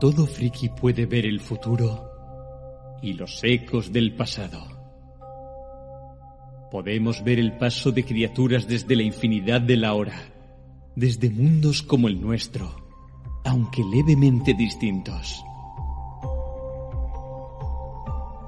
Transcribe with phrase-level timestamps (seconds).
[0.00, 2.10] Todo friki puede ver el futuro
[3.00, 4.62] y los ecos del pasado.
[6.70, 10.20] Podemos ver el paso de criaturas desde la infinidad de la hora,
[10.94, 12.74] desde mundos como el nuestro,
[13.44, 15.42] aunque levemente distintos.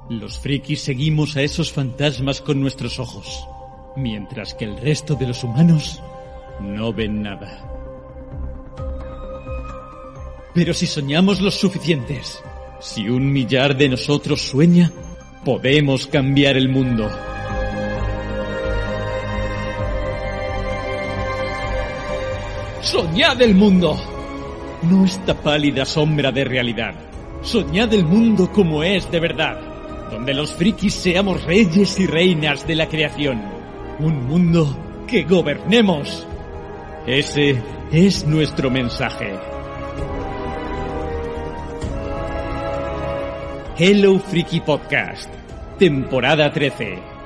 [0.09, 3.47] Los frikis seguimos a esos fantasmas con nuestros ojos,
[3.95, 6.01] mientras que el resto de los humanos
[6.59, 7.68] no ven nada.
[10.53, 12.41] Pero si soñamos los suficientes,
[12.79, 14.91] si un millar de nosotros sueña,
[15.45, 17.09] podemos cambiar el mundo.
[22.81, 23.99] Soñad el mundo.
[24.83, 26.95] No esta pálida sombra de realidad.
[27.41, 29.59] Soñad el mundo como es de verdad,
[30.09, 33.41] donde los frikis seamos reyes y reinas de la creación.
[33.99, 36.25] Un mundo que gobernemos.
[37.05, 37.61] Ese
[37.91, 39.58] es nuestro mensaje.
[43.81, 45.29] Hello Freaky Podcast,
[45.77, 47.19] temporada 13.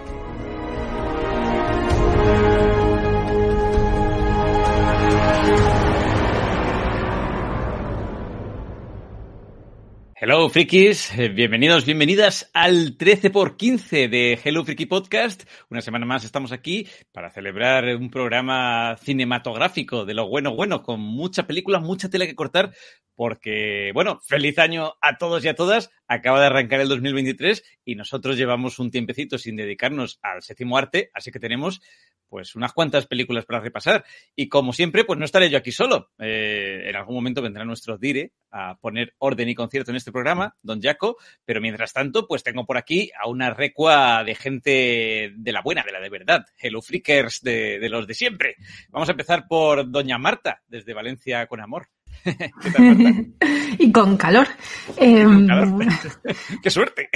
[10.25, 15.43] Hello frikis, Eh, bienvenidos, bienvenidas al 13 por 15 de Hello Freaky Podcast.
[15.69, 21.01] Una semana más estamos aquí para celebrar un programa cinematográfico de lo bueno bueno, con
[21.01, 22.71] mucha película, mucha tela que cortar,
[23.15, 25.91] porque, bueno, feliz año a todos y a todas.
[26.13, 31.09] Acaba de arrancar el 2023 y nosotros llevamos un tiempecito sin dedicarnos al séptimo arte,
[31.11, 31.81] así que tenemos
[32.29, 34.05] pues unas cuantas películas para repasar.
[34.35, 36.11] Y como siempre, pues no estaré yo aquí solo.
[36.19, 40.55] Eh, en algún momento vendrá nuestro Dire a poner orden y concierto en este programa,
[40.61, 45.51] don Jaco, pero mientras tanto, pues tengo por aquí a una recua de gente de
[45.51, 48.55] la buena, de la de verdad, Hello Freakers de, de los de siempre.
[48.89, 51.89] Vamos a empezar por doña Marta, desde Valencia con amor.
[52.23, 53.45] ¿Qué tal, Marta?
[53.79, 54.47] y con calor.
[54.87, 55.85] Con Em, calor.
[56.63, 57.09] ¡Qué suerte!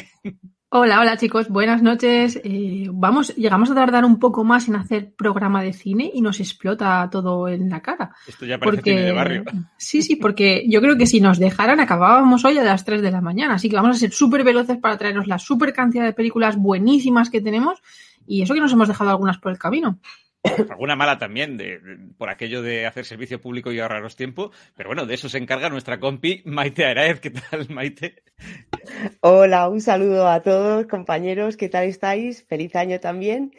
[0.69, 2.39] hola, hola chicos, buenas noches.
[2.43, 6.39] Eh, vamos, llegamos a tardar un poco más en hacer programa de cine y nos
[6.39, 8.11] explota todo en la cara.
[8.27, 9.43] Esto ya parece cine de barrio.
[9.77, 13.11] Sí, sí, porque yo creo que si nos dejaran acabábamos hoy a las 3 de
[13.11, 13.55] la mañana.
[13.55, 17.30] Así que vamos a ser súper veloces para traeros la súper cantidad de películas buenísimas
[17.30, 17.81] que tenemos
[18.27, 19.99] y eso que nos hemos dejado algunas por el camino.
[20.70, 21.80] Alguna mala también, de,
[22.17, 24.52] por aquello de hacer servicio público y ahorraros tiempo.
[24.75, 27.20] Pero bueno, de eso se encarga nuestra compi Maite Araez.
[27.21, 28.23] ¿Qué tal, Maite?
[29.21, 32.43] Hola, un saludo a todos, compañeros, ¿qué tal estáis?
[32.45, 33.52] Feliz año también.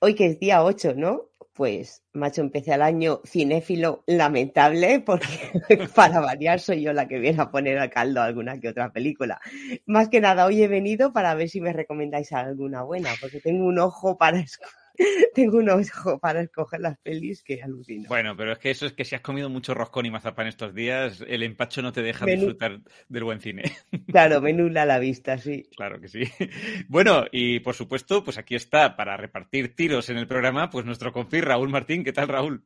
[0.00, 1.30] Hoy que es día 8, ¿no?
[1.54, 5.26] Pues, macho, empecé el año cinéfilo lamentable porque
[5.96, 9.40] para variar soy yo la que viene a poner al caldo alguna que otra película.
[9.86, 13.66] Más que nada, hoy he venido para ver si me recomendáis alguna buena, porque tengo
[13.66, 14.68] un ojo para esco-
[15.34, 18.08] tengo un ojo para escoger las pelis que alucino.
[18.08, 20.74] Bueno, pero es que eso es que si has comido mucho roscón y mazapán estos
[20.74, 22.42] días, el empacho no te deja Menú.
[22.42, 23.64] disfrutar del buen cine.
[24.06, 25.68] Claro, me nubla la vista, sí.
[25.76, 26.22] Claro que sí.
[26.88, 31.12] Bueno, y por supuesto, pues aquí está para repartir tiros en el programa, pues nuestro
[31.12, 32.04] confi Raúl Martín.
[32.04, 32.64] ¿Qué tal, Raúl?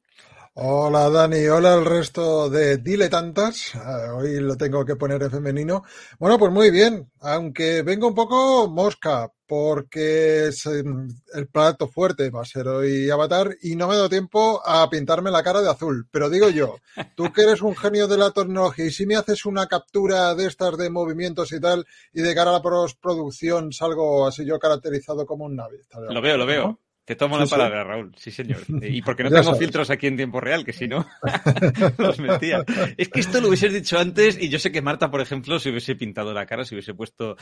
[0.62, 3.74] Hola Dani, hola el resto de diletantas.
[3.76, 5.84] Ah, hoy lo tengo que poner en femenino.
[6.18, 12.28] Bueno, pues muy bien, aunque vengo un poco mosca, porque es, em, el plato fuerte
[12.28, 15.70] va a ser hoy Avatar y no me da tiempo a pintarme la cara de
[15.70, 16.06] azul.
[16.10, 16.76] Pero digo yo,
[17.16, 20.46] tú que eres un genio de la tecnología y si me haces una captura de
[20.46, 25.24] estas de movimientos y tal, y de cara a la postproducción salgo así yo caracterizado
[25.24, 25.58] como un.
[25.80, 26.66] Estaría Lo veo, lo veo.
[26.66, 26.89] ¿no?
[27.04, 27.50] Te tomo la sí.
[27.50, 28.12] palabra, Raúl.
[28.16, 28.60] Sí, señor.
[28.82, 29.58] Y porque no Ya tengo sabes.
[29.60, 31.06] filtros aquí en tiempo real, que si no,
[31.98, 32.64] los metía.
[32.96, 35.70] Es que esto lo hubieses dicho antes y yo sé que Marta, por ejemplo, se
[35.70, 37.36] hubiese pintado la cara, se hubiese puesto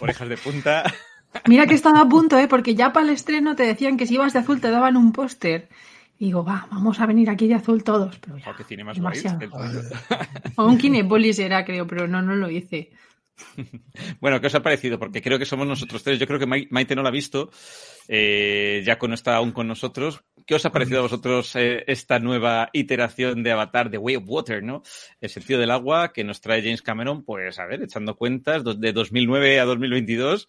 [0.00, 0.84] orejas de punta.
[1.46, 2.48] Mira que estaba a punto, ¿eh?
[2.48, 5.12] porque ya para el estreno te decían que si ibas de azul te daban un
[5.12, 5.68] póster.
[6.18, 8.18] Y digo, va, vamos a venir aquí de azul todos.
[8.18, 9.64] Pero ya, qué cine más guay, demasiado.
[9.64, 10.52] el.
[10.56, 12.90] O un Kinepolis era, creo, pero no, no lo hice.
[14.20, 14.98] Bueno, ¿qué os ha parecido?
[14.98, 16.18] Porque creo que somos nosotros tres.
[16.18, 17.50] Yo creo que Mai- Maite no la ha visto.
[18.08, 20.22] Eh, Jaco no está aún con nosotros.
[20.46, 24.24] ¿Qué os ha parecido a vosotros eh, esta nueva iteración de Avatar, de Way of
[24.26, 24.82] Water, ¿no?
[25.20, 28.92] El sentido del agua que nos trae James Cameron, pues a ver, echando cuentas, de
[28.92, 30.48] 2009 a 2022,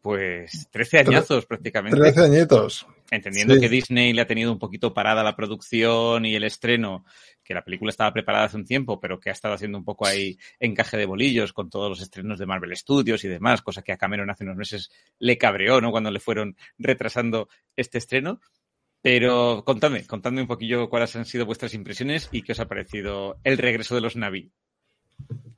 [0.00, 1.98] pues 13 añazos prácticamente.
[1.98, 2.86] Trece añitos.
[3.10, 3.60] Entendiendo Sí.
[3.60, 7.04] que Disney le ha tenido un poquito parada la producción y el estreno,
[7.42, 10.06] que la película estaba preparada hace un tiempo, pero que ha estado haciendo un poco
[10.06, 13.92] ahí encaje de bolillos con todos los estrenos de Marvel Studios y demás, cosa que
[13.92, 15.90] a Cameron hace unos meses le cabreó, ¿no?
[15.90, 18.40] Cuando le fueron retrasando este estreno.
[19.02, 23.38] Pero contadme, contadme un poquillo cuáles han sido vuestras impresiones y qué os ha parecido
[23.44, 24.52] el regreso de los Navi.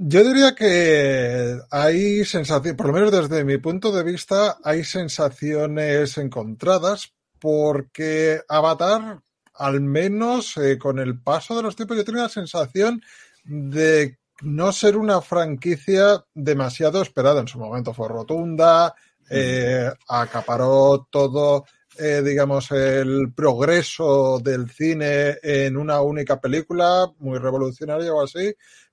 [0.04, 6.18] Yo diría que hay sensaciones, por lo menos desde mi punto de vista, hay sensaciones
[6.18, 9.20] encontradas porque Avatar,
[9.54, 13.00] al menos eh, con el paso de los tiempos, yo tengo la sensación
[13.44, 17.40] de no ser una franquicia demasiado esperada.
[17.40, 18.96] En su momento fue rotunda,
[19.30, 21.64] eh, acaparó todo,
[21.96, 28.52] eh, digamos, el progreso del cine en una única película, muy revolucionaria o así.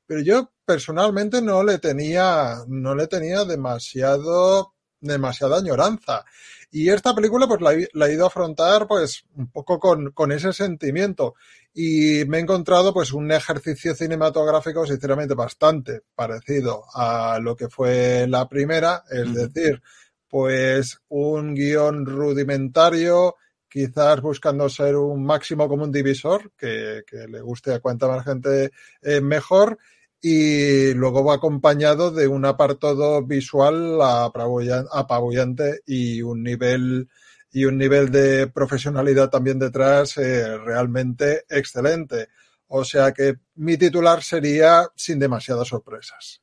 [0.10, 6.26] Pero yo personalmente no le tenía, no le tenía demasiado, demasiada añoranza.
[6.72, 10.52] Y esta película, pues la, he ido a afrontar, pues, un poco con, con ese
[10.52, 11.36] sentimiento.
[11.76, 18.26] Y me he encontrado pues un ejercicio cinematográfico sinceramente bastante parecido a lo que fue
[18.28, 19.80] la primera, es decir,
[20.28, 23.36] pues un guion rudimentario,
[23.70, 28.72] quizás buscando ser un máximo común divisor, que, le guste a cuanta más gente
[29.04, 29.78] eh, mejor,
[30.22, 37.08] y luego va acompañado de un apartado visual apabullante y un nivel
[37.52, 42.28] y un nivel de profesionalidad también detrás eh, realmente excelente.
[42.68, 46.42] O sea que mi titular sería sin demasiadas sorpresas.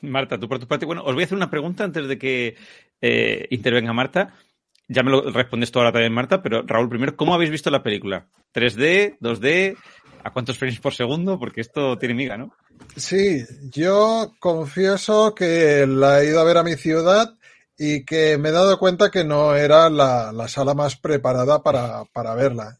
[0.00, 2.56] Marta, tú por tu parte, bueno, os voy a hacer una pregunta antes de que
[3.00, 4.34] eh, intervenga Marta.
[4.88, 7.82] Ya me lo respondes tú ahora también, Marta, pero Raúl, primero, ¿cómo habéis visto la
[7.82, 8.28] película?
[8.54, 9.18] ¿3D?
[9.18, 9.76] ¿2D?
[10.22, 11.38] ¿A cuántos frames por segundo?
[11.38, 12.54] Porque esto tiene miga, ¿no?
[12.96, 17.36] Sí, yo confieso que la he ido a ver a mi ciudad
[17.78, 22.04] y que me he dado cuenta que no era la, la sala más preparada para,
[22.06, 22.78] para verla.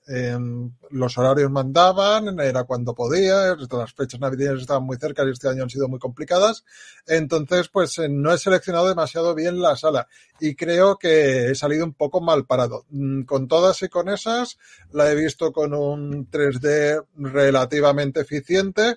[0.90, 5.64] los horarios mandaban, era cuando podía, las fechas navideñas estaban muy cerca y este año
[5.64, 6.64] han sido muy complicadas.
[7.06, 10.08] Entonces, pues eh, no he seleccionado demasiado bien la sala
[10.40, 12.86] y creo que he salido un poco mal parado.
[12.88, 14.56] Mm, con todas y con esas,
[14.92, 18.96] la he visto con un 3D relativamente eficiente,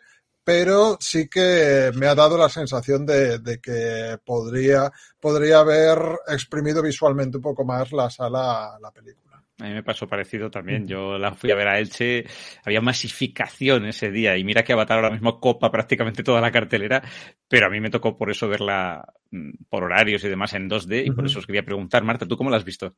[0.49, 7.37] pero sí que me ha dado la sensación de, que podría, podría haber exprimido visualmente
[7.37, 9.43] un poco más la sala, la película.
[9.59, 10.87] A mí me pasó parecido también.
[10.87, 12.25] Yo la fui a ver a Elche,
[12.65, 17.03] había masificación ese día y mira que Avatar ahora mismo copa prácticamente toda la cartelera,
[17.47, 21.05] pero a mí me tocó por eso verla mm, por horarios y demás en 2D
[21.05, 22.95] y por eso os quería preguntar, Marta, ¿tú cómo la has visto?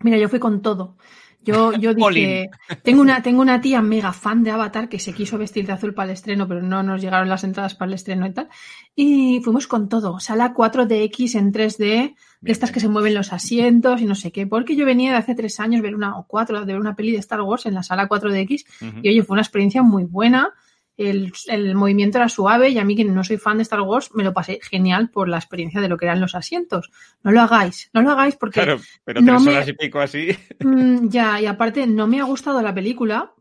[0.00, 0.96] Mira, yo fui con todo.
[1.40, 2.50] Yo, yo dije,
[2.82, 5.94] tengo una, tengo una tía mega fan de Avatar que se quiso vestir de azul
[5.94, 8.48] para el estreno, pero no nos llegaron las entradas para el estreno y tal.
[8.94, 10.20] Y fuimos con todo.
[10.20, 14.46] Sala 4DX en 3D, de estas que se mueven los asientos y no sé qué.
[14.46, 17.12] Porque yo venía de hace tres años ver una o cuatro, de ver una peli
[17.12, 18.64] de Star Wars en la sala 4DX.
[19.02, 20.52] Y oye, fue una experiencia muy buena
[20.98, 24.24] el, movimiento era suave y a mí que no soy fan de Star Wars me
[24.24, 26.90] lo pasé genial por la experiencia de lo que eran los asientos.
[27.22, 28.60] No lo hagáis, no lo hagáis porque...
[28.60, 29.64] Claro, pero no me...
[29.66, 30.28] y pico así.
[30.60, 33.32] Mm, ya, y aparte no me ha gustado la película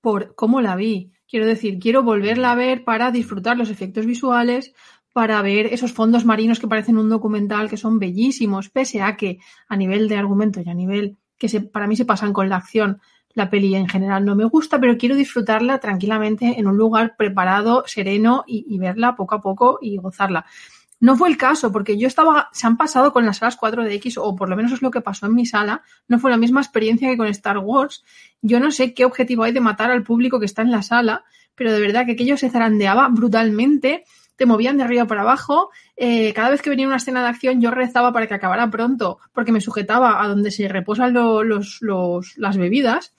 [0.00, 1.12] por cómo la vi.
[1.28, 4.72] Quiero decir, quiero volverla a ver para disfrutar los efectos visuales,
[5.12, 9.38] para ver esos fondos marinos que parecen un documental que son bellísimos, pese a que
[9.68, 12.56] a nivel de argumento y a nivel que se, para mí se pasan con la
[12.56, 13.00] acción,
[13.34, 17.84] la peli en general no me gusta, pero quiero disfrutarla tranquilamente en un lugar preparado,
[17.86, 20.46] sereno y, verla poco a poco y gozarla.
[21.00, 24.36] No fue el caso, porque yo estaba, se han pasado con las salas 4DX, o
[24.36, 27.10] por lo menos es lo que pasó en mi sala, no fue la misma experiencia
[27.10, 28.04] que con Star Wars.
[28.40, 31.24] Yo no sé qué objetivo hay de matar al público que está en la sala,
[31.54, 34.04] pero de verdad que aquello se zarandeaba brutalmente
[34.36, 35.70] te movían de arriba para abajo.
[35.96, 39.18] Eh, cada vez que venía una escena de acción, yo rezaba para que acabara pronto,
[39.32, 41.80] porque me sujetaba a donde se reposan los,
[42.36, 43.14] las bebidas.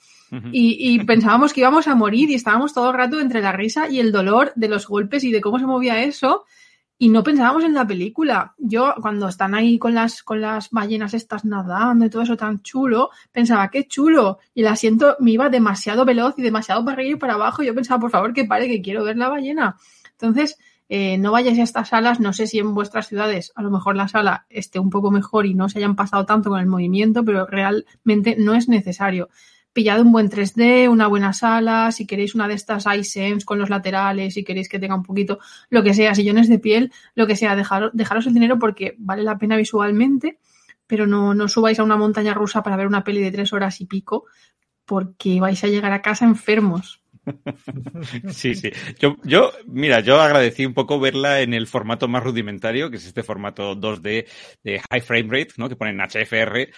[0.52, 4.00] Y, pensábamos que íbamos a morir y estábamos todo el rato entre la risa y
[4.00, 6.44] el dolor de los golpes y de cómo se movía eso.
[6.98, 8.54] Y no pensábamos en la película.
[8.56, 12.62] Yo, cuando están ahí con las, con las ballenas estas nadando y todo eso tan
[12.62, 14.38] chulo, pensaba, qué chulo.
[14.54, 17.62] Y el asiento me iba demasiado veloz y demasiado para arriba y para abajo.
[17.62, 19.76] Yo pensaba, por favor, que pare, que quiero ver la ballena.
[20.12, 20.56] Entonces,
[20.88, 23.96] eh, no vayáis a estas salas, no sé si en vuestras ciudades a lo mejor
[23.96, 27.24] la sala esté un poco mejor y no se hayan pasado tanto con el movimiento,
[27.24, 29.28] pero realmente no es necesario.
[29.76, 33.68] Pillad un buen 3D, una buena sala, si queréis una de estas iSense con los
[33.68, 37.36] laterales, si queréis que tenga un poquito, lo que sea, sillones de piel, lo que
[37.36, 40.38] sea, dejaros, el dinero porque vale la pena visualmente,
[40.86, 43.78] pero no, no subáis a una montaña rusa para ver una peli de tres horas
[43.82, 44.24] y pico,
[44.86, 47.02] porque vais a llegar a casa enfermos.
[48.30, 48.70] Sí, sí.
[48.98, 53.04] Yo, yo, mira, yo agradecí un poco verla en el formato más rudimentario, que es
[53.04, 54.26] este formato 2D
[54.62, 55.68] de high frame rate, ¿no?
[55.68, 56.70] Que ponen HFR.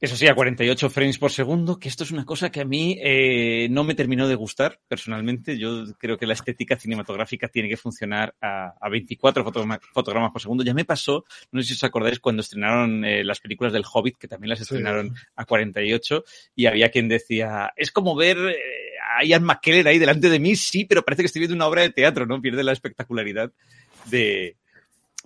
[0.00, 2.96] Eso sí, a 48 frames por segundo, que esto es una cosa que a mí
[3.02, 5.58] eh, no me terminó de gustar personalmente.
[5.58, 10.62] Yo creo que la estética cinematográfica tiene que funcionar a, 24 fotogramas por segundo.
[10.62, 14.18] Ya me pasó, no sé si os acordáis, cuando estrenaron eh, las películas del Hobbit,
[14.18, 16.24] que también las estrenaron a 48,
[16.54, 18.56] y había quien decía, es como ver eh,
[19.18, 21.82] a Ian McKellen ahí delante de mí, sí, pero parece que estoy viendo una obra
[21.82, 22.40] de teatro, ¿no?
[22.40, 23.50] Pierde la espectacularidad
[24.04, 24.56] de,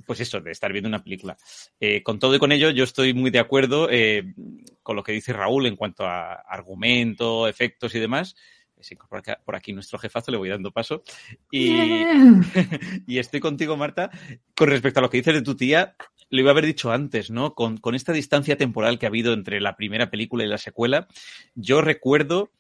[0.07, 1.37] pues eso, de estar viendo una película.
[1.81, 4.35] Eh, con todo y con ello, yo estoy muy de acuerdo eh,
[4.83, 8.35] con lo que dice Raúl en cuanto a argumento, efectos y demás.
[8.77, 11.03] que se incorpora por aquí nuestro jefazo, le voy dando paso.
[11.51, 11.77] Y,
[13.07, 14.11] y estoy contigo, Marta.
[14.57, 15.97] Con respecto a lo que dices de tu tía,
[16.31, 17.55] lo iba a haber dicho antes, ¿no?
[17.55, 21.07] Con, con esta distancia temporal que ha habido entre la primera película y la secuela,
[21.55, 22.51] yo recuerdo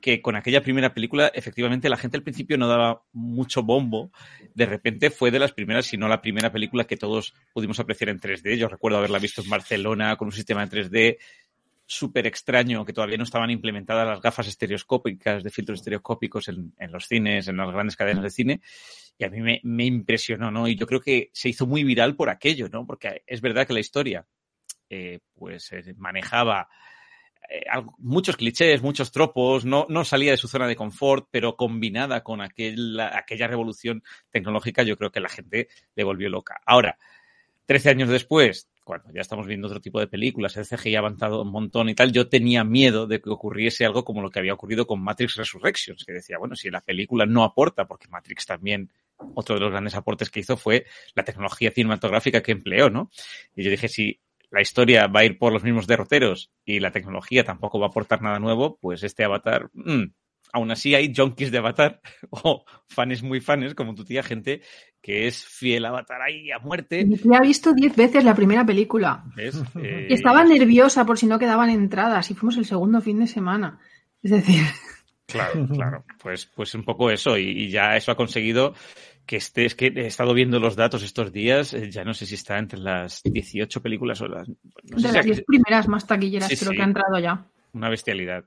[0.00, 4.10] que con aquella primera película, efectivamente, la gente al principio no daba mucho bombo.
[4.54, 8.08] De repente fue de las primeras, si no la primera película que todos pudimos apreciar
[8.08, 8.56] en 3D.
[8.56, 11.18] Yo recuerdo haberla visto en Barcelona con un sistema de 3D
[11.86, 16.92] súper extraño, que todavía no estaban implementadas las gafas estereoscópicas de filtros estereoscópicos en, en
[16.92, 18.60] los cines, en las grandes cadenas de cine.
[19.18, 20.68] Y a mí me, me impresionó, ¿no?
[20.68, 22.86] Y yo creo que se hizo muy viral por aquello, ¿no?
[22.86, 24.24] Porque es verdad que la historia,
[24.88, 26.68] eh, pues, eh, manejaba
[27.48, 27.64] eh,
[27.98, 32.40] muchos clichés, muchos tropos, no, no salía de su zona de confort, pero combinada con
[32.40, 36.60] aquel, aquella revolución tecnológica, yo creo que la gente le volvió loca.
[36.66, 36.98] Ahora,
[37.66, 41.42] 13 años después, cuando ya estamos viendo otro tipo de películas, el CGI ha avanzado
[41.42, 44.54] un montón y tal, yo tenía miedo de que ocurriese algo como lo que había
[44.54, 48.90] ocurrido con Matrix Resurrections, que decía, bueno, si la película no aporta, porque Matrix también,
[49.34, 53.10] otro de los grandes aportes que hizo fue la tecnología cinematográfica que empleó, ¿no?
[53.54, 54.18] Y yo dije, si
[54.50, 57.88] la historia va a ir por los mismos derroteros y la tecnología tampoco va a
[57.90, 60.04] aportar nada nuevo, pues este avatar, mmm,
[60.52, 64.62] aún así hay junkies de Avatar o fans muy fans, como tu tía, gente
[65.02, 67.04] que es fiel a Avatar ahí a muerte.
[67.04, 69.24] Mi tía ha visto diez veces la primera película.
[69.80, 70.08] Eh...
[70.10, 73.78] Estaba nerviosa por si no quedaban entradas y fuimos el segundo fin de semana.
[74.22, 74.62] Es decir.
[75.26, 76.04] Claro, claro.
[76.22, 77.38] Pues, pues un poco eso.
[77.38, 78.74] Y, y ya eso ha conseguido
[79.30, 82.26] que esté, es que he estado viendo los datos estos días, eh, ya no sé
[82.26, 84.48] si está entre las 18 películas o las...
[84.48, 84.56] No
[84.96, 86.76] de las si 10 primeras más taquilleras Sí, creo sí.
[86.76, 87.46] que ha entrado ya.
[87.72, 88.44] Una bestialidad.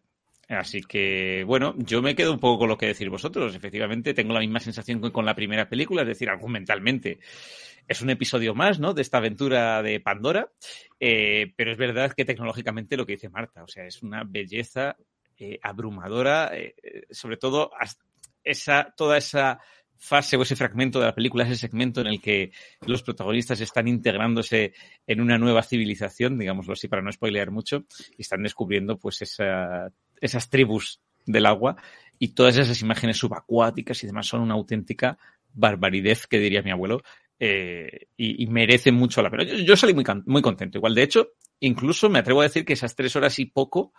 [0.49, 3.55] Así que, bueno, yo me quedo un poco con lo que decir vosotros.
[3.55, 7.19] Efectivamente, tengo la misma sensación que con la primera película, es decir, argumentalmente.
[7.87, 8.93] Es un episodio más, ¿no?
[8.93, 10.51] De esta aventura de Pandora.
[10.99, 14.97] Eh, pero es verdad que tecnológicamente lo que dice Marta, o sea, es una belleza
[15.37, 16.75] eh, abrumadora, eh,
[17.09, 17.71] sobre todo
[18.43, 19.61] esa, toda esa
[19.97, 22.51] fase o ese fragmento de la película, ese segmento en el que
[22.85, 24.73] los protagonistas están integrándose
[25.07, 27.85] en una nueva civilización, digámoslo así, para no spoilear mucho,
[28.17, 31.77] y están descubriendo pues esa, esas tribus del agua
[32.19, 35.17] y todas esas imágenes subacuáticas y demás son una auténtica
[35.53, 37.03] barbaridez, que diría mi abuelo,
[37.39, 39.43] eh, y, merecen mucho la pena.
[39.43, 40.77] Yo, yo salí muy, muy contento.
[40.77, 43.93] Igual, de hecho, incluso me atrevo a decir que esas tres horas y poco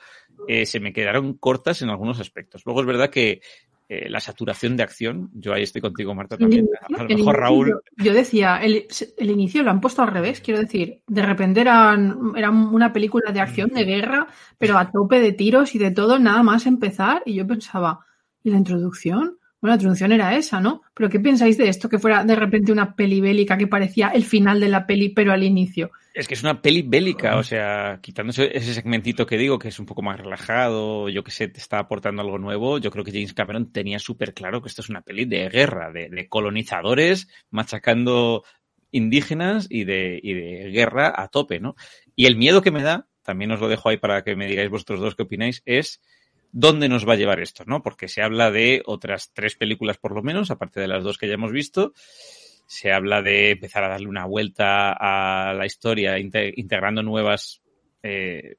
[0.49, 2.63] eh, se me quedaron cortas en algunos aspectos.
[2.65, 3.43] Luego es verdad que
[3.87, 6.67] eh, la saturación de acción, yo ahí estoy contigo, Marta, también.
[6.89, 7.81] Inicio, a lo mejor Raúl.
[7.99, 8.87] Yo, decía, el,
[9.19, 13.31] el, inicio lo han puesto al revés, quiero decir, de repente eran, era una película
[13.31, 14.27] de acción, de guerra,
[14.57, 18.07] pero a tope de tiros y de todo, nada más empezar, y yo pensaba,
[18.43, 19.39] ¿y la introducción?
[19.65, 20.83] Bueno, la introducción era esa, ¿no?
[20.93, 21.89] Pero ¿qué pensáis de esto?
[21.89, 25.33] Que fuera de repente una peli bélica que parecía el final de la peli, pero
[25.33, 25.91] al inicio.
[26.13, 29.79] Es que es una peli bélica, o sea, quitándose ese segmentito que digo, que es
[29.79, 33.13] un poco más relajado, yo que sé, te está aportando algo nuevo, yo creo que
[33.13, 37.29] James Cameron tenía súper claro que esto es una peli de guerra, de, de colonizadores
[37.49, 38.45] machacando
[38.91, 41.75] indígenas y de, y de guerra a tope, ¿no?
[42.15, 44.69] Y el miedo que me da, también os lo dejo ahí para que me digáis
[44.69, 46.03] vosotros dos qué opináis, es
[46.55, 47.83] dónde nos va a llevar esto, ¿no?
[47.83, 51.27] Porque se habla de otras tres películas por lo menos, aparte de las dos que
[51.27, 51.93] ya hemos visto.
[52.67, 57.61] Se habla de empezar a darle una vuelta a la historia, integrando nuevas
[58.05, 58.57] eh,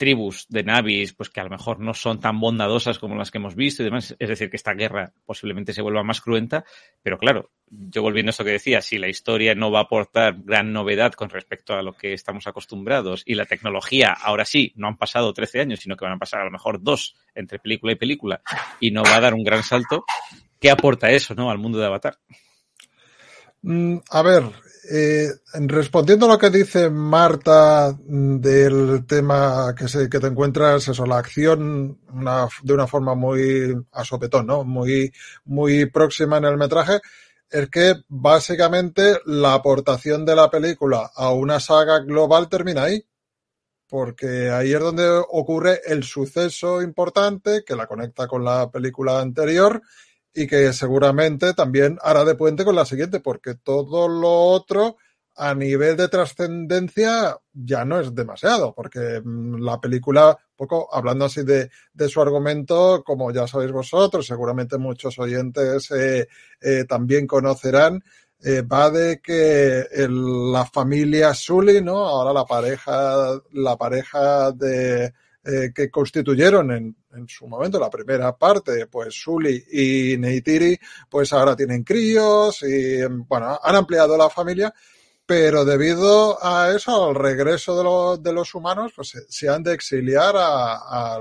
[0.00, 3.36] tribus de navis, pues que a lo mejor no son tan bondadosas como las que
[3.36, 4.16] hemos visto y demás.
[4.18, 6.64] Es decir, que esta guerra posiblemente se vuelva más cruenta.
[7.02, 10.36] Pero claro, yo volviendo a esto que decía, si la historia no va a aportar
[10.42, 14.88] gran novedad con respecto a lo que estamos acostumbrados y la tecnología, ahora sí, no
[14.88, 17.92] han pasado 13 años, sino que van a pasar a lo mejor dos entre película
[17.92, 18.40] y película
[18.80, 20.06] y no va a dar un gran salto,
[20.58, 22.16] ¿qué aporta eso, no, al mundo de Avatar?
[23.62, 24.42] Mm, A ver,
[24.90, 25.28] eh,
[25.66, 31.18] respondiendo a lo que dice Marta del tema que, se, que te encuentras, eso, la
[31.18, 31.98] acción
[32.62, 34.64] de una forma muy a sopetón, ¿no?
[34.64, 35.12] Muy,
[35.44, 37.00] muy próxima en el metraje,
[37.50, 43.04] es que básicamente la aportación de la película a una saga global termina ahí.
[43.88, 49.82] Porque ahí es donde ocurre el suceso importante que la conecta con la película anterior
[50.34, 54.96] y que seguramente también hará de puente con la siguiente, porque todo lo otro
[55.36, 61.70] a nivel de trascendencia ya no es demasiado, porque la película, poco hablando así de,
[61.94, 66.28] de, su argumento, como ya sabéis vosotros, seguramente muchos oyentes eh,
[66.60, 68.04] eh, también conocerán,
[68.42, 72.06] eh, va de que el, la familia Sully, ¿no?
[72.06, 75.12] Ahora la pareja, la pareja de,
[75.74, 81.56] que constituyeron en, en, su momento la primera parte, pues Sully y Neytiri, pues ahora
[81.56, 84.72] tienen críos y, bueno, han ampliado la familia,
[85.26, 89.62] pero debido a eso, al regreso de, lo, de los humanos, pues se, se, han
[89.62, 91.20] de exiliar a, a,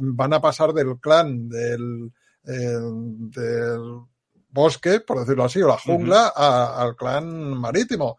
[0.00, 2.12] van a pasar del clan del,
[2.42, 4.00] del
[4.48, 8.18] bosque, por decirlo así, o la jungla, al clan marítimo.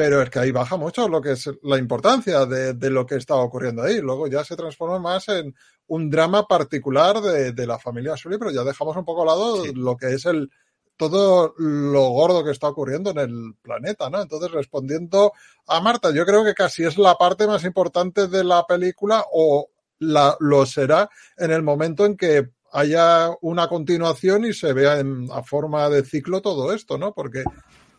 [0.00, 3.34] Pero es que ahí baja mucho lo que es la importancia de, lo que está
[3.34, 4.00] ocurriendo ahí.
[4.00, 5.54] Luego ya se transforma más en
[5.88, 9.98] un drama particular de, la familia Sully, pero ya dejamos un poco al lado lo
[9.98, 10.50] que es el
[10.96, 14.22] todo lo gordo que está ocurriendo en el planeta, ¿no?
[14.22, 15.34] Entonces, respondiendo
[15.66, 19.68] a Marta, yo creo que casi es la parte más importante de la película o
[19.98, 25.28] la, lo será en el momento en que haya una continuación y se vea en,
[25.30, 27.12] a forma de ciclo todo esto, ¿no?
[27.12, 27.44] Porque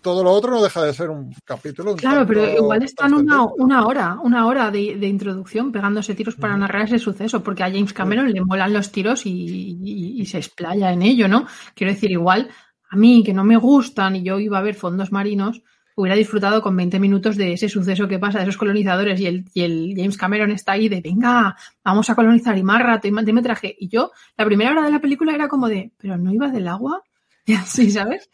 [0.02, 1.96] todo lo otro no deja de ser un capítulo.
[1.96, 6.86] claro, pero igual están una, una, hora, una hora de, introducción pegándose tiros para narrar
[6.86, 11.02] ese suceso, porque a James Cameron le molan los tiros y, y, se explaya en
[11.02, 11.46] ello, ¿no?
[11.76, 12.50] Quiero decir, igual
[12.90, 15.62] a mí que no me gustan y yo iba a ver fondos marinos,
[15.96, 19.46] hubiera disfrutado con 20 minutos de ese suceso que pasa, de esos colonizadores y el,
[19.54, 23.12] y el James Cameron está ahí de, venga, vamos a colonizar y más rato y
[23.12, 23.76] más metraje.
[23.80, 26.68] Y yo, la primera hora de la película era como de, pero no iba del
[26.68, 27.04] agua.
[27.46, 28.30] Y así, ¿sabes?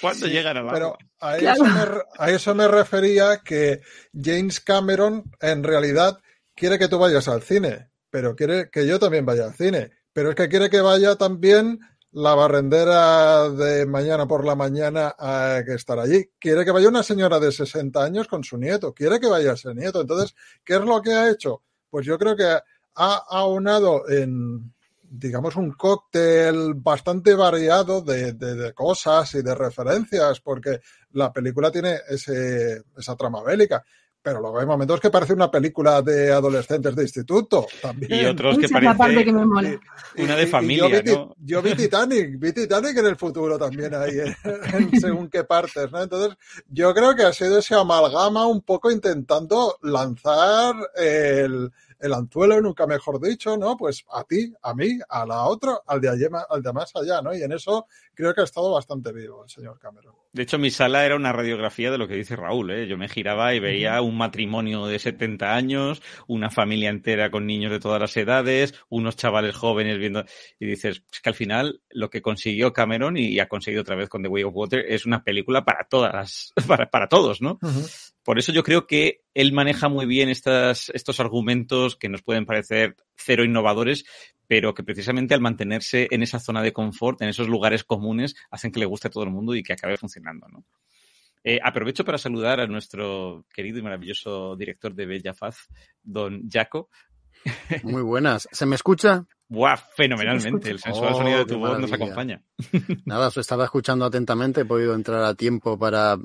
[0.00, 0.72] ¿Cuándo llegan al agua?
[0.72, 1.80] Pero a, eso me,
[2.18, 3.80] a eso me refería que
[4.12, 6.18] James Cameron en realidad
[6.54, 9.92] quiere que tú vayas al cine, pero quiere que yo también vaya al cine.
[10.12, 11.78] Pero es que quiere que vaya también
[12.12, 16.30] la barrendera de mañana por la mañana a que estar allí.
[16.38, 18.92] Quiere que vaya una señora de 60 años con su nieto.
[18.92, 20.00] Quiere que vaya ese nieto.
[20.00, 21.62] Entonces, ¿qué es lo que ha hecho?
[21.88, 22.58] Pues yo creo que
[22.96, 24.72] ha aunado en,
[25.10, 30.80] digamos, un cóctel bastante variado de, de, cosas y de referencias, porque
[31.12, 33.84] la película tiene ese, esa trama bélica
[34.22, 38.12] pero luego hay momentos que parece una película de adolescentes de instituto también.
[38.12, 39.32] Y otros que parece
[40.16, 41.02] una de familia,
[41.38, 44.20] yo, vi, Titanic, vi Titanic en el futuro también ahí,
[45.00, 46.02] según qué partes, ¿no?
[46.02, 46.36] Entonces,
[46.68, 52.86] yo creo que ha sido ese amalgama un poco intentando lanzar el, el anzuelo, nunca
[52.86, 53.76] mejor dicho, ¿no?
[53.76, 57.22] Pues a ti, a mí, a la otra, al de, allá, al de más allá,
[57.22, 57.34] ¿no?
[57.34, 60.14] Y en eso creo que ha estado bastante vivo el señor Cameron.
[60.32, 62.86] De hecho, mi sala era una radiografía de lo que dice Raúl, ¿eh?
[62.86, 67.72] Yo me giraba y veía un matrimonio de 70 años, una familia entera con niños
[67.72, 70.24] de todas las edades, unos chavales jóvenes viendo...
[70.58, 74.08] Y dices, es que al final lo que consiguió Cameron y ha conseguido otra vez
[74.08, 77.58] con The Way of Water es una película para todas, para, para todos, ¿no?
[78.22, 82.46] Por eso yo creo que él maneja muy bien estas, estos argumentos que nos pueden
[82.46, 84.04] parecer cero innovadores,
[84.46, 88.72] pero que precisamente al mantenerse en esa zona de confort, en esos lugares comunes, hacen
[88.72, 90.64] que le guste a todo el mundo y que acabe funcionando, ¿no?
[91.42, 95.68] Eh, aprovecho para saludar a nuestro querido y maravilloso director de Bella Faz,
[96.02, 96.90] don Jaco.
[97.82, 98.46] Muy buenas.
[98.52, 99.24] ¿Se me escucha?
[99.48, 100.70] Buah, fenomenalmente.
[100.70, 102.42] El sensual sonido de oh, tu voz nos acompaña.
[103.06, 104.60] Nada, os estaba escuchando atentamente.
[104.60, 106.18] He podido entrar a tiempo para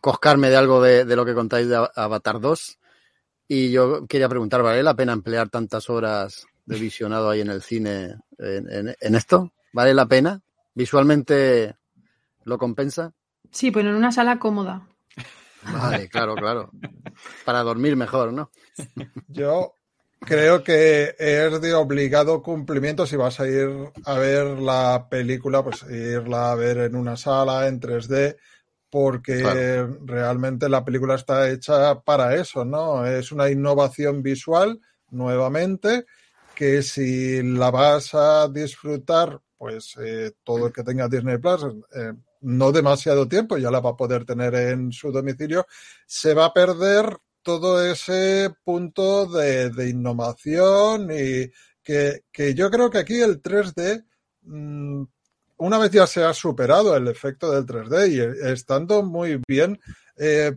[0.00, 2.78] coscarme de algo de, lo que contáis de Avatar 2.
[3.48, 7.62] Y yo quería preguntar, ¿vale la pena emplear tantas horas de visionado ahí en el
[7.62, 9.52] cine en, esto?
[9.72, 10.40] ¿Vale la pena?
[10.74, 11.76] ¿Visualmente
[12.44, 13.12] lo compensa?
[13.50, 14.86] Sí, pero en una sala cómoda.
[15.62, 16.70] Vale, claro, claro.
[17.44, 18.50] Para dormir mejor, ¿no?
[19.28, 19.72] Yo
[20.20, 23.68] creo que es de obligado cumplimiento si vas a ir
[24.04, 28.36] a ver la película, pues irla a ver en una sala en 3D
[28.90, 33.06] porque realmente la película está hecha para eso, ¿no?
[33.06, 36.06] Es una innovación visual, nuevamente,
[36.54, 42.12] que si la vas a disfrutar, pues eh, todo el que tenga Disney Plus, eh,
[42.40, 45.66] no demasiado tiempo, ya la va a poder tener en su domicilio,
[46.06, 51.50] se va a perder todo ese punto de, de innovación y
[51.82, 54.04] que, que, yo creo que aquí el 3D
[55.58, 59.80] una vez ya se ha superado el efecto del 3D y estando muy bien,
[60.16, 60.56] eh,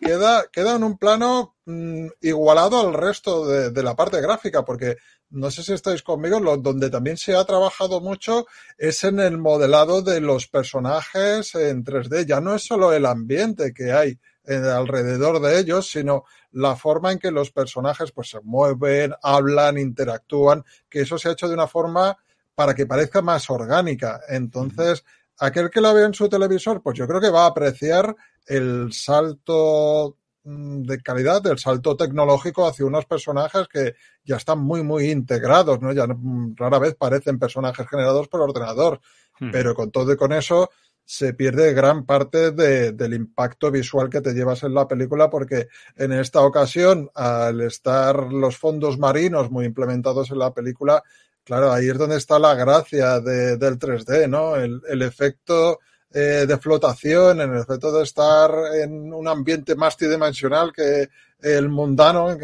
[0.00, 4.96] queda, queda en un plano mm, igualado al resto de, la parte gráfica, porque
[5.30, 8.46] no sé si estáis conmigo, lo, donde también se ha trabajado mucho
[8.78, 12.24] es en el modelado de los personajes en 3D.
[12.26, 17.18] Ya no es solo el ambiente que hay alrededor de ellos, sino la forma en
[17.18, 21.66] que los personajes pues se mueven, hablan, interactúan, que eso se ha hecho de una
[21.66, 22.16] forma
[22.56, 24.22] para que parezca más orgánica.
[24.28, 25.04] Entonces,
[25.38, 28.16] aquel que la ve en su televisor, pues yo creo que va a apreciar
[28.46, 34.82] el salto mm, de calidad, el salto tecnológico hacia unos personajes que ya están muy,
[34.82, 35.92] muy integrados, ¿no?
[35.92, 39.00] Ya mm, rara vez parecen personajes generados por ordenador,
[39.38, 39.50] hmm.
[39.52, 40.70] pero con todo y con eso
[41.04, 46.10] se pierde gran parte del impacto visual que te llevas en la película porque en
[46.10, 51.04] esta ocasión, al estar los fondos marinos muy implementados en la película,
[51.46, 54.56] Claro, ahí es donde está la gracia de, del 3D, ¿no?
[54.56, 55.78] El, efecto
[56.10, 61.08] eh, de flotación, el efecto de estar en un ambiente más tridimensional que
[61.40, 62.36] el mundano,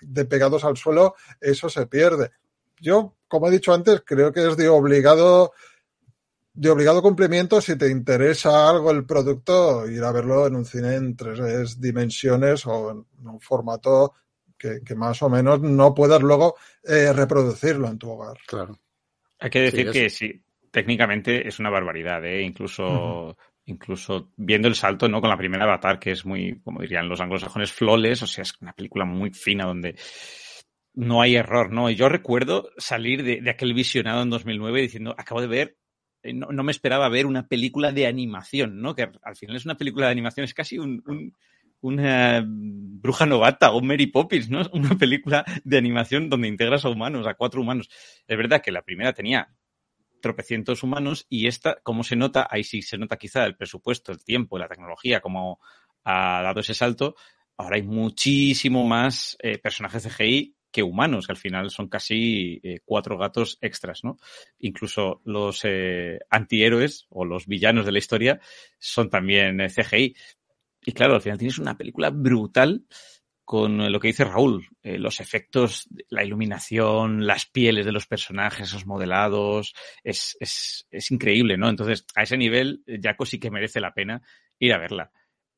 [0.00, 2.30] de pegados al suelo, eso se pierde.
[2.78, 5.52] Yo, como he dicho antes, creo que es de obligado
[6.54, 10.94] de obligado cumplimiento si te interesa algo el producto, ir a verlo en un cine
[10.94, 14.14] en tres dimensiones o en un formato
[14.58, 18.36] que, más o menos no puedas luego eh, reproducirlo en tu hogar.
[18.46, 18.78] Claro.
[19.38, 22.42] Hay que decir que sí, técnicamente es una barbaridad, ¿eh?
[22.42, 25.20] incluso, incluso viendo el salto, ¿no?
[25.20, 28.54] Con la primera Avatar, que es muy, como dirían los anglosajones, flawless, o sea, es
[28.60, 29.96] una película muy fina donde
[30.94, 31.90] no hay error, ¿no?
[31.90, 35.76] Y yo recuerdo salir de, de aquel visionado en 2009 diciendo, acabo de ver
[36.26, 38.94] eh, no, no, me esperaba ver una película de animación, ¿no?
[38.94, 41.32] Que al final es una película de animación, es casi un, un,
[41.80, 44.62] una bruja novata o Mary Poppins, ¿no?
[44.72, 47.88] Una película de animación donde integras a humanos, a cuatro humanos.
[48.26, 49.54] Es verdad que la primera tenía
[50.20, 54.24] tropecientos humanos y esta, como se nota, ahí sí se nota quizá el presupuesto, el
[54.24, 55.60] tiempo, la tecnología, como
[56.04, 57.14] ha dado ese salto.
[57.56, 62.80] Ahora hay muchísimo más eh, personajes CGI que humanos, que al final son casi eh,
[62.84, 64.18] cuatro gatos extras, ¿no?
[64.58, 68.40] Incluso los eh, antihéroes o los villanos de la historia
[68.78, 70.14] son también CGI.
[70.86, 72.86] Y claro, al final tienes una película brutal
[73.44, 78.68] con lo que dice Raúl, eh, los efectos, la iluminación, las pieles de los personajes,
[78.68, 81.68] esos modelados, es, es, es increíble, ¿no?
[81.68, 84.22] Entonces, a ese nivel, Jaco sí que merece la pena
[84.58, 85.12] ir a verla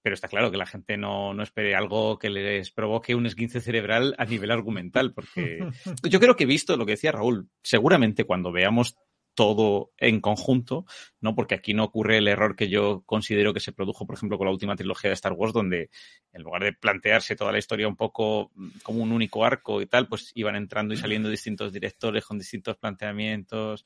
[0.08, 3.60] pero está claro que la gente no, no, espere algo que les provoque un esguince
[3.60, 5.58] cerebral a nivel argumental, porque
[6.08, 8.96] yo creo que he visto lo que decía Raúl, seguramente cuando veamos
[9.38, 10.84] todo en conjunto,
[11.20, 11.36] ¿no?
[11.36, 14.46] Porque aquí no ocurre el error que yo considero que se produjo, por ejemplo, con
[14.46, 15.90] la última trilogía de Star Wars, donde
[16.32, 18.50] en lugar de plantearse toda la historia un poco
[18.82, 22.78] como un único arco y tal, pues iban entrando y saliendo distintos directores con distintos
[22.78, 23.84] planteamientos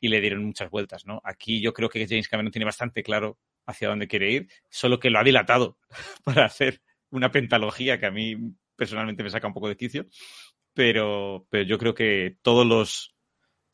[0.00, 1.20] y le dieron muchas vueltas, ¿no?
[1.22, 5.10] Aquí yo creo que James Cameron tiene bastante claro hacia dónde quiere ir, solo que
[5.10, 5.76] lo ha dilatado
[6.24, 8.36] para hacer una pentalogía que a mí
[8.74, 10.06] personalmente me saca un poco de quicio,
[10.72, 13.17] pero, pero yo creo que todos los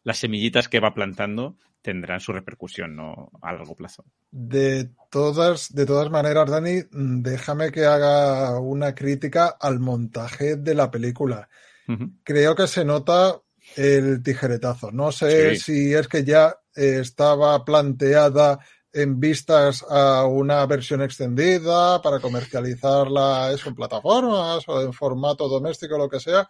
[0.05, 3.31] las semillitas que va plantando tendrán su repercusión ¿no?
[3.43, 4.05] a largo plazo.
[4.31, 10.91] De todas, de todas maneras, Dani, déjame que haga una crítica al montaje de la
[10.91, 11.49] película.
[11.87, 12.13] Uh -huh.
[12.25, 13.39] Creo que se nota
[13.77, 14.93] el tijeretazo.
[14.93, 15.61] No sé sí.
[15.61, 18.59] si es que ya estaba planteada
[18.95, 25.99] en vistas a una versión extendida para comercializarla eso en plataformas o en formato doméstico,
[25.99, 26.49] lo que sea,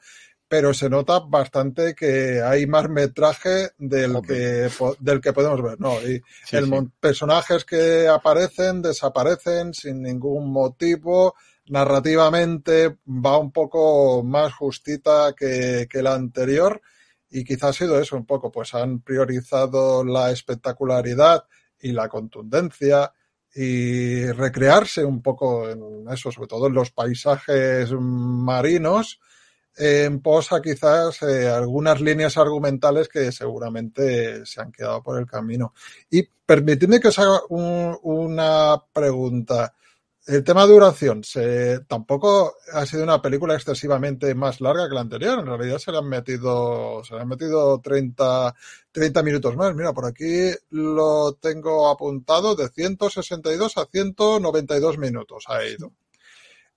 [0.54, 6.00] pero se nota bastante que hay más metraje del que del que podemos ver, ¿no?
[6.00, 6.70] Y Sí, el sí.
[7.00, 11.34] personajes que aparecen desaparecen sin ningún motivo.
[11.66, 16.80] Narrativamente va un poco más justita que, que la anterior
[17.28, 21.46] y quizás ha sido eso un poco, pues han priorizado la espectacularidad
[21.80, 23.12] y la contundencia
[23.52, 29.18] y recrearse un poco en eso, sobre todo en los paisajes marinos,
[29.76, 35.74] en posa quizás eh, algunas líneas argumentales que seguramente se han quedado por el camino.
[36.10, 39.74] Y permitidme que os haga un- una pregunta.
[40.26, 45.02] El tema de duración, se, tampoco ha sido una película excesivamente más larga que la
[45.02, 45.38] anterior.
[45.40, 48.54] En realidad se le han metido, se le han metido 30,
[48.90, 49.74] 30 minutos más.
[49.74, 55.92] Mira, por aquí lo tengo apuntado de 162 a 192 minutos ha ido.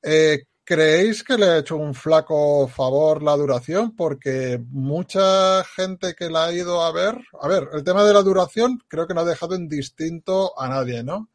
[0.02, 3.96] Eh, ¿Creéis que le ha hecho un flaco favor la duración?
[3.96, 8.22] Porque mucha gente que la ha ido a ver, a ver, el tema de la
[8.22, 11.30] duración creo que no ha dejado en distinto a nadie, ¿no?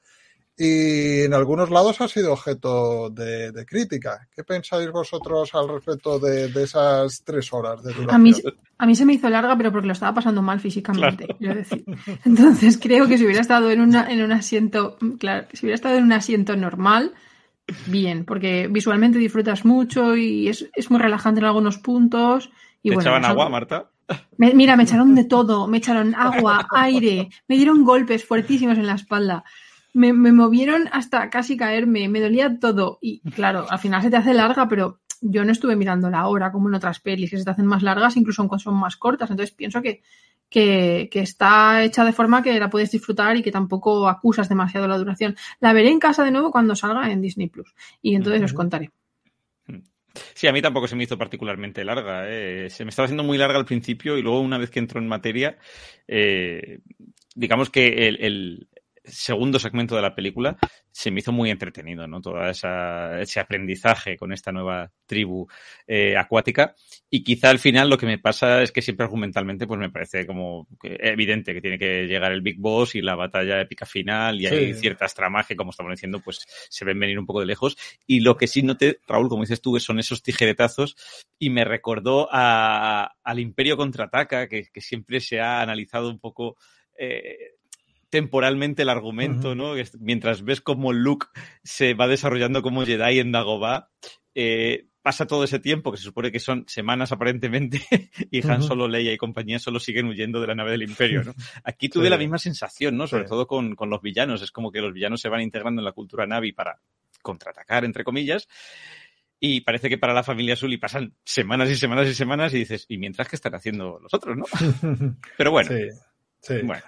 [0.55, 4.29] Y en algunos lados ha sido objeto de, de crítica.
[4.37, 8.15] ¿Qué pensáis vosotros al respecto de, de esas tres horas de duración?
[8.15, 8.35] A mí,
[8.77, 11.87] a mí se me hizo larga, pero porque lo estaba pasando mal físicamente, quiero decir.
[12.27, 15.97] Entonces creo que si hubiera estado en, una, en un asiento, claro, si hubiera estado
[15.97, 17.15] en un asiento normal,
[17.87, 22.51] bien, porque visualmente disfrutas mucho y es, es muy relajante en algunos puntos.
[22.83, 23.91] Y ¿Te bueno, echaban agua, Marta?
[24.39, 28.87] me- mira, me echaron de todo, me echaron agua, aire, me dieron golpes fuertísimos en
[28.87, 29.45] la espalda,
[29.95, 32.99] me, me movieron hasta casi caerme, me dolía todo.
[33.01, 36.51] Y claro, al final se te hace larga, pero yo no estuve mirando la hora
[36.51, 39.31] como en otras pelis que se te hacen más largas, incluso cuando son más cortas,
[39.31, 40.03] entonces pienso que,
[40.53, 44.87] que, que está hecha de forma que la puedes disfrutar y que tampoco acusas demasiado
[44.87, 45.35] la duración.
[45.61, 48.91] La veré en casa de nuevo cuando salga en Disney Plus y entonces os contaré.
[50.35, 52.25] Sí, a mí tampoco se me hizo particularmente larga.
[52.29, 52.69] ¿eh?
[52.69, 55.09] Se me estaba haciendo muy larga al principio y luego una vez que entró en
[55.09, 55.57] materia,
[56.07, 56.81] eh,
[57.35, 58.69] digamos que el, el-
[59.05, 60.57] segundo segmento de la película
[60.91, 62.21] se me hizo muy entretenido, ¿no?
[62.21, 65.49] Todo ese aprendizaje con esta nueva tribu
[65.87, 66.75] eh, acuática.
[67.11, 70.27] Y quizá al final lo que me pasa es que siempre argumentalmente pues me parece
[70.27, 74.47] como evidente que tiene que llegar el Big Boss y la batalla épica final y
[74.47, 77.77] hay ciertas tramas que, como estamos diciendo, pues se ven venir un poco de lejos.
[78.07, 80.97] Y lo que sí noté, Raúl, como dices tú, son esos tijeretazos
[81.39, 86.57] y me recordó a, al Imperio Contraataca, que, que siempre se ha analizado un poco
[86.99, 87.57] eh,
[88.13, 89.73] temporalmente el argumento, ¿no?
[89.99, 91.29] Mientras ves cómo Luke
[91.65, 93.89] se va desarrollando como Jedi en Dagobah,
[94.35, 97.81] eh, pasa todo ese tiempo, que se supone que son semanas aparentemente,
[98.31, 101.33] y Han Solo, Leia y compañía solo siguen huyendo de la nave del Imperio, ¿no?
[101.65, 103.07] Aquí tuve la misma sensación, ¿no?
[103.07, 104.43] Sobre todo con, con, los villanos.
[104.43, 106.83] Es como que los villanos se van integrando en la cultura Navi para
[107.23, 108.47] contraatacar, entre comillas.
[109.41, 112.85] Y parece que para la familia Sully pasan semanas y semanas y semanas y dices,
[112.89, 114.45] ¿y mientras qué están haciendo los otros, no?
[115.39, 115.71] Pero bueno.
[115.71, 115.89] Sí,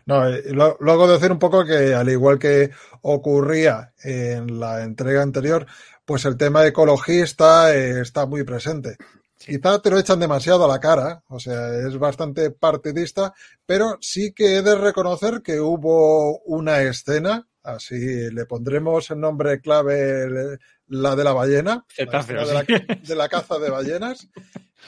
[0.06, 2.70] no, eh, lo, luego decir un poco que al igual que
[3.02, 5.66] ocurría en la entrega anterior,
[6.04, 8.96] pues el tema ecologista eh, está muy presente.
[9.38, 13.34] Quizá te lo echan demasiado a la cara, o sea, es bastante partidista,
[13.66, 19.60] pero sí que he de reconocer que hubo una escena, así le pondremos el nombre
[19.60, 22.62] clave, la de la ballena, la de, la,
[23.02, 24.28] de la caza de ballenas,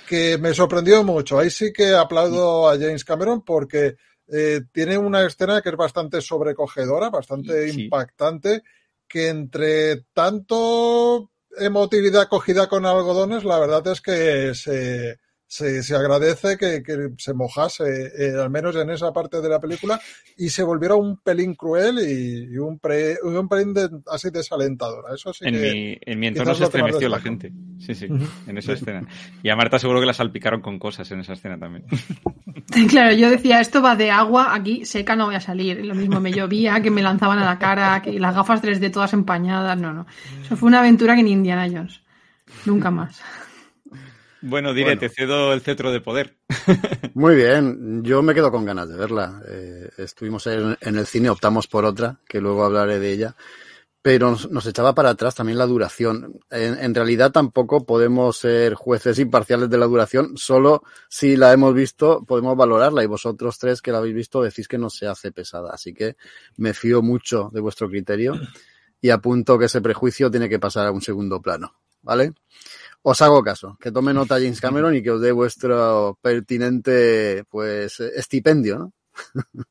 [0.08, 1.38] que me sorprendió mucho.
[1.38, 3.96] Ahí sí que aplaudo a James Cameron porque
[4.28, 8.62] eh, tiene una escena que es bastante sobrecogedora, bastante impactante,
[9.06, 16.56] que entre tanto emotividad cogida con algodones, la verdad es que se, se, se agradece
[16.56, 20.00] que, que, se mojase, eh, al menos en esa parte de la película,
[20.36, 25.04] y se volviera un pelín cruel y, y un, pre, un pelín de, así desalentador.
[25.14, 27.52] Eso sí en, que, mi, en mi entorno se estremeció la gente.
[27.78, 28.06] Sí, sí,
[28.46, 29.06] en esa escena.
[29.42, 31.84] Y a Marta seguro que la salpicaron con cosas en esa escena también.
[32.88, 35.84] Claro, yo decía, esto va de agua, aquí seca no voy a salir.
[35.84, 39.12] Lo mismo me llovía, que me lanzaban a la cara, que las gafas 3D todas
[39.12, 39.78] empañadas.
[39.78, 40.06] No, no.
[40.42, 42.02] Eso fue una aventura que ni Indiana Jones.
[42.64, 43.22] Nunca más.
[44.48, 45.00] Bueno, diré, bueno.
[45.00, 46.36] te cedo el cetro de poder.
[47.14, 49.42] Muy bien, yo me quedo con ganas de verla.
[49.48, 53.34] Eh, estuvimos en, en, el cine, optamos por otra, que luego hablaré de ella,
[54.00, 56.38] pero nos, nos echaba para atrás también la duración.
[56.48, 61.74] En, en, realidad tampoco podemos ser jueces imparciales de la duración, solo si la hemos
[61.74, 65.32] visto podemos valorarla y vosotros tres que la habéis visto decís que no se hace
[65.32, 65.70] pesada.
[65.72, 66.14] Así que
[66.56, 68.34] me fío mucho de vuestro criterio
[69.00, 71.74] y apunto que ese prejuicio tiene que pasar a un segundo plano.
[72.02, 72.34] ¿Vale?
[73.08, 78.00] Os hago caso, que tome nota James Cameron y que os dé vuestro pertinente pues
[78.00, 78.92] estipendio, ¿no?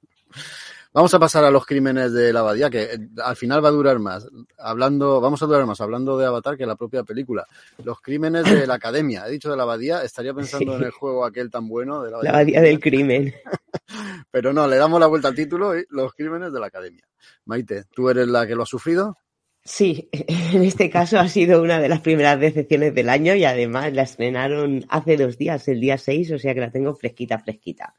[0.94, 4.00] vamos a pasar a los crímenes de la abadía, que al final va a durar
[4.00, 4.26] más.
[4.58, 7.46] Hablando, vamos a durar más hablando de Avatar que la propia película.
[7.84, 9.28] Los crímenes de la academia.
[9.28, 10.78] He dicho de la abadía, estaría pensando sí.
[10.78, 13.34] en el juego aquel tan bueno de la abadía, la abadía del crimen.
[14.32, 17.04] Pero no, le damos la vuelta al título y los crímenes de la academia.
[17.44, 19.18] Maite, ¿tú eres la que lo ha sufrido?
[19.68, 20.10] Sí,
[20.54, 24.04] en este caso ha sido una de las primeras decepciones del año y además la
[24.04, 27.96] estrenaron hace dos días, el día 6, o sea que la tengo fresquita, fresquita.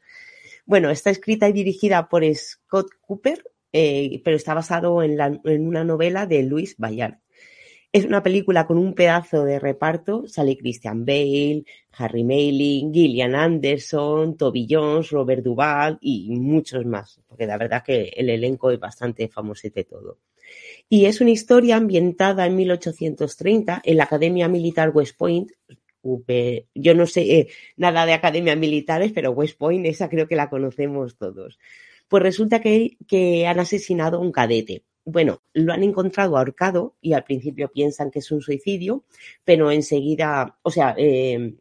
[0.65, 5.67] Bueno, está escrita y dirigida por Scott Cooper, eh, pero está basado en, la, en,
[5.67, 7.19] una novela de Louis Bayard.
[7.91, 10.27] Es una película con un pedazo de reparto.
[10.27, 11.65] Sale Christian Bale,
[11.97, 18.13] Harry Mayling, Gillian Anderson, Toby Jones, Robert Duvall y muchos más, porque la verdad que
[18.15, 20.19] el elenco es bastante famoso de todo.
[20.89, 25.51] Y es una historia ambientada en 1830 en la Academia Militar West Point.
[26.73, 30.49] Yo no sé eh, nada de academias militares, pero West Point, esa creo que la
[30.49, 31.59] conocemos todos.
[32.07, 34.83] Pues resulta que, han asesinado a un cadete.
[35.03, 39.05] Bueno, lo han encontrado ahorcado y al principio piensan que es un suicidio,
[39.43, 41.55] pero enseguida, o sea, eh,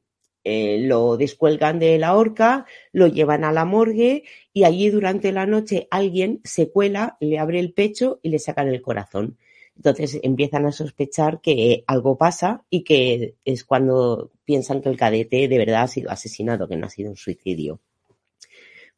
[0.49, 5.45] eh, lo descuelgan de la horca, lo llevan a la morgue y allí durante la
[5.45, 9.39] noche alguien se cuela, le abre el pecho y le sacan el corazón.
[9.75, 15.49] Entonces empiezan a sospechar que algo pasa y que es cuando piensan que el cadete
[15.49, 17.81] de verdad ha sido asesinado, que no ha sido un suicidio.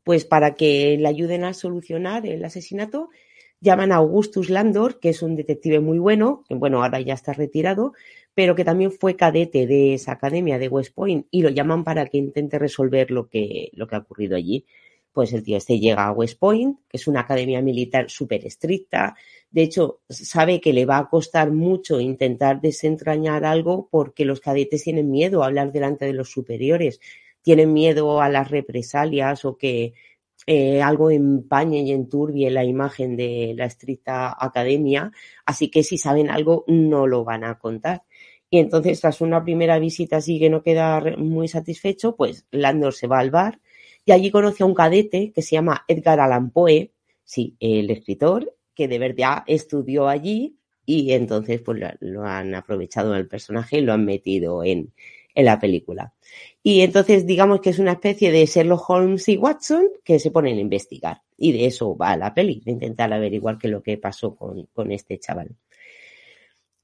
[0.05, 3.09] Pues para que le ayuden a solucionar el asesinato,
[3.61, 7.33] llaman a Augustus Landor, que es un detective muy bueno, que bueno, ahora ya está
[7.33, 7.95] retirado,
[8.39, 12.07] pero que también fue cadete de esa academia de West Point y lo llaman para
[12.07, 14.65] que intente resolver lo que, lo que ha ocurrido allí.
[15.13, 19.17] Pues el tío este llega a West Point, que es una academia militar súper estricta.
[19.51, 24.85] De hecho, sabe que le va a costar mucho intentar desentrañar algo porque los cadetes
[24.85, 27.01] tienen miedo a hablar delante de los superiores,
[27.43, 29.95] tienen miedo a las represalias o que
[30.47, 35.11] eh, algo empañe y enturbie la imagen de la estricta academia,
[35.45, 38.05] así que si saben algo no lo van a contar.
[38.51, 43.07] Y entonces, tras una primera visita así que no queda muy satisfecho, pues Landor se
[43.07, 43.61] va al bar
[44.05, 46.93] y allí conoce a un cadete que se llama Edgar Allan Poe,
[47.25, 50.57] sí, el escritor, que de verdad estudió allí
[50.87, 54.95] y entonces pues lo han aprovechado el personaje y lo han metido en,
[55.35, 56.15] en la película.
[56.63, 60.57] Y entonces digamos que es una especie de Sherlock Holmes y Watson que se ponen
[60.57, 61.21] a investigar.
[61.37, 64.65] Y de eso va la peli, de intentar averiguar qué es lo que pasó con,
[64.73, 65.55] con este chaval.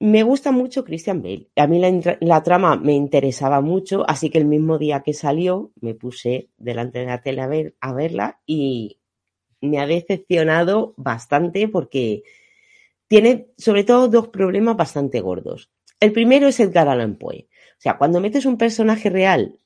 [0.00, 1.48] Me gusta mucho Christian Bale.
[1.56, 1.80] A mí
[2.20, 6.98] la, trama me interesaba mucho, así que el mismo día que salió me puse delante
[6.98, 8.98] de la tele a, ver, a verla y
[9.60, 12.22] me ha decepcionado bastante porque
[13.08, 15.70] tiene sobre todo dos problemas bastante gordos.
[16.00, 17.48] El primero es Edgar Allan Poe.
[17.78, 19.58] O sea, cuando metes un personaje real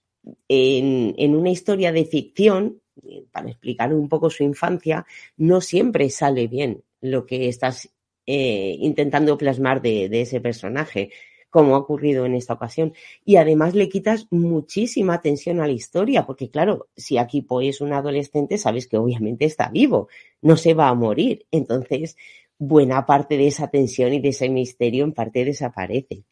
[0.47, 6.11] en, en una historia de ficción, eh, para explicar un poco su infancia, no siempre
[6.11, 7.91] sale bien lo que estás
[8.31, 11.11] eh, intentando plasmar de, ese personaje,
[11.49, 12.93] como ha ocurrido en esta ocasión.
[13.25, 17.95] Y además le quitas muchísima atención a la historia, porque claro, si Poe es un
[17.95, 20.09] adolescente, sabes que obviamente está vivo,
[20.43, 21.47] no se va a morir.
[21.51, 22.19] Entonces,
[22.59, 26.25] buena parte de esa tensión y de ese misterio en parte desaparece.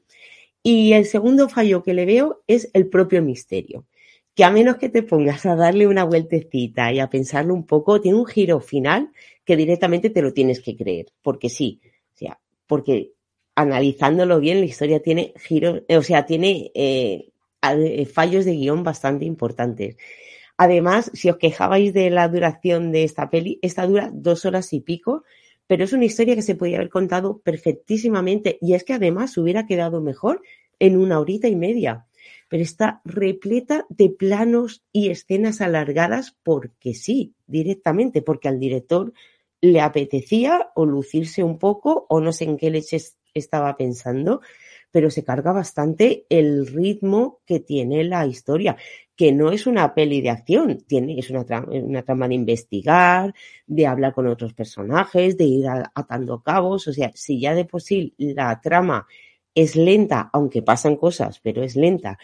[0.62, 3.86] Y el segundo fallo que le veo es el propio misterio,
[4.36, 8.02] que a menos que te pongas a darle una vueltecita y a pensarlo un poco,
[8.02, 9.10] tiene un giro final
[9.46, 11.80] que directamente te lo tienes que creer, porque sí,
[12.14, 13.12] o sea, porque
[13.54, 17.30] analizándolo bien, la historia tiene giros, o sea, tiene eh,
[18.12, 19.96] fallos de guion bastante importantes.
[20.58, 24.80] Además, si os quejabais de la duración de esta peli, esta dura dos horas y
[24.80, 25.24] pico,
[25.66, 29.66] pero es una historia que se podía haber contado perfectísimamente y es que además hubiera
[29.66, 30.42] quedado mejor
[30.78, 32.05] en una horita y media.
[32.48, 39.12] Pero está repleta de planos y escenas alargadas porque sí, directamente, porque al director
[39.60, 44.40] le apetecía o lucirse un poco o no sé en qué leches estaba pensando,
[44.90, 48.76] pero se carga bastante el ritmo que tiene la historia,
[49.14, 53.34] que no es una peli de acción, tiene, es una trama, una trama de investigar,
[53.66, 57.82] de hablar con otros personajes, de ir atando cabos, o sea, si ya de por
[57.82, 59.06] sí la trama
[59.56, 62.18] es lenta, aunque pasan cosas, pero es lenta,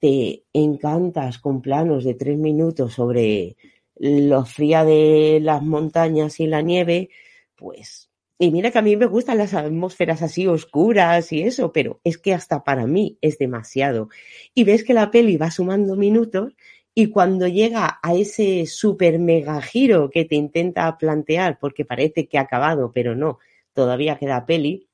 [0.00, 3.56] te encantas con planos de tres minutos sobre
[3.96, 7.10] lo fría de las montañas y la nieve,
[7.54, 8.10] pues
[8.42, 12.16] y mira que a mí me gustan las atmósferas así oscuras y eso, pero es
[12.16, 14.08] que hasta para mí es demasiado.
[14.54, 16.54] Y ves que la peli va sumando minutos
[16.94, 22.38] y cuando llega a ese super mega giro que te intenta plantear, porque parece que
[22.38, 23.38] ha acabado, pero no,
[23.74, 24.88] todavía queda peli,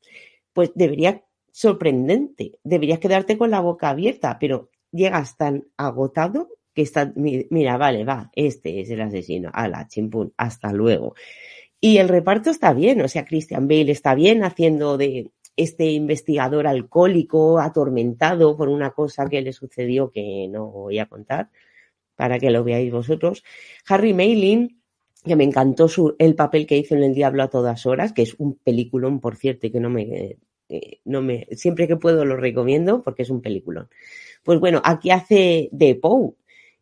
[0.52, 1.22] pues debería
[1.56, 8.04] sorprendente, deberías quedarte con la boca abierta, pero llegas tan agotado que está, mira, vale,
[8.04, 11.14] va, este es el asesino, ala, chimpún, hasta luego.
[11.80, 16.66] Y el reparto está bien, o sea, Christian Bale está bien haciendo de este investigador
[16.66, 21.48] alcohólico, atormentado por una cosa que le sucedió que no voy a contar,
[22.16, 23.42] para que lo veáis vosotros.
[23.88, 24.82] Harry Mayling,
[25.24, 28.20] que me encantó su, el papel que hizo en El Diablo a todas horas, que
[28.20, 30.36] es un peliculón, por cierto, y que no me,
[30.68, 33.88] eh, no me, siempre que puedo lo recomiendo porque es un peliculón.
[34.42, 36.34] Pues bueno, aquí hace de Poe,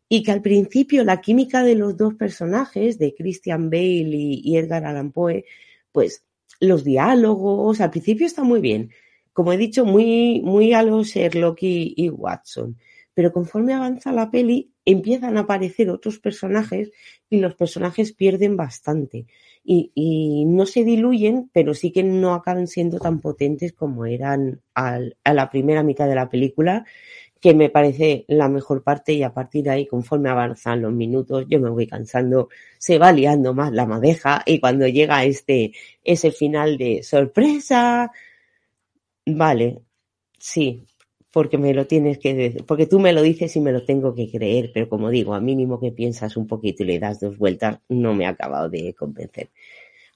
[0.07, 4.85] y que al principio la química de los dos personajes, de Christian Bale y, Edgar
[4.85, 5.45] Allan Poe,
[5.91, 6.23] pues
[6.59, 8.91] los diálogos al principio está muy bien,
[9.33, 12.77] como he dicho, muy, muy a los Sherlock y, y Watson,
[13.15, 16.91] pero conforme avanza la peli empiezan a aparecer otros personajes
[17.29, 19.25] y los personajes pierden bastante.
[19.63, 24.61] Y, y, no se diluyen, pero sí que no acaban siendo tan potentes como eran
[24.75, 26.85] al, a la primera mitad de la película
[27.41, 31.45] que me parece la mejor parte y a partir de ahí, conforme avanzan los minutos,
[31.47, 35.71] yo me voy cansando, se va liando más la madeja y cuando llega este,
[36.03, 38.11] ese final de sorpresa,
[39.27, 39.81] vale,
[40.39, 40.85] sí,
[41.35, 44.31] porque me lo tienes que porque tú me lo dices y me lo tengo que
[44.31, 47.79] creer, pero como digo, a mínimo que piensas un poquito y le das dos vueltas,
[47.89, 49.49] no me ha acabado de convencer.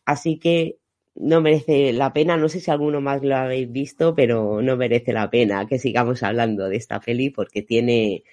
[0.06, 0.78] Así que
[1.16, 2.38] no merece la pena.
[2.38, 6.24] No sé si alguno más lo habéis visto, pero no merece la pena que sigamos
[6.24, 8.24] hablando de esta peli porque tiene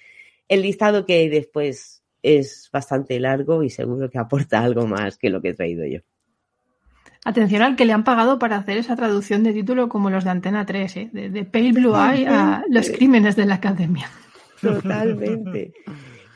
[0.47, 5.41] el listado que después es bastante largo y seguro que aporta algo más que lo
[5.41, 5.99] que he traído yo.
[7.27, 10.29] Atención al que le han pagado para hacer esa traducción de título como los de
[10.29, 11.09] Antena 3, ¿eh?
[11.11, 14.09] de, de Pale Blue Eye a Los Crímenes de la Academia.
[14.61, 15.73] Totalmente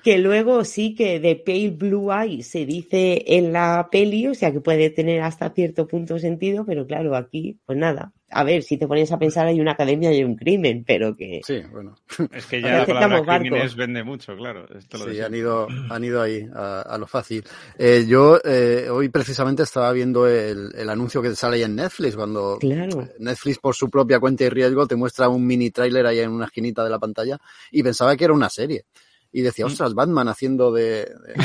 [0.03, 4.51] que luego sí que de Pale Blue Eye se dice en la peli, o sea
[4.51, 8.13] que puede tener hasta cierto punto sentido, pero claro, aquí, pues nada.
[8.33, 11.15] A ver, si te pones a pensar, hay una academia y hay un crimen, pero
[11.17, 11.41] que.
[11.45, 11.95] Sí, bueno.
[12.31, 14.65] Es que ya la palabra crímenes vende mucho, claro.
[14.73, 17.43] Esto lo sí, han ido, han ido ahí a, a lo fácil.
[17.77, 22.15] Eh, yo eh, hoy precisamente estaba viendo el, el, anuncio que sale ahí en Netflix,
[22.15, 23.09] cuando claro.
[23.19, 26.45] Netflix por su propia cuenta y riesgo te muestra un mini tráiler ahí en una
[26.45, 27.37] esquinita de la pantalla
[27.69, 28.85] y pensaba que era una serie
[29.31, 29.69] y decía, Mm.
[29.69, 31.35] ostras, Batman haciendo de, de,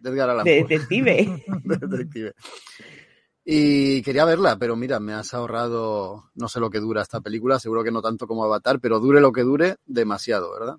[0.00, 1.44] de Edgar Allan De detective.
[1.64, 2.32] De detective.
[3.44, 7.58] Y quería verla, pero mira, me has ahorrado, no sé lo que dura esta película,
[7.58, 10.76] seguro que no tanto como Avatar, pero dure lo que dure, demasiado, ¿verdad?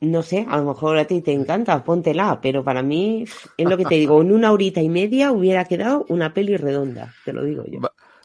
[0.00, 3.24] No sé, a lo mejor a ti te encanta, póntela, pero para mí
[3.56, 7.12] es lo que te digo, en una horita y media hubiera quedado una peli redonda,
[7.24, 7.80] te lo digo yo.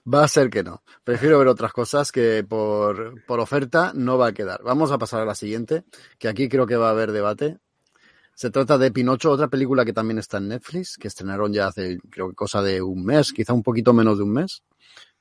[0.05, 0.83] Va, a ser que no.
[1.03, 4.61] Prefiero ver otras cosas que por, por oferta no va a quedar.
[4.63, 5.83] Vamos a pasar a la siguiente,
[6.17, 7.59] que aquí creo que va a haber debate.
[8.35, 11.99] Se trata de Pinocho, otra película que también está en Netflix, que estrenaron ya hace,
[12.09, 14.63] creo que cosa de un mes, quizá un poquito menos de un mes.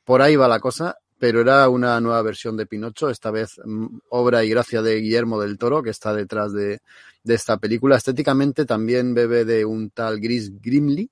[0.05, 3.99] Por ahí va la cosa, pero era una nueva versión de Pinocho, esta vez mm,
[4.09, 6.81] obra y gracia de Guillermo del Toro, que está detrás de,
[7.23, 7.97] de esta película.
[7.97, 11.09] Estéticamente también bebe de un tal Gris Grimley,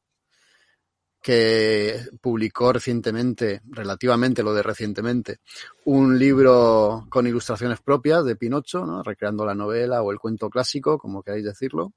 [1.20, 5.38] que publicó recientemente, relativamente lo de recientemente,
[5.84, 9.02] un libro con ilustraciones propias de Pinocho, ¿no?
[9.02, 11.92] recreando la novela o el cuento clásico, como queráis decirlo,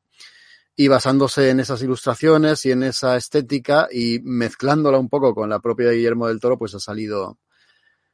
[0.75, 5.59] y basándose en esas ilustraciones y en esa estética y mezclándola un poco con la
[5.59, 7.37] propia de Guillermo del Toro, pues ha salido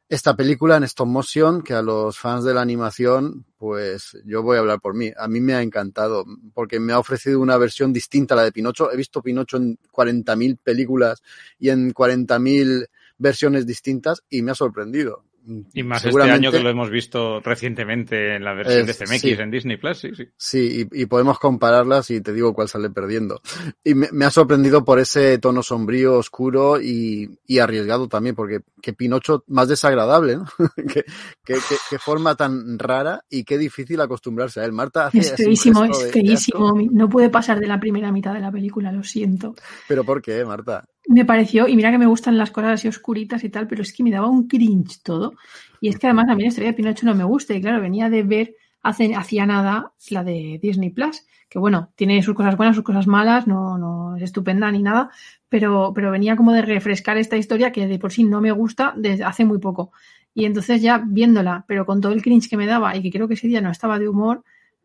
[0.09, 4.57] esta película en stop motion que a los fans de la animación, pues yo voy
[4.57, 5.11] a hablar por mí.
[5.15, 8.51] A mí me ha encantado porque me ha ofrecido una versión distinta a la de
[8.51, 8.91] Pinocho.
[8.91, 11.21] He visto Pinocho en 40.000 películas
[11.59, 12.87] y en 40.000
[13.19, 15.25] versiones distintas y me ha sorprendido.
[15.73, 19.21] Y más este año que lo hemos visto recientemente en la versión es, de CMX
[19.21, 19.31] sí.
[19.31, 20.27] en Disney Plus, sí, sí.
[20.37, 23.41] Sí, y, y, podemos compararlas y te digo cuál sale perdiendo.
[23.83, 28.59] Y me, me ha sorprendido por ese tono sombrío, oscuro y, y, arriesgado también, porque
[28.81, 30.45] que Pinocho más desagradable, ¿no?
[30.75, 31.03] qué,
[31.43, 31.55] qué,
[31.89, 34.71] qué, forma tan rara y qué difícil acostumbrarse a él.
[34.71, 36.75] Marta hace Es feísimo, es feísimo.
[36.91, 39.55] No puede pasar de la primera mitad de la película, lo siento.
[39.87, 40.85] ¿Pero por qué, Marta?
[41.09, 43.93] Me pareció, y mira que me gustan las cosas así oscuritas y tal, pero es
[43.93, 45.33] que me daba un cringe todo.
[45.81, 47.55] Y es que además a mí la historia de Pinocho no me gusta.
[47.55, 52.21] Y claro, venía de ver hace, hacía nada la de Disney Plus, que bueno, tiene
[52.21, 55.09] sus cosas buenas, sus cosas malas, no, no es estupenda ni nada,
[55.49, 58.93] pero, pero venía como de refrescar esta historia que de por sí no me gusta
[58.95, 59.91] desde hace muy poco.
[60.35, 63.27] Y entonces ya viéndola, pero con todo el cringe que me daba y que creo
[63.27, 64.43] que ese día no estaba de humor,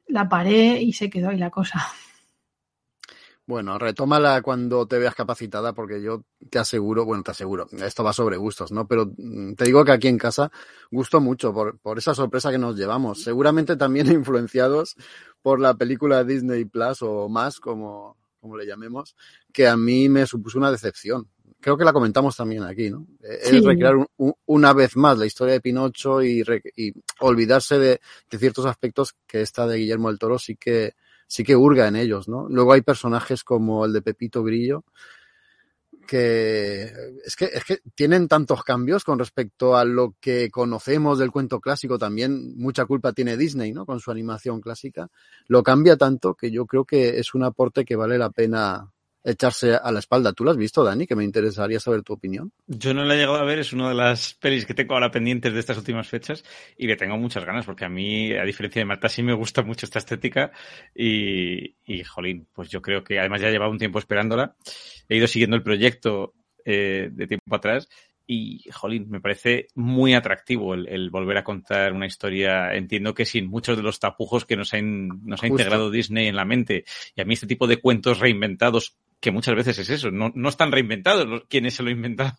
[0.08, 1.82] la paré y se quedó ahí la cosa.
[3.46, 8.14] Bueno, retómala cuando te veas capacitada, porque yo te aseguro, bueno, te aseguro, esto va
[8.14, 8.88] sobre gustos, ¿no?
[8.88, 9.10] Pero
[9.56, 10.50] te digo que aquí en casa
[10.90, 13.22] gusto mucho por, por esa sorpresa que nos llevamos.
[13.22, 14.96] Seguramente también influenciados
[15.42, 19.14] por la película Disney Plus o más, como, como le llamemos,
[19.52, 21.28] que a mí me supuso una decepción.
[21.60, 23.06] Creo que la comentamos también aquí, ¿no?
[23.20, 23.56] Sí.
[23.56, 26.42] Es recrear un, un, una vez más la historia de Pinocho y,
[26.76, 30.94] y olvidarse de, de ciertos aspectos que esta de Guillermo del Toro sí que,
[31.26, 32.48] sí que hurga en ellos, ¿no?
[32.48, 34.84] Luego hay personajes como el de Pepito Grillo,
[36.06, 36.92] que
[37.24, 41.60] es que, es que tienen tantos cambios con respecto a lo que conocemos del cuento
[41.60, 41.98] clásico.
[41.98, 43.86] También mucha culpa tiene Disney, ¿no?
[43.86, 45.08] Con su animación clásica.
[45.48, 48.93] Lo cambia tanto que yo creo que es un aporte que vale la pena
[49.24, 50.32] echarse a la espalda.
[50.32, 51.06] ¿Tú lo has visto, Dani?
[51.06, 52.52] Que me interesaría saber tu opinión.
[52.66, 55.10] Yo no la he llegado a ver, es una de las pelis que tengo ahora
[55.10, 56.44] pendientes de estas últimas fechas
[56.76, 59.62] y le tengo muchas ganas porque a mí, a diferencia de Marta, sí me gusta
[59.62, 60.52] mucho esta estética
[60.94, 64.54] y, y jolín, pues yo creo que además ya llevaba un tiempo esperándola.
[65.08, 67.88] He ido siguiendo el proyecto eh, de tiempo atrás
[68.26, 73.26] y, jolín, me parece muy atractivo el, el, volver a contar una historia, entiendo que
[73.26, 76.84] sin muchos de los tapujos que nos ha, nos ha integrado Disney en la mente.
[77.14, 80.50] Y a mí este tipo de cuentos reinventados que muchas veces es eso, no, no
[80.50, 82.34] están reinventados, quienes se lo inventaron,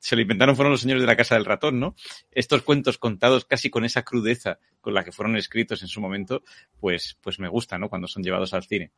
[0.00, 1.94] se lo inventaron fueron los señores de la Casa del Ratón, ¿no?
[2.32, 6.42] Estos cuentos contados casi con esa crudeza con la que fueron escritos en su momento,
[6.80, 7.88] pues, pues me gusta, ¿no?
[7.88, 8.90] Cuando son llevados al cine.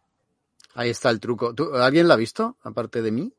[0.72, 1.55] Ahí está el truco.
[1.55, 3.31] ¿Tú, ¿Alguien la ha visto, aparte de mí?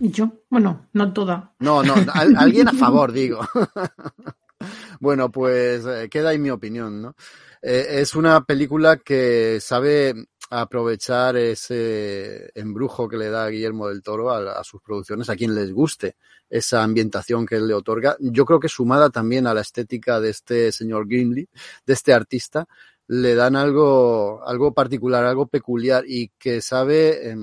[0.00, 1.54] Yo, bueno, no toda.
[1.60, 3.40] No, no, alguien a favor, digo.
[5.00, 7.16] bueno, pues eh, queda ahí mi opinión, ¿no?
[7.62, 14.30] Eh, es una película que sabe aprovechar ese embrujo que le da Guillermo del Toro
[14.32, 16.16] a, sus producciones, a quien les guste
[16.50, 18.16] esa ambientación que él le otorga.
[18.18, 21.48] Yo creo que sumada también a la estética de este señor Gimli,
[21.86, 22.66] de este artista,
[23.06, 27.36] le dan algo, algo particular, algo peculiar y que sabe eh,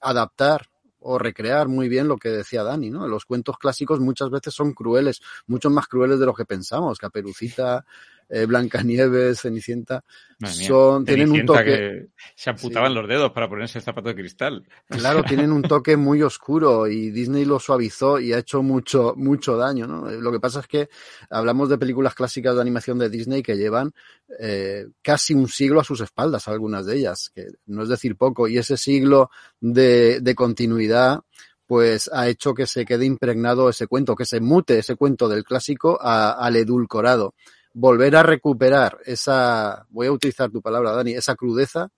[0.00, 0.66] adaptar
[1.00, 3.06] o recrear muy bien lo que decía Dani, ¿no?
[3.06, 6.98] Los cuentos clásicos muchas veces son crueles, mucho más crueles de lo que pensamos.
[6.98, 7.84] Caperucita,
[8.28, 10.04] eh, Blancanieves, Cenicienta,
[10.44, 11.64] son, tienen un toque.
[11.64, 12.94] Que se amputaban sí.
[12.94, 14.66] los dedos para ponerse el zapato de cristal.
[14.88, 19.56] Claro, tienen un toque muy oscuro y Disney lo suavizó y ha hecho mucho, mucho
[19.56, 20.10] daño, ¿no?
[20.10, 20.88] Lo que pasa es que
[21.30, 23.92] hablamos de películas clásicas de animación de Disney que llevan
[24.38, 28.48] eh, casi un siglo a sus espaldas, algunas de ellas, que no es decir poco,
[28.48, 31.20] y ese siglo de, de continuidad
[31.66, 35.42] pues ha hecho que se quede impregnado ese cuento, que se mute ese cuento del
[35.42, 37.34] clásico a, al edulcorado
[37.78, 41.90] volver a recuperar esa, voy a utilizar tu palabra, Dani, esa crudeza,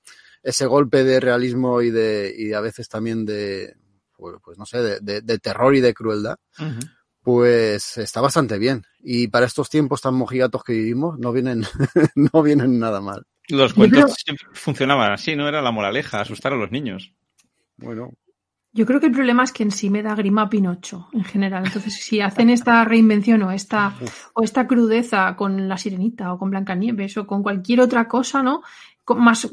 [0.42, 3.76] ese golpe de realismo y de, y a veces también de,
[4.16, 6.90] pues, pues no sé, de, de, de, terror y de crueldad, uh -huh.
[7.22, 8.82] pues está bastante bien.
[8.98, 11.62] Y para estos tiempos tan mojigatos que vivimos, no vienen,
[12.16, 13.24] no vienen nada mal.
[13.48, 14.36] Los cuentos creo...
[14.52, 15.48] funcionaban así, ¿no?
[15.48, 17.14] Era la moraleja, asustar a los niños.
[17.76, 18.14] Bueno,
[18.78, 21.64] yo creo que el problema es que en sí me da grima Pinocho en general.
[21.66, 23.92] Entonces, si hacen esta reinvención o esta,
[24.34, 28.62] o esta crudeza con la sirenita o con Blancanieves o con cualquier otra cosa, ¿no?
[29.16, 29.50] Más,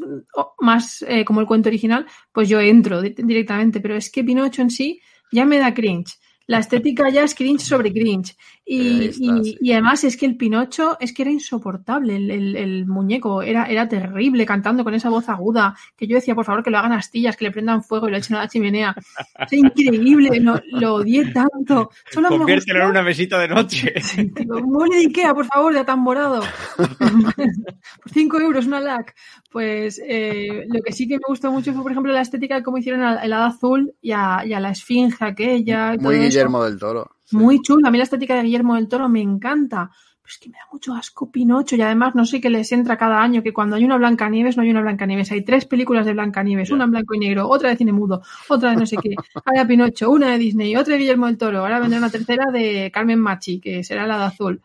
[0.59, 3.79] más eh, como el cuento original, pues yo entro directamente.
[3.79, 5.01] Pero es que Pinocho en sí
[5.31, 6.19] ya me da cringe.
[6.45, 8.37] La estética ya es cringe sobre cringe.
[8.67, 9.57] Y, Está, y, sí.
[9.61, 13.65] y, además es que el Pinocho es que era insoportable, el, el, el, muñeco era,
[13.65, 16.93] era terrible cantando con esa voz aguda, que yo decía, por favor, que lo hagan
[16.93, 18.95] astillas, que le prendan fuego y lo echen a la chimenea.
[19.39, 21.91] Es increíble, no, lo odié tanto.
[22.11, 23.93] Solo Conviértelo en una mesita de noche.
[24.01, 26.41] Sí, Mueble de Ikea, por favor, de atamborado.
[26.77, 29.13] por 5 euros, una LAC.
[29.51, 32.63] Pues eh, lo que sí que me gustó mucho fue, por ejemplo, la estética de
[32.63, 35.91] cómo hicieron el hada azul y a, y a la esfinge aquella.
[35.91, 36.69] Muy todo Guillermo eso.
[36.69, 37.14] del Toro.
[37.31, 37.87] Muy chula.
[37.87, 39.89] A mí la estética de Guillermo del Toro me encanta.
[40.21, 42.97] Pero es que me da mucho asco Pinocho y además no sé qué les entra
[42.97, 45.31] cada año, que cuando hay una Blancanieves no hay una Blancanieves.
[45.31, 46.75] Hay tres películas de Blancanieves, Ya.
[46.75, 49.13] una en blanco y negro, otra de cine mudo, otra de no sé qué.
[49.45, 51.59] Ahora Pinocho, una de Disney, otra de Guillermo del Toro.
[51.59, 54.61] Ahora vendrá una tercera de Carmen Machi, que será la de azul.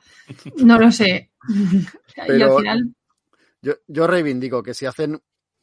[0.65, 1.31] No lo sé.
[2.17, 2.95] y al Pero- final,
[3.61, 5.21] Yo, yo reivindico que si hacen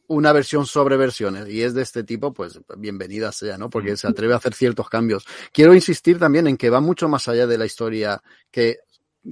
[0.08, 3.70] una versión sobre versiones y es de este tipo, pues bienvenida sea, ¿no?
[3.70, 5.26] Porque se atreve a hacer ciertos cambios.
[5.51, 8.78] Quiero insistir también en que va mucho más allá de la historia que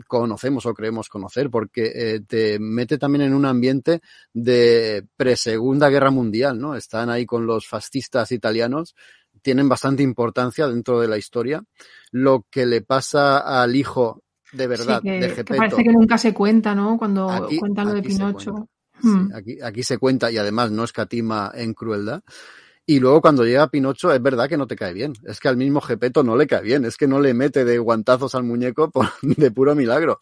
[0.07, 4.01] conocemos o creemos conocer, porque eh, te mete también en un ambiente
[4.33, 6.75] de pre-segunda guerra mundial, ¿no?
[6.75, 8.95] Están ahí con los fascistas italianos,
[9.41, 11.63] tienen bastante importancia dentro de la historia.
[12.11, 14.21] Lo que le pasa al hijo
[14.51, 15.57] de verdad sí, que, de que Gepetto.
[15.57, 16.97] parece que nunca se cuenta, ¿no?
[16.97, 18.69] Cuando Aquí- cuentan lo de Pinocho.
[19.05, 22.23] Sí, aquí, aquí se cuenta y además no escatima en crueldad.
[22.87, 25.13] Y luego cuando llega Pinocho es verdad que no te cae bien.
[25.25, 26.85] Es que al mismo Gepeto no le cae bien.
[26.85, 28.91] Es que no le mete de guantazos al muñeco
[29.21, 30.19] de puro milagro.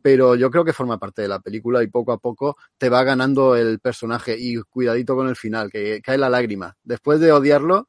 [0.00, 3.02] Pero yo creo que forma parte de la película y poco a poco te va
[3.02, 6.76] ganando el personaje y cuidadito con el final, que cae la lágrima.
[6.84, 7.88] Después de odiarlo,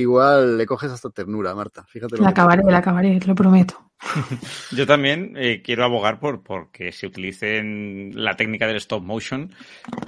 [0.00, 1.84] igual le coges hasta ternura, Marta.
[1.84, 3.92] Fíjate lo La que acabaré, la acabaré, te lo prometo.
[4.72, 9.52] Yo también eh, quiero abogar por porque se utilicen la técnica del stop motion,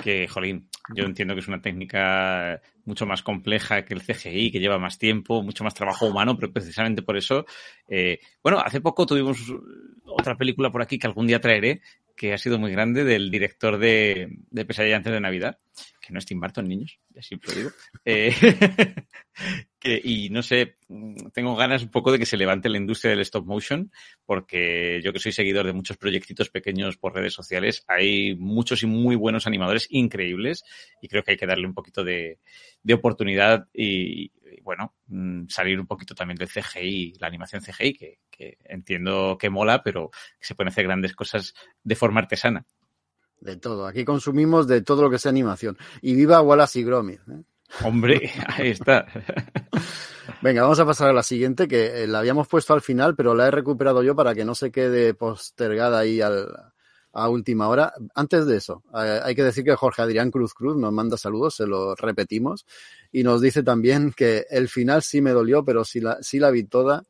[0.02, 4.60] que, jolín, yo entiendo que es una técnica mucho más compleja que el CGI, que
[4.60, 7.46] lleva más tiempo, mucho más trabajo humano, pero precisamente por eso,
[7.88, 9.38] eh, bueno, hace poco tuvimos
[10.04, 11.80] otra película por aquí que algún día traeré,
[12.16, 15.58] que ha sido muy grande, del director de, Pesadilla antes de Navidad,
[16.00, 17.70] que no es Tim Burton, niños, ya siempre lo digo.
[18.04, 18.32] Eh,
[20.02, 23.20] y no sé, mm, tengo ganas un poco de que se levante la industria del
[23.20, 23.92] stop motion,
[24.24, 28.86] porque yo que soy seguidor de muchos proyectitos pequeños por redes sociales, hay muchos y
[28.86, 30.64] muy buenos animadores increíbles
[31.02, 32.38] y creo que hay que darle un poquito de,
[32.82, 34.32] de oportunidad y,
[34.62, 39.50] bueno, mm, salir un poquito también del CGI, la animación CGI, que, que entiendo que
[39.50, 42.64] mola, pero que se pueden hacer grandes cosas de forma artesana.
[43.40, 43.86] De todo.
[43.86, 45.76] Aquí consumimos de todo lo que sea animación.
[46.00, 47.20] Y viva Wallace y Gromit.
[47.28, 47.42] ¿eh?
[47.84, 49.06] Hombre, ahí está.
[50.42, 53.34] Venga, vamos a pasar a la siguiente, que eh, la habíamos puesto al final, pero
[53.34, 56.48] la he recuperado yo para que no se quede postergada ahí al,
[57.16, 57.92] a última hora.
[58.14, 61.56] Antes de eso, eh, hay que decir que Jorge Adrián Cruz Cruz nos manda saludos,
[61.56, 62.66] se lo repetimos,
[63.10, 66.50] y nos dice también que el final sí me dolió, pero sí la, sí la
[66.50, 67.02] vi toda.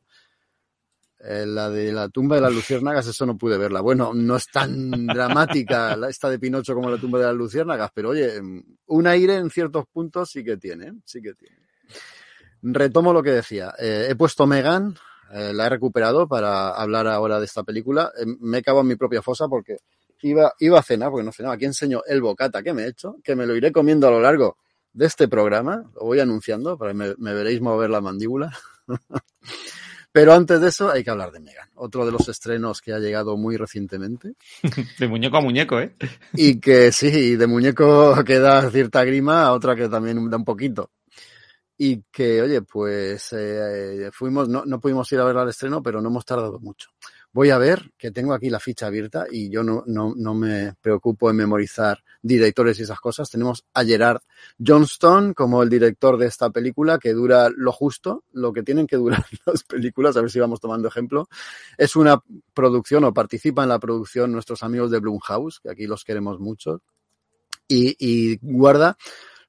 [1.19, 3.81] Eh, la de la tumba de las luciérnagas, eso no pude verla.
[3.81, 8.09] Bueno, no es tan dramática esta de Pinocho como la tumba de las luciérnagas, pero
[8.09, 8.39] oye,
[8.85, 11.57] un aire en ciertos puntos sí que tiene, sí que tiene.
[12.61, 13.73] Retomo lo que decía.
[13.79, 14.95] Eh, he puesto Megan,
[15.31, 18.11] eh, la he recuperado para hablar ahora de esta película.
[18.39, 19.77] Me he cavado en mi propia fosa porque
[20.21, 21.55] iba, iba a cenar, porque no cenaba.
[21.55, 24.21] Aquí enseño el bocata que me he hecho, que me lo iré comiendo a lo
[24.21, 24.57] largo
[24.93, 25.89] de este programa.
[25.95, 28.51] Lo voy anunciando, para que me, me veréis mover la mandíbula.
[30.17, 32.97] Pero antes de eso hay que hablar de Megan, otro de los estrenos que ha
[32.97, 34.33] llegado muy recientemente
[34.99, 35.95] De muñeco a muñeco, ¿eh?
[36.33, 40.43] y que sí, de muñeco que da cierta grima a otra que también da un
[40.43, 40.89] poquito.
[41.77, 46.01] Y que, oye, pues eh, fuimos, no, no pudimos ir a ver al estreno, pero
[46.01, 46.89] no hemos tardado mucho.
[47.37, 50.73] Voy a ver, que tengo aquí la ficha abierta y yo no, no, no me
[50.81, 53.29] preocupo en memorizar directores y esas cosas.
[53.29, 54.21] Tenemos a Gerard
[54.57, 58.95] Johnston como el director de esta película, que dura lo justo, lo que tienen que
[58.95, 61.29] durar las películas, a ver si vamos tomando ejemplo.
[61.77, 62.19] Es una
[62.55, 66.81] producción o participa en la producción nuestros amigos de Blumhouse, que aquí los queremos mucho,
[67.67, 68.97] y, y guarda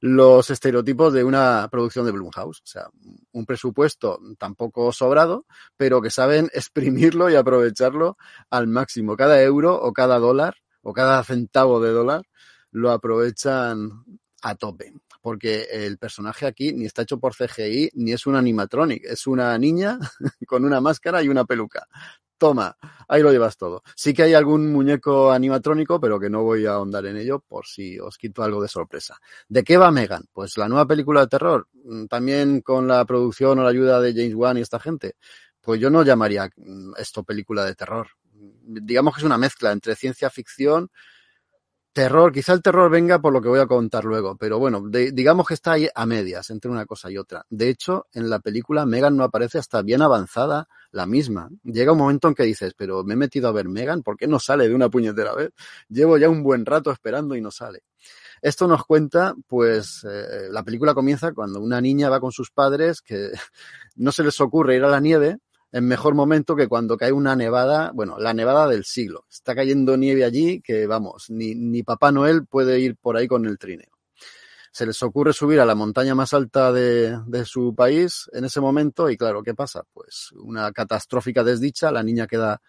[0.00, 2.60] los estereotipos de una producción de Blumhouse.
[2.60, 2.88] O sea,
[3.32, 5.46] un presupuesto tampoco sobrado,
[5.76, 8.16] pero que saben exprimirlo y aprovecharlo
[8.50, 9.16] al máximo.
[9.16, 12.22] Cada euro o cada dólar o cada centavo de dólar
[12.70, 14.04] lo aprovechan
[14.42, 14.92] a tope.
[15.20, 19.58] porque el personaje aquí ni está hecho por CGI ni es un animatronic, es una
[19.58, 19.98] niña
[20.46, 21.86] con una máscara y una peluca.
[22.38, 22.76] Toma,
[23.08, 23.82] ahí lo llevas todo.
[23.96, 27.66] Sí que hay algún muñeco animatrónico, pero que no voy a ahondar en ello por
[27.66, 29.18] si os quito algo de sorpresa.
[29.48, 30.24] ¿De qué va Megan?
[30.32, 34.12] Pues la nueva película de terror, mm, también con la producción o la ayuda de
[34.14, 35.16] James Wan y esta gente.
[35.60, 38.08] Pues yo no llamaría mm, esto película de terror.
[38.32, 40.90] Digamos que es una mezcla entre ciencia ficción,
[41.98, 42.32] terror.
[42.32, 45.54] Quizá el terror venga por lo que voy a contar luego, pero bueno, digamos que
[45.54, 47.44] está ahí a medias entre una cosa y otra.
[47.50, 51.50] De hecho, en la película Megan no aparece hasta bien avanzada la misma.
[51.64, 54.28] Llega un momento en que dices, pero me he metido a ver Megan, ¿por qué
[54.28, 55.50] no sale de una puñetera vez?
[55.88, 57.82] Llevo ya un buen rato esperando y no sale.
[58.40, 63.02] Esto nos cuenta, pues, eh, la película comienza cuando una niña va con sus padres
[63.02, 63.32] que
[63.96, 65.38] no se les ocurre ir a la nieve
[65.72, 69.26] en mejor momento que cuando cae una nevada, bueno, la nevada del siglo.
[69.30, 73.46] Está cayendo nieve allí que, vamos, ni, ni Papá Noel puede ir por ahí con
[73.46, 73.90] el trineo.
[74.72, 78.60] Se les ocurre subir a la montaña más alta de, de su país en ese
[78.60, 79.82] momento y claro, ¿qué pasa?
[79.92, 82.60] Pues una catastrófica desdicha, la niña queda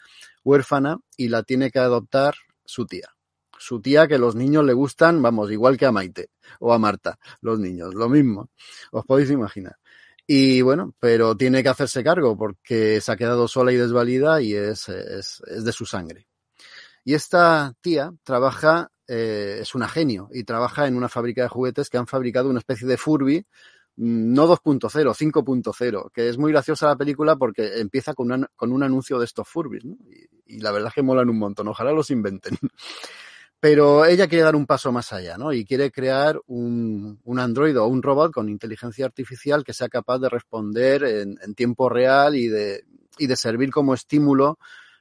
[0.43, 2.35] huérfana y la tiene que adoptar
[2.65, 3.09] su tía.
[3.57, 6.29] Su tía que los niños le gustan, vamos, igual que a Maite
[6.61, 8.49] o a Marta, los niños, lo mismo.
[8.91, 9.75] Os podéis imaginar.
[10.31, 14.53] Y bueno, pero tiene que hacerse cargo porque se ha quedado sola y desvalida y
[14.53, 16.27] es, es, es de su sangre.
[17.03, 21.89] Y esta tía trabaja, eh, es una genio y trabaja en una fábrica de juguetes
[21.89, 23.43] que han fabricado una especie de Furby,
[23.95, 28.83] mm, no 2.0, 5.0, que es muy graciosa la película porque empieza con, con un
[28.83, 29.95] anuncio de estos Furbies, ¿no?
[30.11, 32.55] y, y la verdad es que molan un montón, ojalá los inventen.
[33.59, 35.51] Pero ella quiere dar un paso más allá, ¿no?
[35.51, 40.19] Y quiere crear un, un Android o un robot con inteligencia artificial que sea capaz
[40.19, 42.85] de responder en, en tiempo real y de,
[43.17, 44.59] y de servir como estímulo,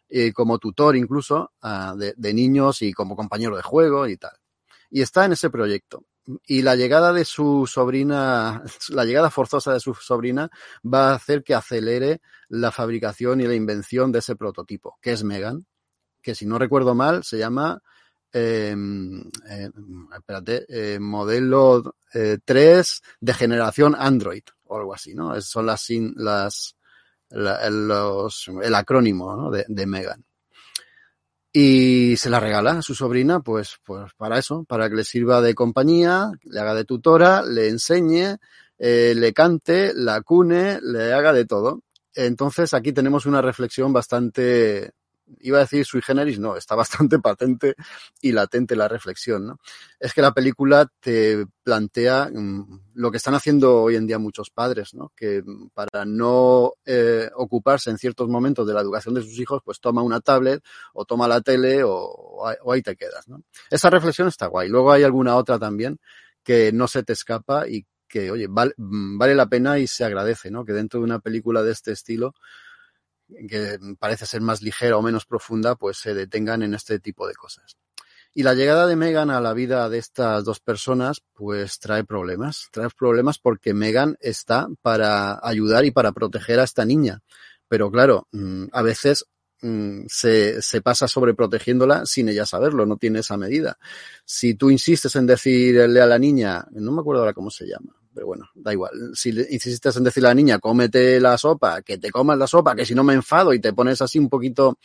[0.08, 1.52] eh, como tutor incluso,
[1.96, 4.36] de, de niños y como compañero de juego y tal.
[4.90, 6.04] Y está en ese proyecto
[6.46, 10.50] y la llegada de su sobrina, la llegada forzosa de su sobrina
[10.84, 15.24] va a hacer que acelere la fabricación y la invención de ese prototipo, que es
[15.24, 15.66] Megan,
[16.22, 17.82] que si no recuerdo mal se llama
[18.32, 18.74] eh,
[19.50, 19.70] eh,
[20.16, 21.96] espérate, eh, modelo
[22.44, 25.34] 3 de generación Android o algo así, ¿no?
[25.34, 26.76] Es, son las, las
[27.30, 30.24] la, los, el acrónimo de, de, Megan.
[31.52, 35.40] Y se la regala a su sobrina, pues, pues para eso, para que le sirva
[35.40, 38.36] de compañía, le haga de tutora, le enseñe,
[38.78, 41.82] eh, le cante, la cune, le haga de todo.
[42.14, 44.92] Entonces aquí tenemos una reflexión bastante,
[45.40, 47.74] iba a decir sui generis, no, está bastante patente
[48.20, 49.60] y latente la reflexión, ¿no?
[49.98, 54.50] Es que la película te plantea mmm, lo que están haciendo hoy en día muchos
[54.50, 55.12] padres, ¿no?
[55.16, 55.42] Que
[55.74, 60.02] para no eh, ocuparse en ciertos momentos de la educación de sus hijos, pues toma
[60.02, 60.62] una tablet
[60.94, 63.42] o toma la tele o, ahí te quedas, ¿no?
[63.70, 64.68] Esa reflexión está guay.
[64.68, 65.98] Luego hay alguna otra también
[66.42, 70.50] que no se te escapa y que, oye, vale, vale la pena y se agradece,
[70.50, 70.64] ¿no?
[70.64, 72.34] Que dentro de una película de este estilo,
[73.48, 77.34] que parece ser más ligera o menos profunda, pues se detengan en este tipo de
[77.34, 77.76] cosas.
[78.34, 82.68] Y la llegada de Megan a la vida de estas dos personas, pues trae problemas.
[82.70, 87.20] Trae problemas porque Megan está para ayudar y para proteger a esta niña.
[87.68, 89.24] Pero claro, mm, a veces
[89.62, 93.76] mm, se, se pasa sobreprotegiéndola sin ella saberlo, no tiene esa medida.
[94.24, 97.96] Si tú insistes en decirle a la niña, no me acuerdo ahora cómo se llama,
[98.18, 98.90] pero bueno, da igual.
[99.14, 102.74] Si insistes en decirle a la niña, cómete la sopa, que te comas la sopa,
[102.74, 104.76] que si no me enfado y te pones así un poquito,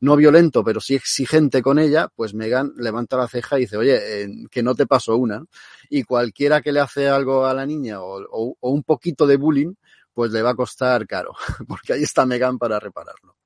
[0.00, 4.24] no violento, pero sí exigente con ella, pues Megan levanta la ceja y dice, oye,
[4.24, 5.42] eh, que no te pasó una.
[5.88, 9.38] Y cualquiera que le hace algo a la niña o, o, o un poquito de
[9.38, 9.72] bullying,
[10.12, 11.32] pues le va a costar caro,
[11.66, 13.36] porque ahí está Megan para repararlo.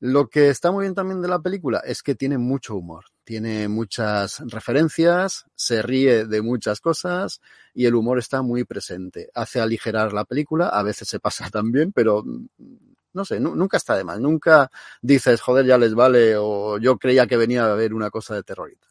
[0.00, 3.68] Lo que está muy bien también de la película es que tiene mucho humor, tiene
[3.68, 7.42] muchas referencias, se ríe de muchas cosas
[7.74, 9.28] y el humor está muy presente.
[9.34, 12.24] Hace aligerar la película, a veces se pasa también, pero
[13.12, 14.22] no sé, nunca está de mal.
[14.22, 14.70] Nunca
[15.02, 18.44] dices, joder, ya les vale o yo creía que venía a ver una cosa de
[18.44, 18.88] terrorista.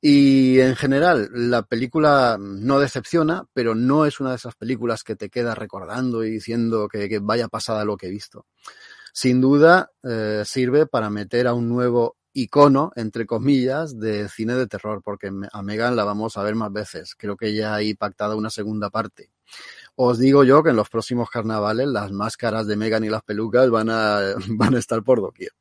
[0.00, 5.16] Y en general, la película no decepciona, pero no es una de esas películas que
[5.16, 8.46] te quedas recordando y diciendo que, que vaya pasada lo que he visto
[9.12, 14.66] sin duda eh, sirve para meter a un nuevo icono, entre comillas, de cine de
[14.66, 17.14] terror, porque a Megan la vamos a ver más veces.
[17.16, 19.30] Creo que ya hay pactada una segunda parte.
[19.94, 23.68] Os digo yo que en los próximos carnavales las máscaras de Megan y las pelucas
[23.68, 25.52] van a, van a estar por doquier.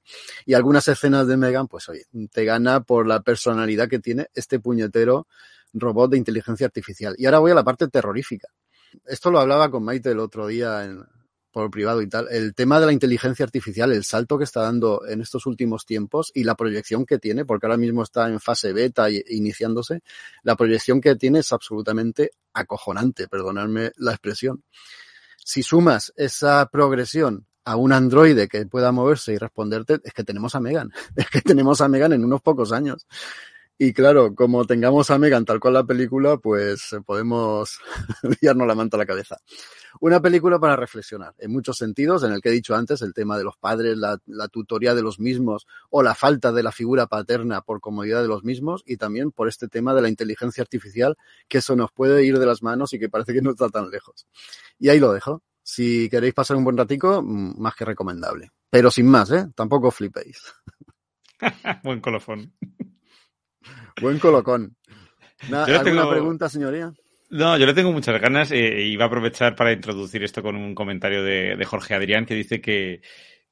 [0.45, 4.59] Y algunas escenas de Megan, pues oye, te gana por la personalidad que tiene este
[4.59, 5.27] puñetero
[5.73, 7.15] robot de inteligencia artificial.
[7.17, 8.47] Y ahora voy a la parte terrorífica.
[9.05, 11.05] Esto lo hablaba con Maite el otro día en,
[11.51, 15.05] por privado y tal, el tema de la inteligencia artificial, el salto que está dando
[15.07, 18.73] en estos últimos tiempos y la proyección que tiene, porque ahora mismo está en fase
[18.73, 20.01] beta e iniciándose,
[20.43, 24.63] la proyección que tiene es absolutamente acojonante, perdonadme la expresión.
[25.43, 30.55] Si sumas esa progresión a un androide que pueda moverse y responderte, es que tenemos
[30.55, 33.05] a Megan, es que tenemos a Megan en unos pocos años.
[33.83, 37.79] Y claro, como tengamos a Megan tal cual la película, pues eh, podemos
[38.39, 39.37] liarnos la manta a la cabeza.
[39.99, 43.39] Una película para reflexionar, en muchos sentidos, en el que he dicho antes, el tema
[43.39, 47.07] de los padres, la, la, tutoría de los mismos o la falta de la figura
[47.07, 51.17] paterna por comodidad de los mismos y también por este tema de la inteligencia artificial,
[51.47, 53.89] que eso nos puede ir de las manos y que parece que no está tan
[53.89, 54.27] lejos.
[54.77, 55.41] Y ahí lo dejo.
[55.63, 58.51] Si queréis pasar un buen ratico, mm, más que recomendable.
[58.69, 59.47] Pero sin más, ¿eh?
[59.55, 60.39] Tampoco flipéis.
[61.83, 62.53] buen colofón.
[63.99, 64.75] Buen colocón.
[65.51, 66.09] ¿Alguna tengo...
[66.09, 66.93] pregunta, señoría?
[67.31, 70.57] No, yo le tengo muchas ganas eh, y iba a aprovechar para introducir esto con
[70.57, 73.01] un comentario de, de Jorge Adrián que dice que,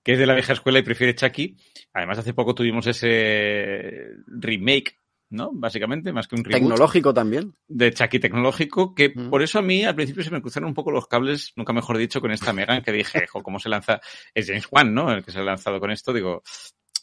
[0.03, 1.55] que, es de la vieja escuela y prefiere Chucky.
[1.93, 4.97] Además, hace poco tuvimos ese remake,
[5.29, 5.51] ¿no?
[5.53, 6.61] Básicamente, más que un reboot.
[6.61, 7.55] Tecnológico también.
[7.69, 9.29] De Chucky tecnológico, que mm.
[9.29, 11.97] por eso a mí al principio se me cruzaron un poco los cables, nunca mejor
[11.97, 14.01] dicho, con esta Megan que dije, jo, ¿cómo se lanza?
[14.33, 15.09] Es James Wan, ¿no?
[15.09, 16.43] El que se ha lanzado con esto, digo,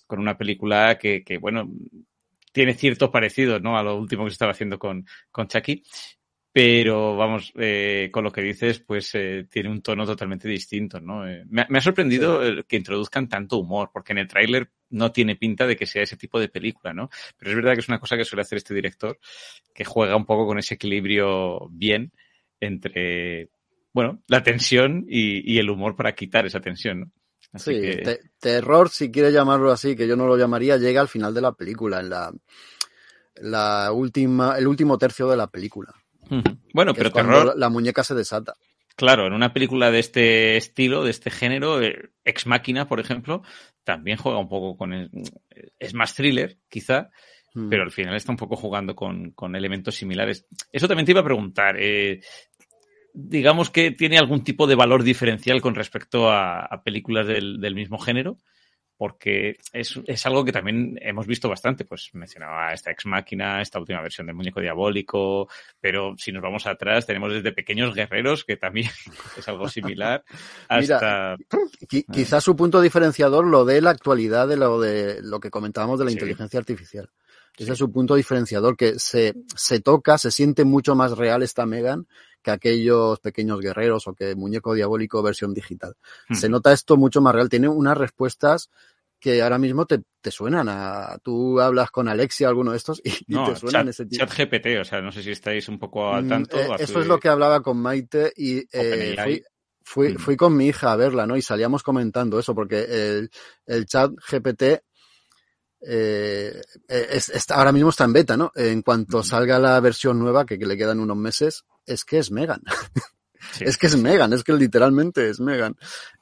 [0.07, 1.71] con una película que, que bueno,
[2.57, 3.77] tiene ciertos parecidos, ¿no?
[3.77, 5.83] A lo último que se estaba haciendo con, con Chucky.
[6.51, 11.29] Pero vamos, eh, con lo que dices, pues eh, tiene un tono totalmente distinto, ¿no?
[11.29, 12.63] Eh, me, me, ha sorprendido sí.
[12.67, 16.17] que introduzcan tanto humor, porque en el tráiler no tiene pinta de que sea ese
[16.17, 17.11] tipo de película, ¿no?
[17.37, 19.19] Pero es verdad que es una cosa que suele hacer este director,
[19.75, 22.11] que juega un poco con ese equilibrio bien
[22.59, 23.51] entre,
[23.93, 27.13] bueno, la tensión y, y el humor para quitar esa tensión, ¿no?
[27.57, 27.97] Así sí, que...
[27.97, 31.41] te terror, si quieres llamarlo así, que yo no lo llamaría, llega al final de
[31.41, 32.33] la película, en la,
[33.37, 35.93] la última, el último tercio de la película.
[36.31, 36.59] Uh -huh.
[36.73, 37.55] Bueno, pero terror.
[37.57, 38.55] La, muñeca se desata.
[38.97, 43.43] Claro, en una película de este estilo, de este género, eh, Ex Máquina, por ejemplo,
[43.85, 44.93] también juega un poco con.
[44.93, 45.11] El,
[45.79, 47.11] es más thriller, quizá,
[47.55, 47.69] mm.
[47.69, 50.47] pero al final está un poco jugando con, con, elementos similares.
[50.73, 51.77] Eso también te iba a preguntar.
[51.79, 52.21] Eh,
[53.17, 57.75] digamos que tiene algún tipo de valor diferencial con respecto a, a películas del, del,
[57.75, 58.37] mismo género,
[58.99, 63.79] porque es, es, algo que también hemos visto bastante, pues mencionaba esta ex máquina, esta
[63.79, 65.49] última versión del muñeco diabólico,
[65.81, 68.91] pero si nos vamos atrás, tenemos desde pequeños guerreros, que también
[69.39, 70.23] es algo similar,
[70.69, 71.37] hasta...
[71.39, 75.99] Mira, quizás su punto diferenciador lo de la actualidad de lo de lo que comentábamos
[75.99, 76.17] de la sí.
[76.17, 77.11] inteligencia artificial.
[77.57, 81.65] Ese es su punto diferenciador, que se, se toca, se siente mucho más real esta
[81.67, 82.07] Megan
[82.43, 85.95] que aquellos pequeños guerreros o que muñeco diabólico versión digital.
[86.29, 86.35] Mm.
[86.35, 87.49] Se nota esto mucho más real.
[87.49, 88.71] Tiene unas respuestas
[89.19, 91.19] que ahora mismo te, te suenan a.
[91.23, 94.25] Tú hablas con Alexia, alguno de estos, y, no, y te suenan chat, ese tipo.
[94.25, 96.57] Chat GPT, o sea, no sé si estáis un poco al tanto.
[96.57, 99.43] Mm, eh, eso es lo que hablaba con Maite y eh, fui,
[99.83, 100.19] fui, mm.
[100.19, 101.37] fui, con mi hija a verla, ¿no?
[101.37, 103.31] Y salíamos comentando eso, porque el,
[103.67, 104.85] el chat GPT
[105.81, 108.53] eh, es, es, ahora mismo está en beta, ¿no?
[108.55, 112.31] En cuanto salga la versión nueva, que, que le quedan unos meses, es que es
[112.31, 112.63] Megan.
[113.53, 113.63] Sí.
[113.65, 115.77] es que es Megan, es que literalmente es Megan.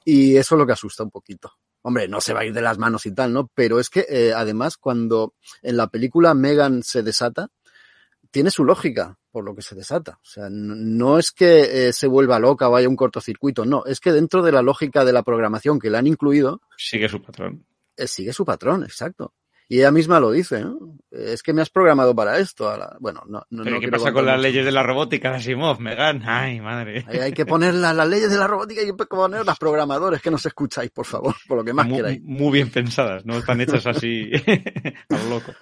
[0.05, 1.53] Y eso es lo que asusta un poquito.
[1.81, 3.51] Hombre, no se va a ir de las manos y tal, ¿no?
[3.55, 7.49] Pero es que eh, además cuando en la película Megan se desata,
[8.31, 10.19] tiene su lógica por lo que se desata.
[10.23, 13.85] O sea, no, no es que eh, se vuelva loca o haya un cortocircuito, no,
[13.85, 16.61] es que dentro de la lógica de la programación que le han incluido...
[16.77, 17.67] Sigue su patrón.
[17.97, 19.35] Eh, sigue su patrón, exacto.
[19.69, 20.79] Y ella misma lo dice, ¿no?
[21.11, 22.77] Es que me has programado para esto.
[22.77, 22.97] La...
[23.01, 25.81] Bueno, no, no, ¿Pero no ¿Qué pasa con las leyes de la robótica de Asimov,
[25.81, 26.23] Megan?
[26.27, 27.05] Ay, madre.
[27.09, 29.59] Hay, hay que poner las, las, leyes de la robótica y hay que poner las
[29.59, 32.21] programadores que nos escucháis, por favor, por lo que más muy, queráis.
[32.23, 34.31] Muy bien pensadas, no están hechas así
[35.09, 35.53] a lo loco.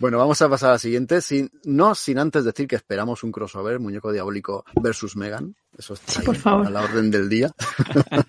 [0.00, 3.30] Bueno, vamos a pasar a la siguiente, sin, no sin antes decir que esperamos un
[3.30, 5.54] crossover, Muñeco Diabólico versus Megan.
[5.76, 6.66] Eso está sí, por favor.
[6.66, 7.50] a la orden del día.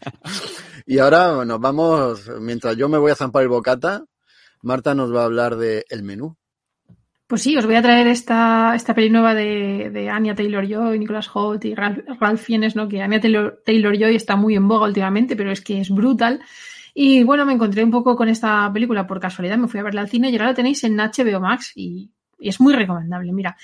[0.85, 4.03] y ahora nos vamos, mientras yo me voy a zampar el bocata,
[4.65, 6.35] Marta nos va a hablar de El Menú.
[7.27, 11.29] Pues sí, os voy a traer esta, esta peli nueva de, de Anya Taylor-Joy, Nicholas
[11.33, 12.87] Holt y Ralph, Ralph Fiennes, ¿no?
[12.87, 16.41] Que Anya Taylor-Joy está muy en boga últimamente, pero es que es brutal.
[16.93, 20.01] Y bueno, me encontré un poco con esta película por casualidad, me fui a verla
[20.01, 23.33] al cine y ahora la tenéis en HBO Max y, y es muy recomendable.
[23.33, 23.57] Mira,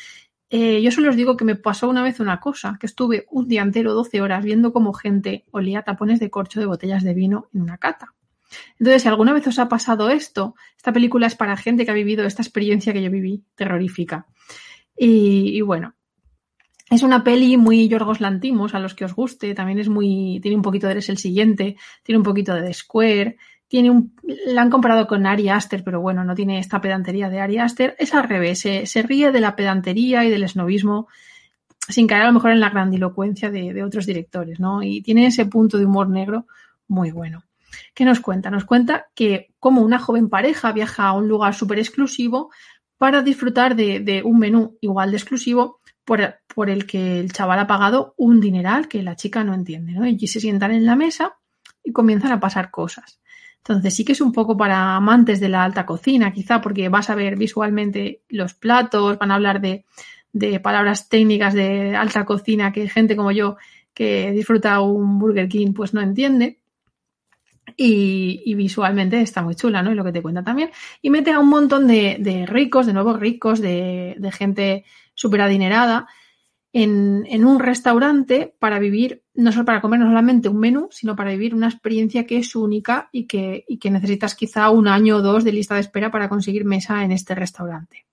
[0.50, 3.48] eh, yo solo os digo que me pasó una vez una cosa, que estuve un
[3.48, 7.48] día entero, 12 horas, viendo cómo gente olía tapones de corcho de botellas de vino
[7.54, 8.14] en una cata.
[8.80, 11.96] Entonces, si alguna vez os ha pasado esto, esta película es para gente que ha
[11.96, 14.28] vivido esta experiencia que yo viví, terrorífica.
[14.98, 15.96] Y, bueno,
[16.90, 20.58] es una peli muy Yorgos Lantimos, a los que os guste, también es muy, tiene
[20.58, 23.38] un poquito de Eres el siguiente, tiene un poquito de The Square,
[23.68, 24.14] tiene un,
[24.46, 27.96] la han comparado con Ari Aster, pero bueno, no tiene esta pedantería de Ari Aster,
[27.98, 31.08] es al revés, se, ríe de la pedantería y del esnovismo
[31.88, 34.84] sin caer a lo mejor en la grandilocuencia de otros directores, ¿no?
[34.84, 36.46] Y tiene ese punto de humor negro
[36.88, 37.44] muy bueno.
[37.94, 38.50] ¿Qué nos cuenta?
[38.50, 42.52] Nos cuenta que como una joven pareja viaja a un lugar súper exclusivo
[42.98, 47.68] para disfrutar de, un menú igual de exclusivo por, por, el que el chaval ha
[47.68, 50.06] pagado un dineral que la chica no entiende, ¿no?
[50.06, 51.34] Y se sientan en la mesa
[51.84, 53.20] y comienzan a pasar cosas.
[53.58, 57.10] Entonces sí que es un poco para amantes de la alta cocina, quizá porque vas
[57.10, 59.86] a ver visualmente los platos, van a hablar de,
[60.34, 63.58] de palabras técnicas de alta cocina que gente como yo
[63.94, 66.61] que disfruta un Burger King pues no entiende.
[67.78, 69.92] Y, visualmente está muy chula, ¿no?
[69.92, 70.72] Y lo que te cuenta también.
[71.02, 75.42] Y mete a un montón de, de ricos, de nuevos ricos, de, de gente súper
[75.42, 76.08] adinerada
[76.74, 81.16] en, en, un restaurante para vivir, no solo para comer no solamente un menú, sino
[81.16, 85.18] para vivir una experiencia que es única y que, y que necesitas quizá un año
[85.18, 88.06] o dos de lista de espera para conseguir mesa en este restaurante.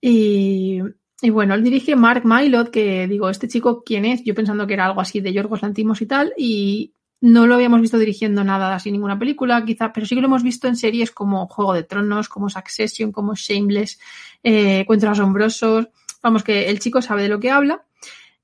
[0.00, 0.80] Y,
[1.22, 4.24] y bueno, él dirige Mark Mylod, que digo, este chico, ¿quién es?
[4.24, 7.80] Yo pensando que era algo así de Yorgos Lantimos y tal, y no lo habíamos
[7.80, 11.10] visto dirigiendo nada así, ninguna película, quizá, pero sí que lo hemos visto en series
[11.10, 14.00] como Juego de Tronos, como Succession, como Shameless,
[14.42, 15.88] eh, Cuentos Asombrosos.
[16.22, 17.84] Vamos, que el chico sabe de lo que habla.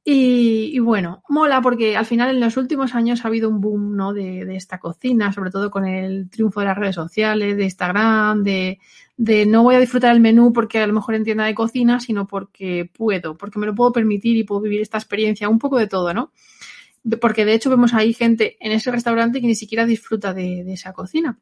[0.09, 4.13] Y, bueno, mola porque al final en los últimos años ha habido un boom ¿no?
[4.13, 8.79] de, esta cocina, sobre todo con el triunfo de las redes sociales, de Instagram, de
[9.47, 12.89] no voy a disfrutar el menú porque a lo mejor entienda de cocina, sino porque
[12.93, 16.15] puedo, porque me lo puedo permitir y puedo vivir esta experiencia, un poco de todo,
[16.15, 16.31] ¿no?
[17.21, 20.93] Porque de hecho vemos ahí gente en ese restaurante que ni siquiera disfruta de, esa
[20.93, 21.39] cocina,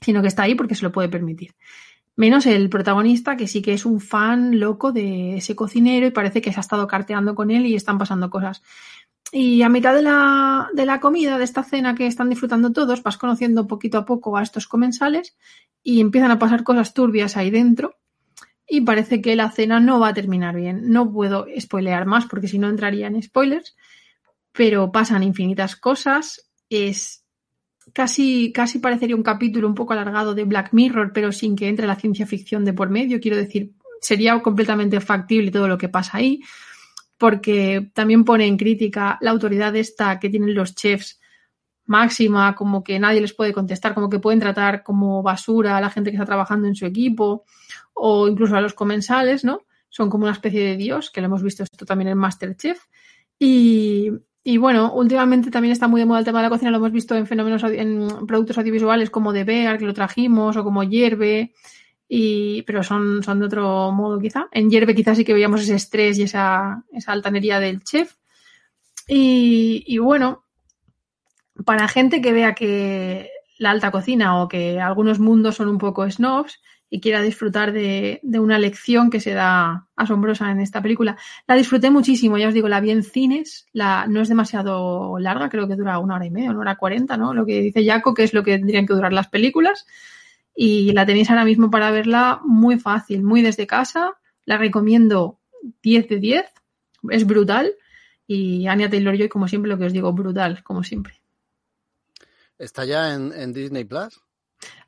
[0.00, 1.54] sino que está ahí porque se lo puede permitir.
[2.14, 6.40] Menos el protagonista, que sí que es un fan loco de ese cocinero y parece
[6.40, 8.62] que se ha estado carteando con él y están pasando cosas.
[9.32, 13.02] Y a mitad de la, de la comida, de esta cena que están disfrutando todos,
[13.02, 15.36] vas conociendo poquito a poco a estos comensales
[15.82, 17.96] y empiezan a pasar cosas turbias ahí dentro.
[18.68, 20.90] Y parece que la cena no va a terminar bien.
[20.90, 23.76] No puedo spoilear más porque si no entraría en spoilers.
[24.56, 26.50] Pero pasan infinitas cosas.
[26.68, 27.24] Es
[27.92, 31.86] casi, casi parecería un capítulo un poco alargado de Black Mirror, pero sin que entre
[31.86, 33.20] la ciencia ficción de por medio.
[33.20, 36.40] Quiero decir, sería completamente factible todo lo que pasa ahí,
[37.18, 41.20] porque también pone en crítica la autoridad esta que tienen los chefs
[41.86, 45.90] máxima, como que nadie les puede contestar, como que pueden tratar como basura a la
[45.90, 47.44] gente que está trabajando en su equipo,
[47.94, 49.62] o incluso a los comensales, ¿no?
[49.88, 52.78] Son como una especie de dios, que lo hemos visto esto también en Masterchef.
[53.38, 54.10] Y,
[54.48, 56.92] y bueno, últimamente también está muy de moda el tema de la cocina, lo hemos
[56.92, 61.52] visto en fenómenos, en productos audiovisuales como de Bear, que lo trajimos, o como Hierve,
[62.08, 64.46] y, pero son, son de otro modo quizá.
[64.52, 68.14] En Hierve quizás sí que veíamos ese estrés y esa, esa altanería del chef.
[69.08, 70.44] Y, y bueno,
[71.64, 73.28] para gente que vea que
[73.58, 76.60] la alta cocina o que algunos mundos son un poco snobs
[76.96, 81.18] y quiera disfrutar de, de, una lección que se da asombrosa en esta película.
[81.46, 85.50] La disfruté muchísimo, ya os digo, la vi en cines, la, no es demasiado larga,
[85.50, 87.34] creo que dura una hora y media, una hora cuarenta, ¿no?
[87.34, 89.86] Lo que dice Jaco, que es lo que tendrían que durar las películas.
[90.54, 94.14] Y la tenéis ahora mismo para verla muy fácil, muy desde casa.
[94.46, 95.38] La recomiendo
[95.82, 96.46] 10 de 10,
[97.10, 97.74] es brutal.
[98.26, 101.20] Y Anya Taylor-Joy, como siempre, lo que os digo, brutal, como siempre.
[102.58, 104.18] ¿Está ya en, en Disney Plus?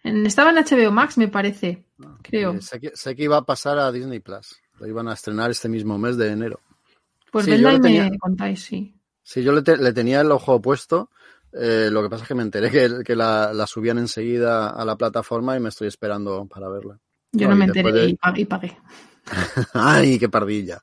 [0.03, 1.85] En, estaba en HBO Max, me parece,
[2.23, 2.55] creo.
[2.55, 4.57] Eh, sé, que, sé, que, iba a pasar a Disney Plus.
[4.79, 6.61] Lo iban a estrenar este mismo mes de enero.
[7.31, 8.95] Pues sí, y tenía, me contáis, sí.
[9.23, 11.11] Sí, yo le, te, le tenía el ojo puesto.
[11.53, 14.85] Eh, lo que pasa es que me enteré que, que la, la, subían enseguida a
[14.85, 16.99] la plataforma y me estoy esperando para verla.
[17.33, 18.07] Yo no, no me enteré de...
[18.07, 18.79] y, pagué, y pagué.
[19.74, 20.79] Ay, qué pardilla.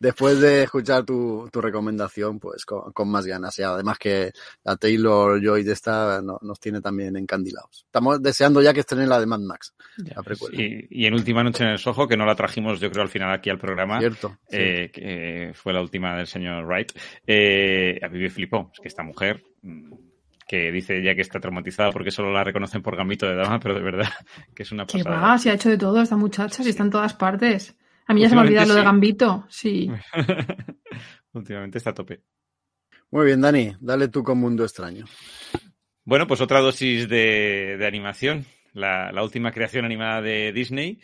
[0.00, 3.58] Después de escuchar tu, tu recomendación, pues con, con, más ganas.
[3.58, 4.32] Y además que
[4.64, 7.84] la Taylor Joy de esta no, nos tiene también encandilados.
[7.86, 9.74] Estamos deseando ya que estrene la de Mad Max.
[9.98, 12.80] Ya, la pues, y, y, en Última Noche en el Soho, que no la trajimos
[12.80, 13.98] yo creo al final aquí al programa.
[13.98, 14.38] Cierto.
[14.50, 15.00] Eh, sí.
[15.00, 16.92] que fue la última del señor Wright.
[17.26, 18.70] Eh, a mí me flipó.
[18.72, 19.42] Es que esta mujer
[20.48, 23.74] que dice ya que está traumatizada porque solo la reconocen por gambito de dama, pero
[23.74, 24.08] de verdad
[24.54, 25.04] que es una pasada.
[25.04, 25.38] ¿Qué va?
[25.38, 27.76] Se ha hecho de todo esta muchacha, si está en todas partes.
[28.08, 28.70] A mí ya se me olvidado sí.
[28.70, 29.90] lo de Gambito, sí.
[31.32, 32.22] Últimamente está a tope.
[33.10, 35.04] Muy bien, Dani, dale tú con Mundo Extraño.
[36.04, 41.00] Bueno, pues otra dosis de, de animación, la, la, última creación animada de Disney,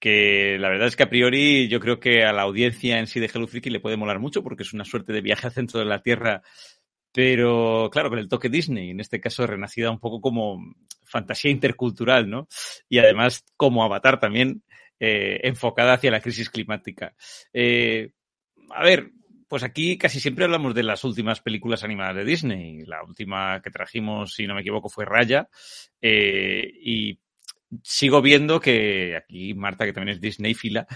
[0.00, 3.20] que la verdad es que a priori yo creo que a la audiencia en sí
[3.20, 5.78] de Hello Freaky le puede molar mucho porque es una suerte de viaje al centro
[5.78, 6.42] de la Tierra,
[7.12, 10.60] pero claro, con el toque Disney, en este caso renacida un poco como
[11.04, 12.48] fantasía intercultural, ¿no?
[12.88, 14.64] Y además como avatar también
[15.00, 17.14] eh, enfocada hacia la crisis climática.
[17.52, 18.10] Eh,
[18.70, 19.10] a ver,
[19.48, 22.84] pues aquí casi siempre hablamos de las últimas películas animadas de Disney.
[22.84, 25.48] La última que trajimos, si no me equivoco, fue Raya.
[26.00, 27.18] Eh, y
[27.82, 30.86] sigo viendo que, aquí Marta, que también es Disney fila,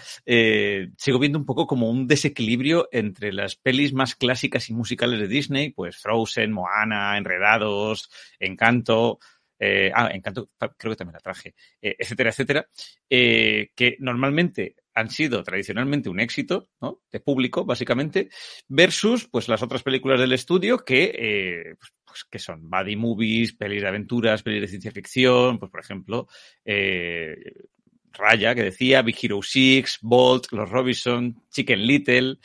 [0.97, 5.29] sigo viendo un poco como un desequilibrio entre las pelis más clásicas y musicales de
[5.29, 8.09] Disney, pues Frozen, Moana, Enredados,
[8.41, 9.19] Encanto,
[9.65, 12.69] eh, ah, Encanto creo que también la traje, eh, etcétera, etcétera,
[13.09, 17.03] eh, que normalmente han sido tradicionalmente un éxito ¿no?
[17.13, 18.29] de público, básicamente,
[18.67, 23.83] versus pues las otras películas del estudio que, pues, pues, que son buddy movies, pelis
[23.83, 26.27] de aventuras, pelis de ciencia ficción, pues por ejemplo,
[28.13, 32.39] Raya, que decía, Big Hero 6, Bolt, Los Robinson, Chicken Little,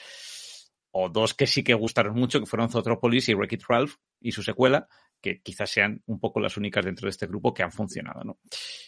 [0.92, 4.44] o dos que sí que gustaron mucho, que fueron Zootropolis y Wreck-It Ralph y su
[4.44, 4.88] secuela,
[5.22, 8.40] que quizás sean un poco las únicas dentro de este grupo que han funcionado, ¿no?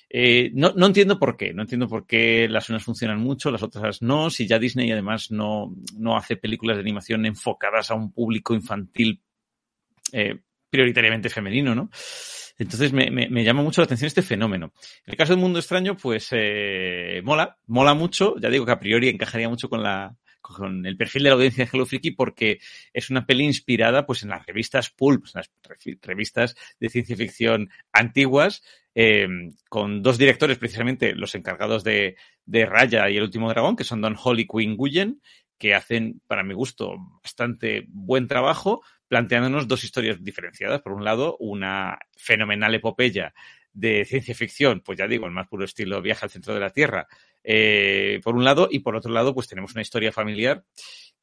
[0.09, 3.63] Eh, no, no, entiendo por qué, no entiendo por qué las unas funcionan mucho, las
[3.63, 8.11] otras no, si ya Disney además no, no hace películas de animación enfocadas a un
[8.11, 9.21] público infantil
[10.11, 11.89] eh, prioritariamente femenino, ¿no?
[12.57, 14.73] Entonces me, me, llama mucho la atención este fenómeno.
[15.05, 18.79] En el caso del mundo extraño, pues eh, mola, mola mucho, ya digo que a
[18.79, 22.59] priori encajaría mucho con la, con el perfil de la audiencia de Hello Freaky porque
[22.93, 25.51] es una peli inspirada pues en las revistas pulp, las
[26.01, 28.63] revistas de ciencia ficción antiguas,
[28.95, 29.27] eh,
[29.69, 32.15] con dos directores precisamente los encargados de,
[32.45, 35.21] de Raya y El último dragón, que son Don Holly Quinn Guyen,
[35.57, 40.81] que hacen, para mi gusto, bastante buen trabajo, planteándonos dos historias diferenciadas.
[40.81, 43.33] Por un lado, una fenomenal epopeya
[43.73, 46.71] de ciencia ficción, pues ya digo, el más puro estilo Viaje al centro de la
[46.71, 47.07] Tierra,
[47.43, 50.63] eh, por un lado, y por otro lado, pues tenemos una historia familiar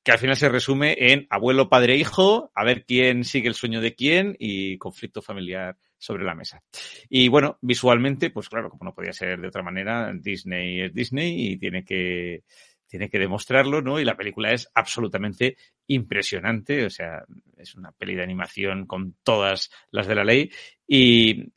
[0.03, 3.81] que al final se resume en abuelo, padre, hijo, a ver quién sigue el sueño
[3.81, 6.63] de quién y conflicto familiar sobre la mesa.
[7.09, 11.51] Y bueno, visualmente, pues claro, como no podía ser de otra manera, Disney es Disney
[11.51, 12.45] y tiene que,
[12.87, 13.99] tiene que demostrarlo, ¿no?
[13.99, 15.57] Y la película es absolutamente
[15.89, 17.25] impresionante, o sea,
[17.57, 20.51] es una peli de animación con todas las de la ley
[20.87, 21.53] y,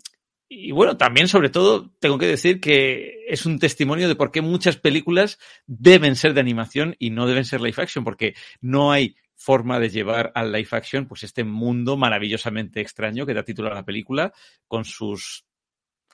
[0.52, 4.42] y bueno, también sobre todo tengo que decir que es un testimonio de por qué
[4.42, 5.38] muchas películas
[5.68, 9.90] deben ser de animación y no deben ser live action, porque no hay forma de
[9.90, 14.34] llevar al live action pues este mundo maravillosamente extraño que da título a la película
[14.68, 15.46] con sus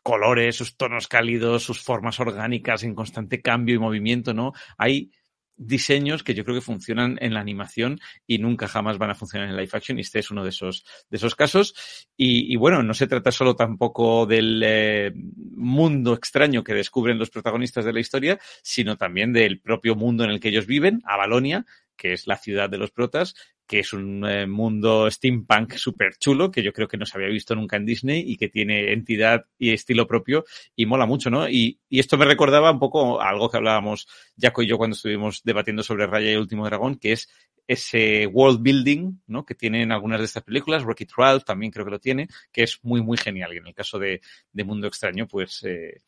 [0.03, 4.51] colores, sus tonos cálidos, sus formas orgánicas en constante cambio y movimiento, ¿no?
[4.77, 5.11] Hay
[5.57, 9.49] diseños que yo creo que funcionan en la animación y nunca jamás van a funcionar
[9.49, 12.07] en live action y este es uno de esos, de esos casos.
[12.17, 17.29] Y, y bueno, no se trata solo tampoco del eh, mundo extraño que descubren los
[17.29, 21.65] protagonistas de la historia, sino también del propio mundo en el que ellos viven, Avalonia,
[21.95, 23.35] que es la ciudad de los protas,
[23.67, 27.29] que es un eh, mundo steampunk súper chulo, que yo creo que no se había
[27.29, 31.49] visto nunca en Disney y que tiene entidad y estilo propio y mola mucho, ¿no?
[31.49, 34.07] Y, y esto me recordaba un poco a algo que hablábamos
[34.39, 37.27] Jaco y yo cuando estuvimos debatiendo sobre Raya y el último dragón, que es
[37.67, 39.45] ese world building, ¿no?
[39.45, 42.79] Que tienen algunas de estas películas, Rocky Ralph también creo que lo tiene, que es
[42.83, 43.53] muy, muy genial.
[43.53, 44.21] Y en el caso de,
[44.51, 46.01] de Mundo Extraño, pues, eh,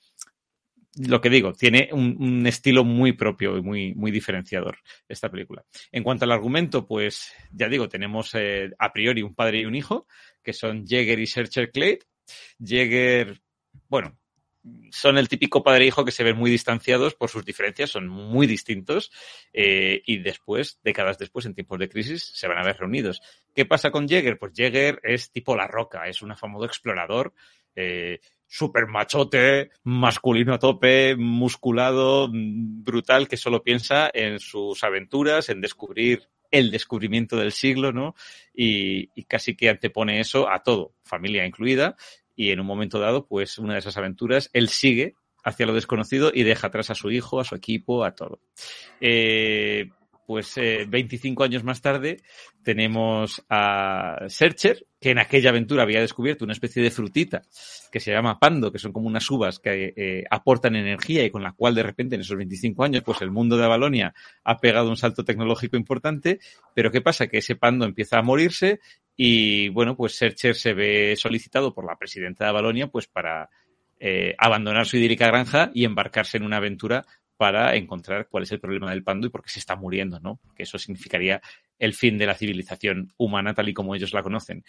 [1.06, 5.64] lo que digo, tiene un, estilo muy propio y muy, muy diferenciador esta película.
[5.91, 9.76] En cuanto al argumento, pues ya digo, tenemos eh, a priori un padre y un
[9.76, 10.08] hijo,
[10.41, 12.00] que son Jäger y Searcher Clade.
[12.64, 13.41] Jäger,
[13.88, 14.18] bueno,
[14.91, 18.08] son el típico padre e hijo que se ven muy distanciados por sus diferencias, son
[18.08, 19.12] muy distintos
[19.54, 23.22] eh, y después, décadas después, en tiempos de crisis, se van a ver reunidos.
[23.56, 24.38] ¿Qué pasa con Jäger?
[24.38, 27.34] Pues Jäger es tipo la roca, es un afamado explorador.
[27.76, 35.62] Eh, super machote, masculino a tope, musculado, brutal, que solo piensa en sus aventuras, en
[35.62, 38.16] descubrir el descubrimiento del siglo, ¿no?
[38.54, 41.95] Y, casi que antepone eso a todo, familia incluida,
[42.36, 46.32] y en un momento dado, pues una de esas aventuras, él sigue hacia lo desconocido
[46.34, 48.39] y deja atrás a su hijo, a su equipo, a todo.
[49.02, 49.89] Eh,
[50.28, 52.21] pues eh, 25 años más tarde
[52.61, 57.43] tenemos a Searcher, que en aquella aventura había descubierto una especie de frutita
[57.89, 61.43] que se llama pando, que son como unas uvas que eh, aportan energía y con
[61.43, 64.13] la cual de repente en esos 25 años pues el mundo de Avalonia
[64.43, 66.39] ha pegado un salto tecnológico importante,
[66.75, 67.28] pero ¿qué pasa?
[67.28, 68.82] Que ese pando empieza a morirse
[69.15, 73.49] y bueno, pues Searcher se ve solicitado por la presidenta de Avalonia pues para
[73.97, 77.05] eh, abandonar su idílica granja y embarcarse en una aventura
[77.38, 80.40] para encontrar cuál es el problema del pando y por qué se está muriendo, ¿no?
[80.56, 81.42] Que eso significaría
[81.80, 84.64] el fin de la civilización humana tal y como ellos la conocen.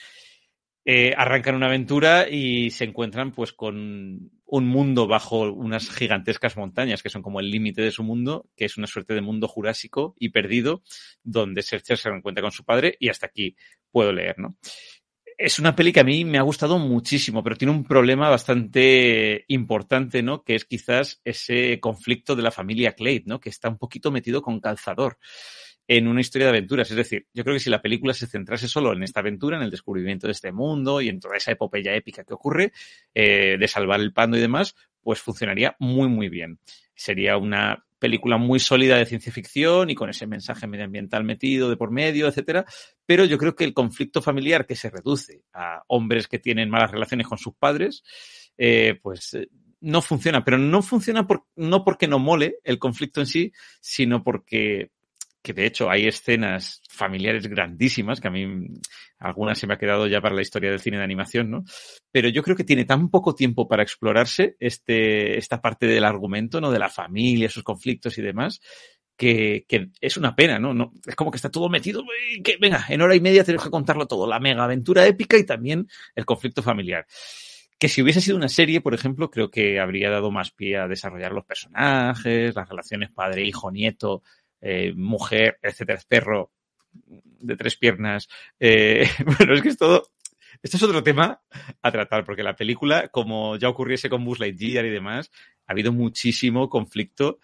[0.84, 7.02] Eh, arrancan una aventura y se encuentran pues con un mundo bajo unas gigantescas montañas
[7.02, 10.14] que son como el límite de su mundo, que es una suerte de mundo jurásico
[10.18, 10.82] y perdido,
[11.22, 13.54] donde Searcher se encuentra con su padre y hasta aquí
[13.90, 14.56] puedo leer, ¿no?
[15.38, 19.44] Es una peli que a mí me ha gustado muchísimo, pero tiene un problema bastante
[19.46, 20.42] importante, ¿no?
[20.42, 23.38] Que es quizás ese conflicto de la familia Clade, ¿no?
[23.38, 25.16] Que está un poquito metido con calzador
[25.86, 26.90] en una historia de aventuras.
[26.90, 29.62] Es decir, yo creo que si la película se centrase solo en esta aventura, en
[29.62, 32.72] el descubrimiento de este mundo y en toda esa epopeya épica que ocurre,
[33.14, 36.58] eh, de salvar el pando y demás, pues funcionaría muy, muy bien.
[36.96, 41.76] Sería una película muy sólida de ciencia ficción y con ese mensaje medioambiental metido de
[41.76, 42.64] por medio, etcétera.
[43.06, 46.90] Pero yo creo que el conflicto familiar que se reduce a hombres que tienen malas
[46.90, 48.02] relaciones con sus padres,
[48.56, 49.48] eh, pues eh,
[49.80, 50.44] no funciona.
[50.44, 54.90] Pero no funciona por, no porque no mole el conflicto en sí, sino porque
[55.48, 58.68] que de hecho hay escenas familiares grandísimas, que a mí
[59.18, 61.64] algunas se me ha quedado ya para la historia del cine de animación, ¿no?
[62.12, 66.60] Pero yo creo que tiene tan poco tiempo para explorarse este, esta parte del argumento,
[66.60, 66.70] ¿no?
[66.70, 68.60] De la familia, sus conflictos y demás,
[69.16, 70.92] que, que, es una pena, ¿no?
[71.06, 72.04] Es como que está todo metido,
[72.44, 75.46] que venga, en hora y media tenemos que contarlo todo, la mega aventura épica y
[75.46, 77.06] también el conflicto familiar.
[77.78, 80.88] Que si hubiese sido una serie, por ejemplo, creo que habría dado más pie a
[80.88, 84.22] desarrollar los personajes, las relaciones padre, hijo, nieto,
[84.60, 86.52] eh, mujer, etcétera, perro
[86.92, 88.28] de tres piernas.
[88.58, 90.08] Eh, bueno, es que es todo.
[90.62, 91.40] Este es otro tema
[91.82, 95.30] a tratar, porque la película, como ya ocurriese con Buzz Lightyear y demás,
[95.66, 97.38] ha habido muchísimo conflicto,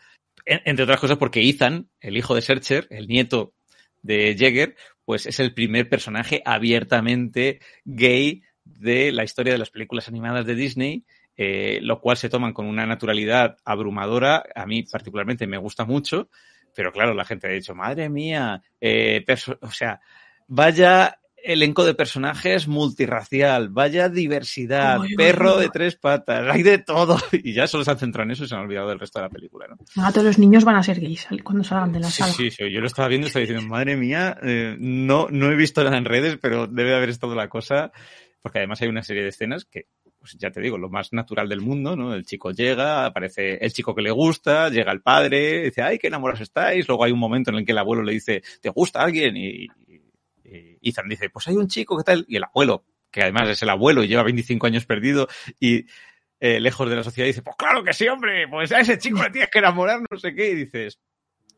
[0.47, 3.55] entre otras cosas porque Ethan, el hijo de Searcher, el nieto
[4.03, 10.09] de Jäger, pues es el primer personaje abiertamente gay de la historia de las películas
[10.09, 11.05] animadas de Disney,
[11.37, 14.45] eh, lo cual se toman con una naturalidad abrumadora.
[14.55, 16.29] A mí particularmente me gusta mucho.
[16.75, 19.25] Pero claro, la gente ha dicho, madre mía, eh,
[19.61, 20.01] o sea,
[20.49, 27.19] vaya elenco de personajes multirracial, vaya diversidad, perro de tres patas, hay de todo.
[27.45, 29.25] Y ya solo se han centrado en eso y se han olvidado del resto de
[29.25, 29.77] la película, ¿no?
[29.97, 32.33] Ah, todos los niños van a ser gays cuando salgan de la sí, sala.
[32.33, 35.57] Sí, sí, yo lo estaba viendo y estaba diciendo, madre mía, eh, no, no he
[35.57, 37.93] visto nada en redes, pero debe haber estado la cosa,
[38.41, 39.89] porque además hay una serie de escenas que
[40.25, 42.15] pues ya te digo, lo más natural del mundo, ¿no?
[42.15, 46.07] El chico llega, aparece el chico que le gusta, llega el padre, dice, ay, qué
[46.07, 46.89] enamorados estáis.
[46.89, 49.37] Luego hay un momento en el que el abuelo le dice, ¿te gusta alguien?
[49.37, 49.69] Y,
[50.43, 52.25] y Ethan dice, pues hay un chico, ¿qué tal?
[52.27, 55.29] Y el abuelo, que además es el abuelo y lleva 25 años perdido
[55.61, 55.85] y
[56.41, 59.23] eh, lejos de la sociedad, dice, pues claro que sí, hombre, pues a ese chico
[59.23, 60.53] le tienes que enamorar, no sé qué.
[60.53, 60.99] Y dices,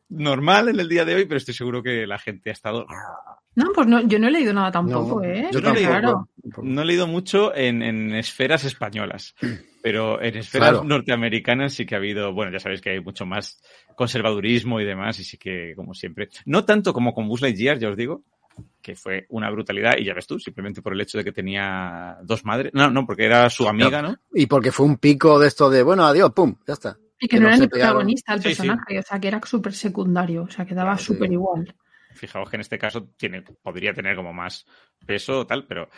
[0.08, 2.86] normal en el día de hoy, pero estoy seguro que la gente ha estado
[3.56, 5.48] no, pues no, yo no he leído nada tampoco, no, ¿eh?
[5.50, 6.28] Yo no, he leído,
[6.62, 9.34] no he leído mucho en, en, esferas españolas,
[9.82, 10.84] pero en esferas claro.
[10.84, 13.62] norteamericanas sí que ha habido, bueno, ya sabéis que hay mucho más
[13.94, 17.88] conservadurismo y demás, y sí que, como siempre, no tanto como con Buzz Lightyear, ya
[17.88, 18.24] os digo,
[18.82, 22.18] que fue una brutalidad, y ya ves tú, simplemente por el hecho de que tenía
[22.24, 24.16] dos madres, no, no, porque era su amiga, ¿no?
[24.34, 26.98] Y porque fue un pico de esto de, bueno, adiós, pum, ya está.
[27.18, 29.72] Y que, que no, era ni protagonista el personaje, sí, o sea, que era súper
[29.72, 31.74] secundario, o sea, que daba súper igual.
[32.14, 34.66] Fijaos que en este caso tiene, podría tener como más
[35.06, 35.88] peso o tal, pero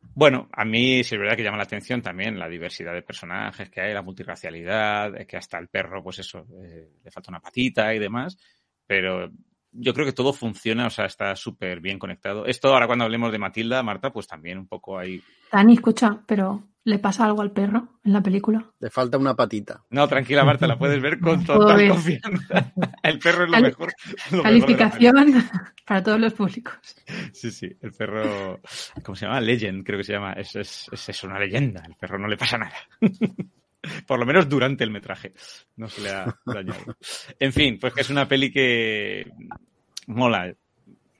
[0.00, 3.70] bueno, a mí sí es verdad que llama la atención también la diversidad de personajes
[3.70, 7.94] que hay, la multirracialidad, que hasta el perro, pues eso, eh, le falta una patita
[7.94, 8.38] y demás,
[8.86, 9.30] pero
[9.72, 12.46] yo creo que todo funciona, o sea, está súper bien conectado.
[12.46, 15.22] Esto ahora cuando hablemos de Matilda, Marta, pues también un poco ahí.
[15.52, 18.64] Dani, escucha, pero ¿le pasa algo al perro en la película?
[18.80, 19.84] Le falta una patita.
[19.90, 21.90] No, tranquila, Marta, la puedes ver con total ver.
[21.90, 22.72] confianza.
[23.02, 23.92] El perro es lo Cali mejor.
[24.32, 25.42] Lo Calificación mejor
[25.86, 26.74] para todos los públicos.
[27.32, 28.60] Sí, sí, el perro,
[29.02, 29.40] ¿cómo se llama?
[29.40, 30.32] Legend, creo que se llama.
[30.32, 31.82] Es, es, es, es una leyenda.
[31.86, 32.76] El perro no le pasa nada.
[34.06, 35.34] Por lo menos durante el metraje.
[35.76, 36.96] No se le ha dañado.
[37.38, 39.30] En fin, pues que es una peli que
[40.06, 40.54] mola.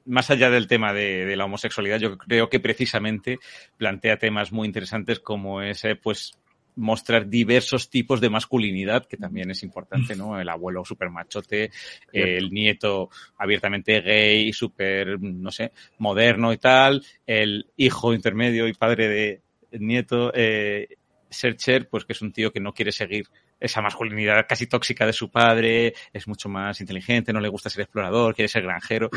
[0.09, 3.39] Más allá del tema de, de, la homosexualidad, yo creo que precisamente
[3.77, 6.33] plantea temas muy interesantes como ese, pues,
[6.79, 10.39] mostrar diversos tipos de masculinidad, que también es importante, ¿no?
[10.39, 11.71] El abuelo súper machote,
[12.11, 19.09] el nieto abiertamente gay, súper, no sé, moderno y tal, el hijo intermedio y padre
[19.09, 19.41] de
[19.77, 20.87] nieto, eh,
[21.29, 23.27] Searcher, pues que es un tío que no quiere seguir
[23.59, 27.81] esa masculinidad casi tóxica de su padre, es mucho más inteligente, no le gusta ser
[27.81, 29.09] explorador, quiere ser granjero.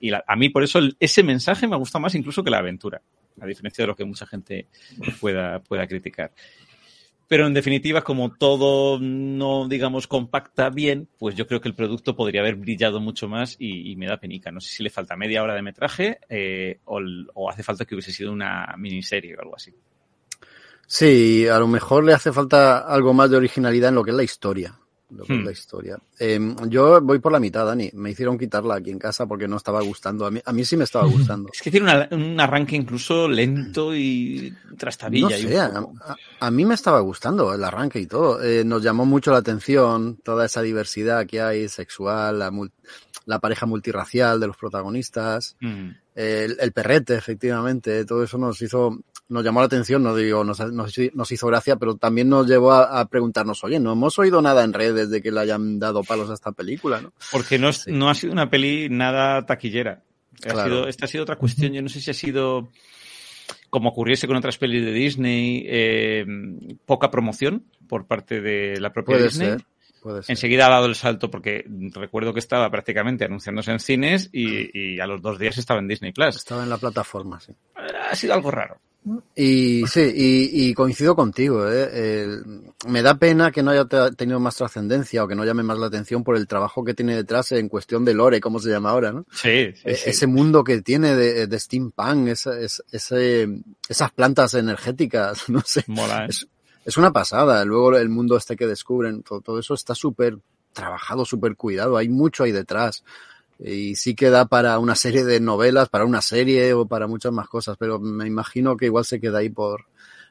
[0.00, 3.02] Y a mí por eso ese mensaje me gusta más incluso que la aventura,
[3.40, 4.68] a diferencia de lo que mucha gente
[5.20, 6.32] pueda, pueda criticar.
[7.30, 12.16] Pero en definitiva, como todo no, digamos, compacta bien, pues yo creo que el producto
[12.16, 14.50] podría haber brillado mucho más y, y me da penica.
[14.50, 18.10] No sé si le falta media hora de metraje eh, o hace falta que hubiese
[18.10, 19.72] sido una miniserie o algo así.
[20.92, 24.16] Sí, a lo mejor le hace falta algo más de originalidad en lo que es
[24.16, 24.74] la historia.
[25.10, 25.38] Lo que Hmm.
[25.40, 25.98] es la historia.
[26.18, 26.38] Eh,
[26.68, 27.90] yo voy por la mitad, Dani.
[27.94, 30.26] Me hicieron quitarla aquí en casa porque no estaba gustando.
[30.26, 31.48] A mí, a mí sí me estaba gustando.
[31.52, 35.28] Es que tiene una- un arranque incluso lento y trastabilla.
[35.30, 38.42] No sé, a, mí me estaba gustando el arranque y todo.
[38.42, 42.72] Eh, nos llamó mucho la atención toda esa diversidad que hay sexual, la, mul-
[43.26, 45.90] la pareja multirracial de los protagonistas, Mm.
[46.20, 48.98] El, el perrete, efectivamente, todo eso nos hizo,
[49.28, 52.72] nos llamó la atención, no digo, nos, nos, nos hizo gracia, pero también nos llevó
[52.72, 56.02] a, a preguntarnos, oye, no hemos oído nada en redes de que le hayan dado
[56.04, 57.12] palos a esta película, ¿no?
[57.32, 57.92] Porque no, es- Sí.
[57.92, 60.02] no ha sido una peli nada taquillera.
[60.46, 61.72] Ha sido, esta ha sido otra cuestión.
[61.72, 62.70] Yo no sé si ha sido,
[63.68, 66.24] como ocurriese con otras pelis de Disney, eh,
[66.86, 69.48] poca promoción, por parte de la propia Puede Disney.
[69.50, 69.64] ser.
[70.28, 71.64] Enseguida ha dado el salto porque
[71.94, 75.88] recuerdo que estaba prácticamente anunciándose en cines y, y a los dos días estaba en
[75.88, 76.36] Disney Plus.
[76.36, 77.52] Estaba en la plataforma, sí.
[78.10, 78.78] Ha sido algo raro.
[79.34, 81.66] Y sí, y, y coincido contigo.
[81.70, 82.28] ¿eh?
[82.86, 85.78] Me da pena que no haya te- tenido más trascendencia o que no llame más
[85.78, 88.90] la atención por el trabajo que tiene detrás en cuestión de lore, como se llama
[88.90, 89.24] ahora, ¿no?
[89.32, 90.10] Sí, sí, sí.
[90.10, 93.48] Ese mundo que tiene de, de steampunk, ese,
[93.88, 95.82] esas plantas energéticas, no sé.
[95.86, 96.28] Mola, ¿eh?
[96.28, 96.46] Es,
[96.84, 97.64] es una pasada.
[97.64, 100.38] Luego el mundo este que descubren, todo, eso está súper
[100.72, 101.96] trabajado, súper cuidado.
[101.96, 103.04] Hay mucho ahí detrás.
[103.58, 107.32] Y sí que da para una serie de novelas, para una serie o para muchas
[107.32, 109.86] más cosas, pero me imagino que igual se queda ahí por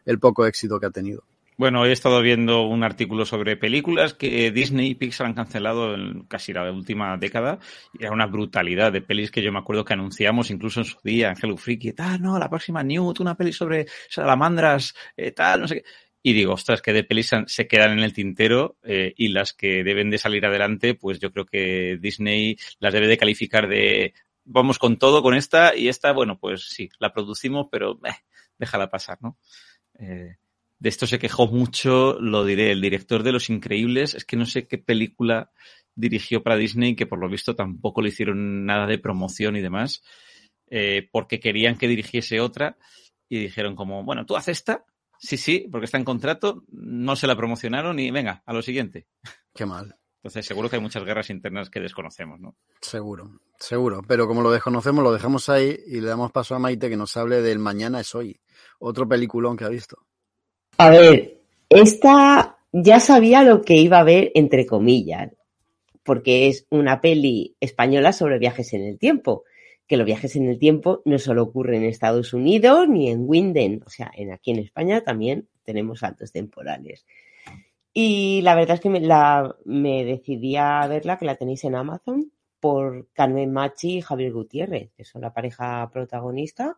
[0.06, 1.24] el poco éxito que ha tenido.
[1.60, 6.24] Bueno, he estado viendo un artículo sobre películas que Disney y Pixar han cancelado en
[6.24, 7.60] casi la última década.
[7.94, 10.98] Y era una brutalidad de pelis que yo me acuerdo que anunciamos incluso en su
[11.04, 11.92] día Hello Freaky.
[11.92, 15.84] Tal, no, la próxima Newt, una peli sobre salamandras, eh, tal, no sé qué.
[16.22, 19.84] Y digo, ostras, que de pelis se quedan en el tintero eh, y las que
[19.84, 24.14] deben de salir adelante, pues yo creo que Disney las debe de calificar de
[24.44, 28.16] vamos con todo con esta y esta, bueno, pues sí, la producimos, pero eh,
[28.58, 29.38] déjala pasar, ¿no?
[29.98, 30.38] Eh,
[30.80, 34.46] de esto se quejó mucho, lo diré, el director de Los Increíbles, es que no
[34.46, 35.52] sé qué película
[35.94, 40.04] dirigió para Disney, que por lo visto tampoco le hicieron nada de promoción y demás,
[40.70, 42.78] eh, porque querían que dirigiese otra
[43.28, 44.86] y dijeron como, bueno, tú haces esta,
[45.20, 49.06] sí, sí, porque está en contrato, no se la promocionaron y venga, a lo siguiente.
[49.54, 49.96] Qué mal.
[50.22, 52.56] Entonces seguro que hay muchas guerras internas que desconocemos, ¿no?
[52.82, 54.02] Seguro, seguro.
[54.06, 57.16] Pero como lo desconocemos, lo dejamos ahí y le damos paso a Maite que nos
[57.16, 58.40] hable del Mañana es hoy.
[58.80, 59.98] Otro peliculón que ha visto.
[60.78, 65.32] A ver, esta ya sabía lo que iba a ver, entre comillas,
[66.04, 69.44] porque es una peli española sobre viajes en el tiempo,
[69.90, 73.82] que los viajes en el tiempo no solo ocurren en Estados Unidos ni en Winden,
[73.88, 77.08] o sea, en, aquí en España también tenemos saltos temporales.
[77.92, 81.74] Y la verdad es que me, la, me decidí a verla, que la tenéis en
[81.74, 86.78] Amazon, por Carmen Machi y Javier Gutiérrez, que son la pareja protagonista,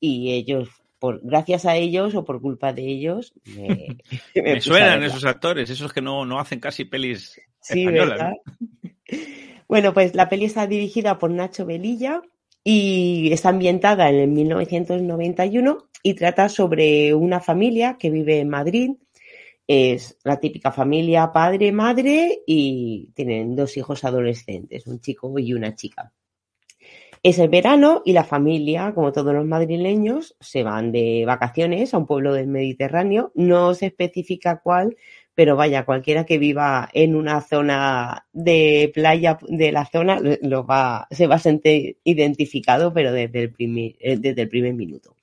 [0.00, 0.68] y ellos,
[0.98, 3.98] por, gracias a ellos o por culpa de ellos, me,
[4.34, 8.34] me suenan esos actores, esos que no, no hacen casi pelis Sí, españolas.
[9.68, 12.22] Bueno, pues la peli está dirigida por Nacho Velilla
[12.64, 18.90] y está ambientada en el 1991 y trata sobre una familia que vive en Madrid.
[19.66, 25.74] Es la típica familia padre, madre y tienen dos hijos adolescentes, un chico y una
[25.74, 26.12] chica.
[27.22, 31.98] Es el verano y la familia, como todos los madrileños, se van de vacaciones a
[31.98, 33.32] un pueblo del Mediterráneo.
[33.34, 34.96] No se especifica cuál,
[35.38, 41.06] pero vaya, cualquiera que viva en una zona de playa de la zona lo va,
[41.12, 45.14] se va a sentir identificado, pero desde el primer, eh, desde el primer minuto.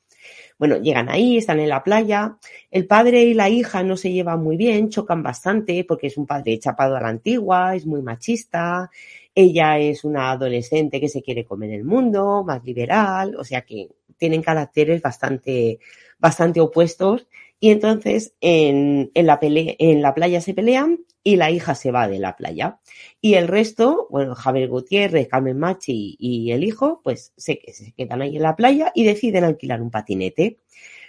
[0.58, 2.38] Bueno, llegan ahí, están en la playa.
[2.72, 6.26] El padre y la hija no se llevan muy bien, chocan bastante porque es un
[6.26, 8.90] padre chapado a la antigua, es muy machista.
[9.36, 13.90] Ella es una adolescente que se quiere comer el mundo, más liberal, o sea que
[14.18, 15.80] tienen caracteres bastante,
[16.20, 17.28] bastante opuestos.
[17.66, 22.08] Y entonces en, en, la en la playa se pelean y la hija se va
[22.08, 22.80] de la playa.
[23.22, 28.22] Y el resto, bueno, Javier Gutiérrez, Carmen Machi y el hijo, pues se, se quedan
[28.22, 30.60] ahí en la playa y deciden alquilar un patinete.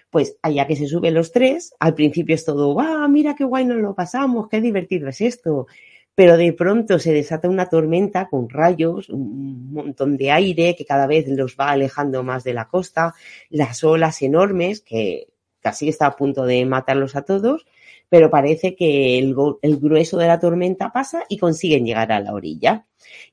[0.08, 3.66] Pues allá que se suben los tres, al principio es todo, ¡ah, mira qué guay
[3.66, 5.66] nos lo pasamos, qué divertido es esto!
[6.14, 11.06] Pero de pronto se desata una tormenta con rayos, un montón de aire que cada
[11.06, 13.12] vez los va alejando más de la costa,
[13.50, 15.35] las olas enormes que
[15.66, 17.66] casi está a punto de matarlos a todos,
[18.09, 22.34] pero parece que el, el, grueso de la tormenta pasa y consiguen llegar a la
[22.34, 22.86] orilla.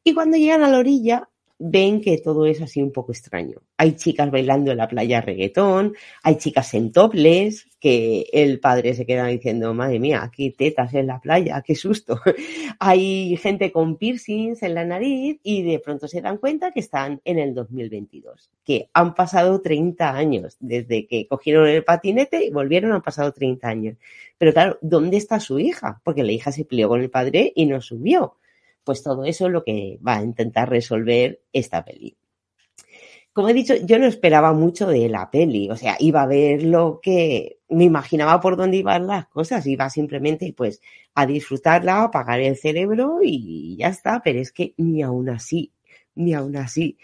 [0.04, 1.30] Y cuando llegan a la orilla,
[1.66, 3.62] ven que todo es así un poco extraño.
[3.78, 9.06] Hay chicas bailando en la playa reggaetón, hay chicas en toples, que el padre se
[9.06, 12.20] queda diciendo, madre mía, aquí tetas en la playa, qué susto.
[12.80, 17.22] hay gente con piercings en la nariz y de pronto se dan cuenta que están
[17.24, 22.92] en el 2022, que han pasado 30 años desde que cogieron el patinete y volvieron,
[22.92, 23.98] han pasado 30 años.
[24.38, 26.02] Pero claro, ¿dónde está su hija?
[26.04, 28.36] Porque la hija se peleó con el padre y no subió.
[28.84, 32.18] Pues todo eso es lo que va a intentar resolver esta peli.
[33.34, 36.62] Como he dicho, yo no esperaba mucho de la peli, o sea, iba a ver
[36.62, 40.82] lo que me imaginaba por dónde iban las cosas, iba simplemente pues
[41.16, 45.74] a disfrutarla, a apagar el cerebro y ya está, pero es que ni aún así,
[46.14, 47.00] ni aún así.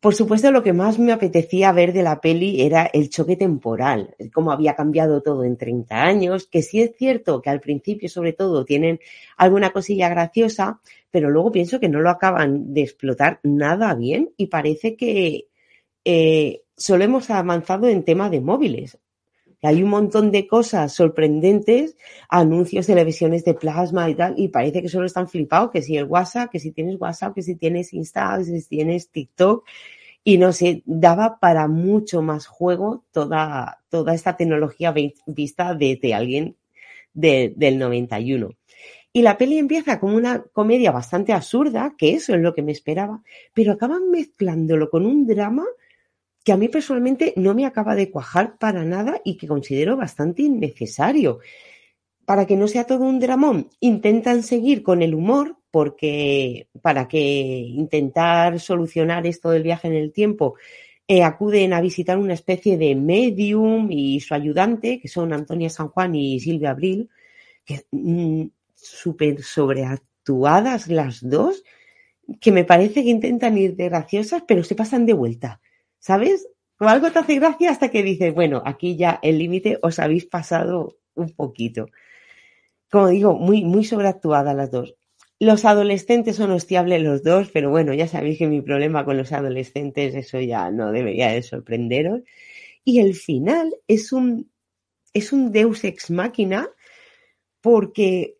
[0.00, 4.14] Por supuesto, lo que más me apetecía ver de la peli era el choque temporal,
[4.32, 8.32] cómo había cambiado todo en 30 años, que sí es cierto que al principio, sobre
[8.32, 9.00] todo, tienen
[9.36, 10.80] alguna cosilla graciosa,
[11.10, 15.48] pero luego pienso que no lo acaban de explotar nada bien y parece que
[16.04, 18.98] eh, solo hemos avanzado en tema de móviles.
[19.62, 21.96] Hay un montón de cosas sorprendentes,
[22.28, 26.04] anuncios, televisiones de plasma y tal, y parece que solo están flipados, que si el
[26.04, 29.64] WhatsApp, que si tienes WhatsApp, que si tienes Insta, que si tienes TikTok,
[30.22, 34.94] y no sé, daba para mucho más juego toda, toda esta tecnología
[35.26, 36.56] vista desde alguien
[37.12, 38.50] del 91.
[39.12, 42.72] Y la peli empieza como una comedia bastante absurda, que eso es lo que me
[42.72, 43.22] esperaba,
[43.54, 45.64] pero acaban mezclándolo con un drama
[46.44, 50.42] que a mí personalmente no me acaba de cuajar para nada y que considero bastante
[50.42, 51.40] innecesario.
[52.24, 57.18] Para que no sea todo un dramón, intentan seguir con el humor, porque para que
[57.20, 60.56] intentar solucionar esto del viaje en el tiempo,
[61.06, 65.88] eh, acuden a visitar una especie de medium y su ayudante, que son Antonia San
[65.88, 67.08] Juan y Silvia Abril,
[67.64, 68.44] que mm,
[68.74, 71.64] súper sobreactuadas las dos,
[72.40, 75.60] que me parece que intentan ir de graciosas, pero se pasan de vuelta,
[75.98, 76.48] ¿sabes?
[76.80, 80.26] O algo te hace gracia hasta que dices, bueno, aquí ya el límite os habéis
[80.26, 81.86] pasado un poquito.
[82.90, 84.94] Como digo, muy, muy sobreactuadas las dos.
[85.40, 89.32] Los adolescentes son hostiables los dos, pero bueno, ya sabéis que mi problema con los
[89.32, 92.22] adolescentes, eso ya no debería de sorprenderos.
[92.84, 94.50] Y el final es un,
[95.12, 96.68] es un deus ex máquina
[97.60, 98.37] porque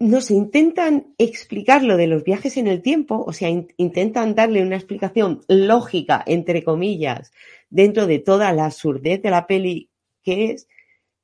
[0.00, 4.62] no sé, intentan explicar lo de los viajes en el tiempo, o sea, intentan darle
[4.62, 7.32] una explicación lógica, entre comillas,
[7.68, 9.90] dentro de toda la absurdez de la peli
[10.22, 10.68] que es,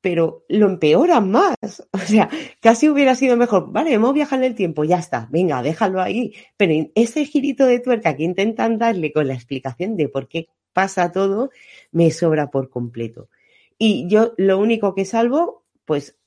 [0.01, 1.57] pero lo empeoran más.
[1.93, 2.29] O sea,
[2.61, 6.35] casi hubiera sido mejor, vale, hemos viajado en el tiempo, ya está, venga, déjalo ahí.
[6.57, 11.13] Pero ese girito de tuerca que intentan darle con la explicación de por qué pasa
[11.13, 11.51] todo,
[11.93, 13.31] me sobra por completo.
[13.79, 16.19] Y yo lo único que salvo, pues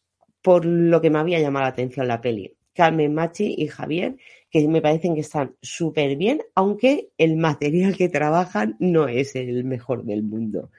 [0.47, 2.55] por lo que me había llamado la atención la peli.
[2.73, 4.15] Carmen Machi y Javier,
[4.49, 9.65] que me parecen que están súper bien, aunque el material que trabajan no es el
[9.65, 10.71] mejor del mundo.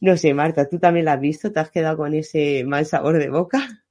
[0.00, 1.50] No sé, Marta, ¿tú también la has visto?
[1.50, 3.84] ¿Te has quedado con ese mal sabor de boca?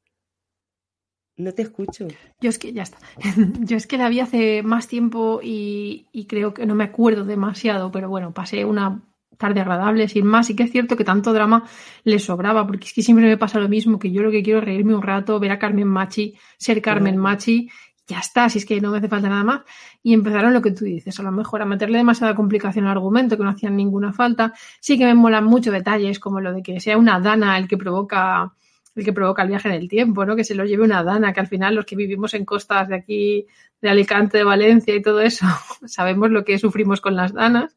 [1.35, 2.07] No te escucho.
[2.39, 2.99] Yo es que ya está.
[3.59, 7.25] Yo es que la vi hace más tiempo y, y creo que no me acuerdo
[7.25, 9.03] demasiado, pero bueno, pasé una
[9.37, 10.49] tarde agradable, sin más.
[10.49, 11.63] Y que es cierto que tanto drama
[12.03, 14.59] le sobraba, porque es que siempre me pasa lo mismo, que yo lo que quiero
[14.59, 17.69] es reírme un rato, ver a Carmen Machi, ser Carmen Machi,
[18.07, 19.61] ya está, si es que no me hace falta nada más.
[20.03, 23.37] Y empezaron lo que tú dices, a lo mejor a meterle demasiada complicación al argumento,
[23.37, 24.53] que no hacían ninguna falta.
[24.79, 27.77] Sí que me molan mucho detalles, como lo de que sea una dana el que
[27.77, 28.53] provoca
[28.95, 30.35] el que provoca el viaje en el tiempo, ¿no?
[30.35, 32.95] Que se lo lleve una dana, que al final los que vivimos en costas de
[32.95, 33.45] aquí,
[33.81, 35.45] de Alicante, de Valencia y todo eso,
[35.85, 37.75] sabemos lo que sufrimos con las danas.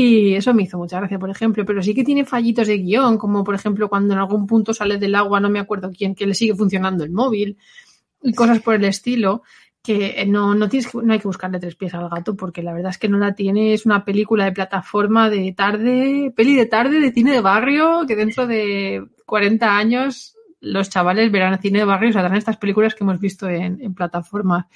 [0.00, 3.18] Y eso me hizo mucha gracia, por ejemplo, pero sí que tiene fallitos de guion,
[3.18, 6.24] como por ejemplo cuando en algún punto sale del agua, no me acuerdo quién, que
[6.24, 7.58] le sigue funcionando el móvil
[8.22, 9.42] y cosas por el estilo,
[9.82, 12.90] que no, no, tienes no hay que buscarle tres pies al gato porque la verdad
[12.90, 17.00] es que no la tiene, es una película de plataforma de tarde, peli de tarde,
[17.00, 22.10] de cine de barrio, que dentro de 40 años los chavales verán cine de barrio
[22.10, 24.66] y saldrán estas películas que hemos visto en, en plataformas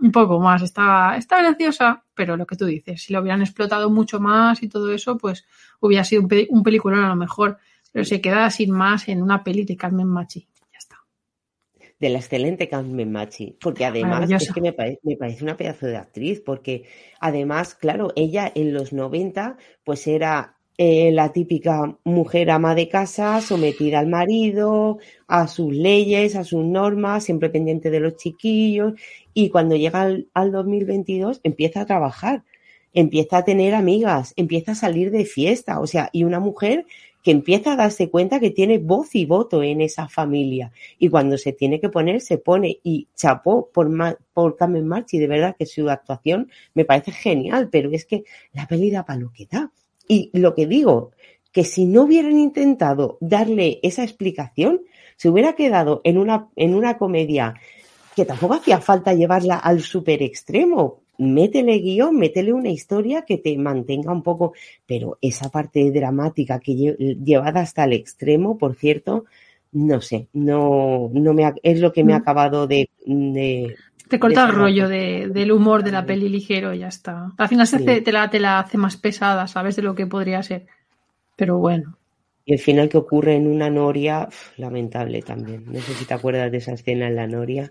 [0.00, 0.62] un poco más.
[0.62, 4.68] Está, está graciosa, pero lo que tú dices, si lo hubieran explotado mucho más y
[4.68, 5.46] todo eso, pues
[5.80, 7.58] hubiera sido un, un peliculón a lo mejor.
[7.92, 10.48] Pero se queda sin más en una peli de Carmen Machi.
[10.72, 10.96] Ya está.
[11.98, 13.56] De la excelente Carmen Machi.
[13.60, 16.42] Porque además es que me me parece una pedazo de actriz.
[16.44, 16.84] Porque
[17.20, 23.40] además, claro, ella en los 90, pues era eh, la típica mujer ama de casa,
[23.40, 28.94] sometida al marido, a sus leyes, a sus normas, siempre pendiente de los chiquillos,
[29.34, 32.44] y cuando llega al, al 2022 empieza a trabajar,
[32.92, 36.86] empieza a tener amigas, empieza a salir de fiesta, o sea, y una mujer
[37.26, 40.70] que empieza a darse cuenta que tiene voz y voto en esa familia.
[40.96, 42.78] Y cuando se tiene que poner, se pone.
[42.84, 43.90] Y chapó por,
[44.32, 48.22] por Carmen Marchi, de verdad que su actuación me parece genial, pero es que
[48.52, 49.72] la peli da para lo que da.
[50.08, 51.12] Y lo que digo,
[51.52, 54.82] que si no hubieran intentado darle esa explicación,
[55.16, 57.54] se hubiera quedado en una, en una comedia
[58.14, 61.00] que tampoco hacía falta llevarla al super extremo.
[61.18, 64.52] Métele guion, métele una historia que te mantenga un poco,
[64.86, 69.24] pero esa parte dramática que llevada hasta el extremo, por cierto,
[69.72, 72.22] no sé, no, no me es lo que me ha mm.
[72.22, 73.76] acabado de, de
[74.08, 77.32] te corta el rollo de, del humor de la peli ligero y ya está.
[77.36, 79.76] Al final se te, la, te la hace más pesada, ¿sabes?
[79.76, 80.66] De lo que podría ser.
[81.36, 81.96] Pero bueno.
[82.44, 85.64] Y el final que ocurre en una noria, lamentable también.
[85.66, 87.70] No sé si te acuerdas de esa escena en la noria.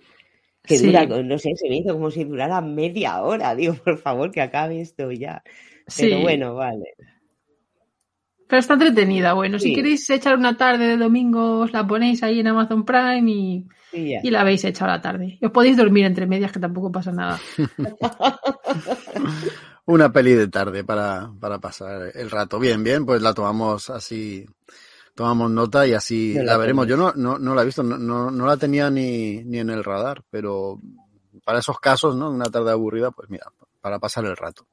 [0.63, 3.55] Que dura, no sé, se me hizo como si durara media hora.
[3.55, 5.43] Digo, por favor, que acabe esto ya.
[5.97, 6.95] Pero bueno, vale.
[8.47, 9.33] Pero está entretenida.
[9.33, 13.31] Bueno, si queréis echar una tarde de domingo, os la ponéis ahí en Amazon Prime
[13.31, 13.65] y
[13.95, 15.37] y, la habéis hecho a la tarde.
[15.41, 17.39] os podéis dormir entre medias, que tampoco pasa nada.
[19.85, 22.59] Una peli de tarde para, para pasar el rato.
[22.59, 24.45] Bien, bien, pues la tomamos así
[25.13, 26.87] tomamos nota y así la, la veremos.
[26.87, 29.69] Yo no, no, no la he visto, no, no, no la tenía ni, ni en
[29.69, 30.81] el radar, pero
[31.45, 32.31] para esos casos, ¿no?
[32.31, 33.45] Una tarde aburrida, pues mira,
[33.79, 34.67] para pasar el rato.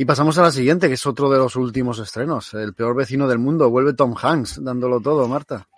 [0.00, 2.54] Y pasamos a la siguiente, que es otro de los últimos estrenos.
[2.54, 3.68] El peor vecino del mundo.
[3.68, 5.68] Vuelve Tom Hanks, dándolo todo, Marta.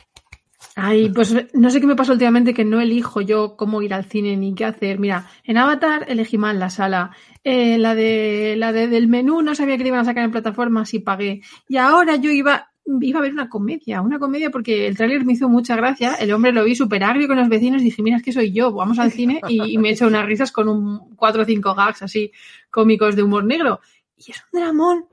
[0.77, 4.05] Ay, pues no sé qué me pasa últimamente que no elijo yo cómo ir al
[4.05, 5.01] cine ni qué hacer.
[5.01, 7.11] Mira, en Avatar elegí mal la sala.
[7.43, 10.31] Eh, la de la de, del menú no sabía que le iban a sacar en
[10.31, 11.43] plataformas y pagué.
[11.66, 12.69] Y ahora yo iba
[13.01, 16.15] iba a ver una comedia, una comedia porque el tráiler me hizo mucha gracia.
[16.15, 18.53] El hombre lo vi súper agrio con los vecinos y dije, mira, es que soy
[18.53, 18.73] yo.
[18.73, 22.31] Vamos al cine y, me he unas risas con un cuatro o cinco gags así
[22.70, 23.81] cómicos de humor negro.
[24.27, 25.07] Y es un dramón.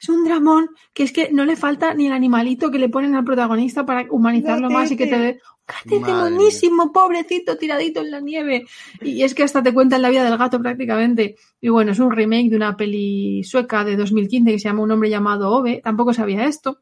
[0.00, 3.14] Es un dramón que es que no le falta ni el animalito que le ponen
[3.14, 6.30] al protagonista para humanizarlo más y que te dé Madre mía.
[6.30, 8.66] monísimo, pobrecito, tiradito en la nieve.
[9.00, 11.36] Y es que hasta te cuentan la vida del gato prácticamente.
[11.60, 14.90] Y bueno, es un remake de una peli sueca de 2015 que se llama Un
[14.90, 15.80] hombre llamado Ove.
[15.82, 16.80] Tampoco sabía esto.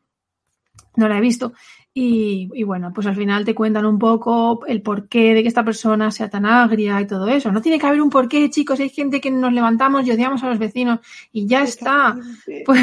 [0.97, 1.53] No la he visto.
[1.95, 5.63] Y, y bueno, pues al final te cuentan un poco el porqué de que esta
[5.63, 7.53] persona sea tan agria y todo eso.
[7.53, 8.81] No tiene que haber un porqué, chicos.
[8.81, 11.01] Hay gente que nos levantamos y odiamos a los vecinos
[11.33, 12.17] y ya está.
[12.65, 12.81] Pues,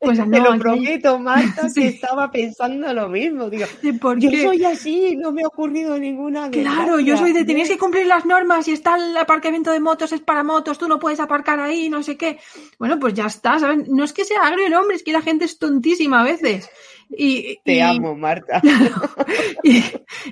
[0.00, 1.82] pues Te no, lo aquí- prometo, Marta, Sí.
[1.82, 3.48] que estaba pensando lo mismo.
[3.50, 3.66] Digo,
[4.00, 4.42] por yo qué.
[4.42, 8.26] soy así, no me ha ocurrido ninguna Claro, yo soy de tenéis que cumplir las
[8.26, 11.88] normas y está el aparcamiento de motos, es para motos, tú no puedes aparcar ahí,
[11.88, 12.38] no sé qué.
[12.80, 13.84] Bueno, pues ya está, ¿saben?
[13.90, 16.68] No es que sea agrio el hombre, es que la gente es tontísima a veces.
[17.10, 18.60] Y, Te y- amo, Marta.
[19.62, 19.82] y,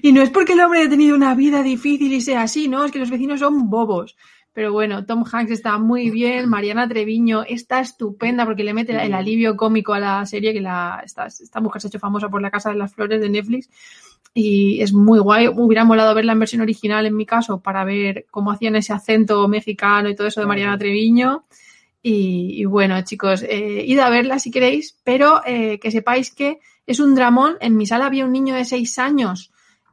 [0.03, 2.85] y no es porque el hombre haya tenido una vida difícil y sea así, ¿no?
[2.85, 4.16] Es que los vecinos son bobos.
[4.55, 9.15] Pero bueno, Tom Hanks está muy bien, Mariana Treviño está estupenda porque le mete el
[9.15, 12.43] alivio cómico a la serie, que la, esta, esta mujer se ha hecho famosa por
[12.43, 13.70] La Casa de las Flores de Netflix
[14.35, 15.49] y es muy guay.
[15.49, 19.49] Hubiera molado verla en versión original en mi caso para ver cómo hacían ese acento
[19.49, 21.44] mexicano y todo eso de Mariana Treviño.
[22.05, 26.99] Y, bueno, chicos, eh, id a verla si queréis, pero eh, que sepáis que es
[26.99, 27.57] un dramón.
[27.61, 29.53] En mi sala había un niño de seis años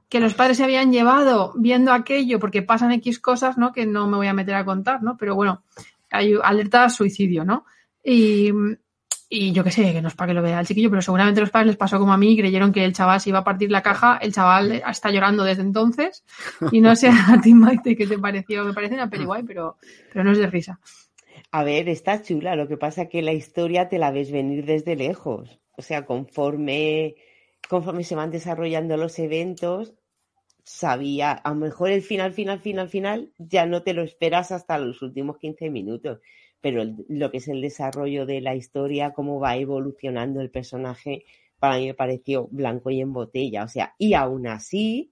[0.09, 3.71] que los padres se habían llevado viendo aquello porque pasan X cosas, ¿no?
[3.71, 5.17] Que no me voy a meter a contar, ¿no?
[5.17, 5.63] Pero bueno,
[6.09, 7.65] hay alerta a suicidio, ¿no?
[8.03, 8.51] Y,
[9.29, 11.41] y yo qué sé, que no es para que lo vea el chiquillo, pero seguramente
[11.41, 13.69] los padres les pasó como a mí, creyeron que el chaval se iba a partir
[13.69, 16.23] la caja, el chaval está llorando desde entonces,
[16.71, 19.77] y no sé a ti, Maite, qué te pareció, me parece una peli pero,
[20.11, 20.79] pero no es de risa.
[21.51, 24.95] A ver, está chula, lo que pasa que la historia te la ves venir desde
[24.95, 25.59] lejos.
[25.77, 27.15] O sea, conforme,
[27.67, 29.95] conforme se van desarrollando los eventos,
[30.63, 34.77] sabía, a lo mejor el final, final, final, final, ya no te lo esperas hasta
[34.77, 36.19] los últimos 15 minutos.
[36.61, 41.23] Pero lo que es el desarrollo de la historia, cómo va evolucionando el personaje,
[41.57, 43.63] para mí me pareció blanco y en botella.
[43.63, 45.11] O sea, y aún así,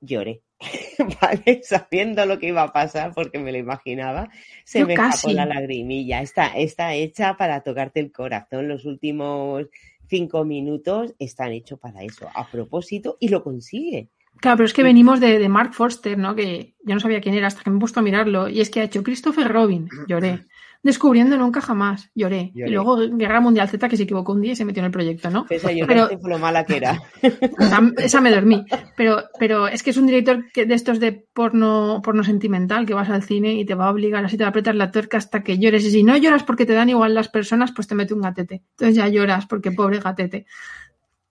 [0.00, 0.42] lloré.
[1.20, 1.60] ¿Vale?
[1.62, 4.28] Sabiendo lo que iba a pasar, porque me lo imaginaba,
[4.64, 6.20] se Yo me escapó la lagrimilla.
[6.20, 8.68] Está, está hecha para tocarte el corazón.
[8.68, 9.66] Los últimos
[10.08, 14.08] cinco minutos están hechos para eso, a propósito, y lo consigue.
[14.40, 16.34] Claro, pero es que venimos de, de Mark Forster, ¿no?
[16.34, 18.48] Que yo no sabía quién era hasta que me he puesto a mirarlo.
[18.48, 20.46] Y es que ha hecho Christopher Robin, lloré.
[20.82, 22.52] Descubriendo nunca jamás, lloré.
[22.54, 22.70] Lloré.
[22.70, 24.90] Y luego Guerra Mundial Z, que se equivocó un día y se metió en el
[24.90, 25.44] proyecto, ¿no?
[25.44, 27.02] Pese a Pero- lo mala que era.
[27.20, 28.64] Esa, esa me dormí.
[28.96, 32.94] Pero, pero es que es un director que de estos de porno, porno sentimental, que
[32.94, 35.18] vas al cine y te va a obligar, así te va a apretar la tuerca
[35.18, 35.84] hasta que llores.
[35.84, 38.62] Y si no lloras porque te dan igual las personas, pues te mete un gatete.
[38.70, 40.46] Entonces ya lloras porque pobre gatete.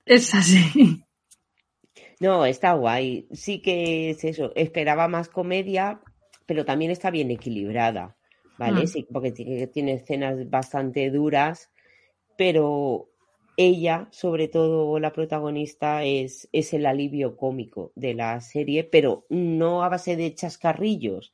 [0.06, 1.04] Es así.
[2.20, 3.28] No, está guay.
[3.32, 4.52] Sí que es eso.
[4.56, 6.02] Esperaba más comedia,
[6.46, 8.16] pero también está bien equilibrada,
[8.60, 8.84] ¿vale?
[8.84, 8.88] Mm.
[8.88, 11.72] Sí, porque tiene, tiene escenas bastante duras,
[12.38, 13.10] pero
[13.58, 19.84] ella, sobre todo la protagonista, es, es el alivio cómico de la serie, pero no
[19.84, 21.34] a base de chascarrillos,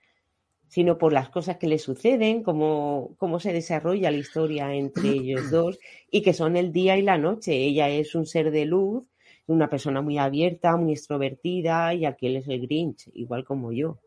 [0.67, 5.49] sino por las cosas que le suceden, cómo, cómo se desarrolla la historia entre ellos
[5.49, 5.79] dos,
[6.11, 7.53] y que son el día y la noche.
[7.53, 9.09] Ella es un ser de luz
[9.47, 13.99] una persona muy abierta, muy extrovertida y aquel es el Grinch, igual como yo.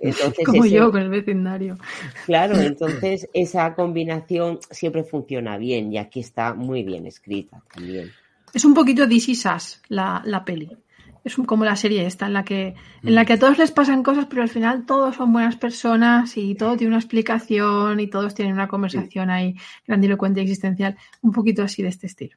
[0.00, 1.76] Entonces, Como ese- yo con el vecindario.
[2.24, 8.10] claro, entonces esa combinación siempre funciona bien y aquí está muy bien escrita también.
[8.54, 10.70] Es un poquito Is Us, la, la peli.
[11.24, 14.04] Es como la serie esta, en la, que, en la que a todos les pasan
[14.04, 18.32] cosas, pero al final todos son buenas personas y todo tiene una explicación y todos
[18.34, 19.56] tienen una conversación ahí
[19.88, 20.96] grandilocuente y existencial.
[21.22, 22.36] Un poquito así de este estilo.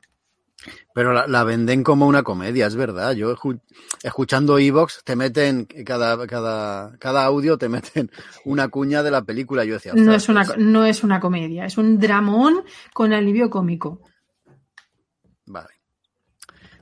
[0.93, 3.13] Pero la, la venden como una comedia, es verdad.
[3.13, 3.61] Yo escu-
[4.03, 8.11] escuchando Evox te meten cada, cada, cada audio te meten
[8.45, 9.63] una cuña de la película.
[9.65, 12.63] Yo decía, No "Ostras, es, una, pues, no es una comedia, es un dramón
[12.93, 14.01] con alivio cómico.
[15.45, 15.69] Vale.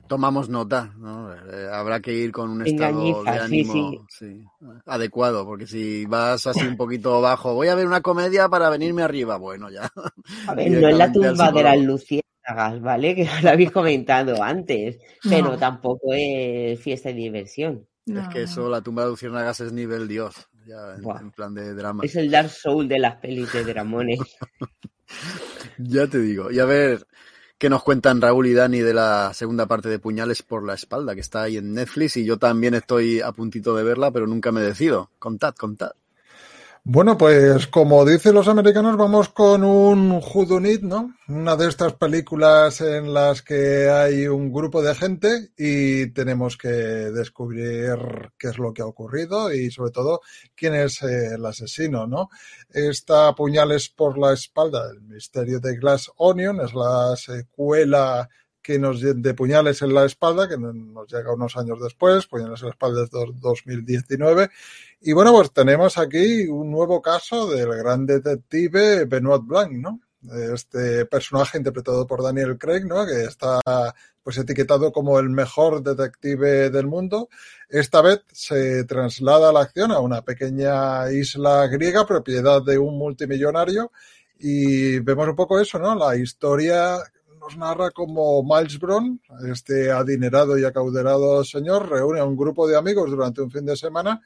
[0.08, 1.30] Tomamos nota, ¿no?
[1.34, 4.42] Eh, habrá que ir con un estado de sí, ánimo sí,
[4.86, 9.02] adecuado, porque si vas así un poquito bajo, voy a ver una comedia para venirme
[9.02, 9.90] arriba, bueno, ya.
[10.48, 13.14] A ver, no es la tumba de las luciérnagas, ¿vale?
[13.16, 15.58] Que lo habéis comentado antes, pero No.
[15.58, 17.86] tampoco es fiesta y diversión.
[18.06, 18.44] No, es que no.
[18.44, 20.34] eso, la tumba de Luciérnagas es nivel Dios,
[20.66, 22.04] ya en, en plan de drama.
[22.04, 24.20] Es el Dark Soul de las pelis de Dramones.
[25.78, 26.50] Ya te digo.
[26.50, 27.06] Y a ver
[27.56, 31.14] qué nos cuentan Raúl y Dani de la segunda parte de Puñales por la espalda,
[31.14, 34.52] que está ahí en Netflix y yo también estoy a puntito de verla, pero nunca
[34.52, 35.10] me decido.
[35.18, 35.92] Contad, contad.
[36.90, 41.14] Bueno, pues como dicen los americanos, vamos con un Whodunit, ¿no?
[41.28, 46.68] Una de estas películas en las que hay un grupo de gente y tenemos que
[46.68, 47.98] descubrir
[48.38, 50.22] qué es lo que ha ocurrido y sobre todo
[50.56, 52.30] quién es eh, el asesino, ¿no?
[52.70, 58.30] Esta Puñales por la espalda, el misterio de Glass Onion, es la secuela
[58.68, 62.66] que nos de Puñales en la espalda, que nos llega unos años después, Puñales en
[62.66, 64.50] la espalda es 2019.
[65.00, 70.00] Y bueno, pues tenemos aquí un nuevo caso del gran detective Benoit Blanc, ¿no?
[70.52, 73.06] Este personaje interpretado por Daniel Craig, ¿no?
[73.06, 73.58] Que está
[74.22, 77.30] pues etiquetado como el mejor detective del mundo.
[77.70, 83.92] Esta vez se traslada la acción a una pequeña isla griega, propiedad de un multimillonario,
[84.38, 85.94] y vemos un poco eso, ¿no?
[85.94, 86.98] La historia
[87.48, 89.20] nos narra como Miles Brown,
[89.50, 93.74] este adinerado y acaudelado señor, reúne a un grupo de amigos durante un fin de
[93.74, 94.20] semana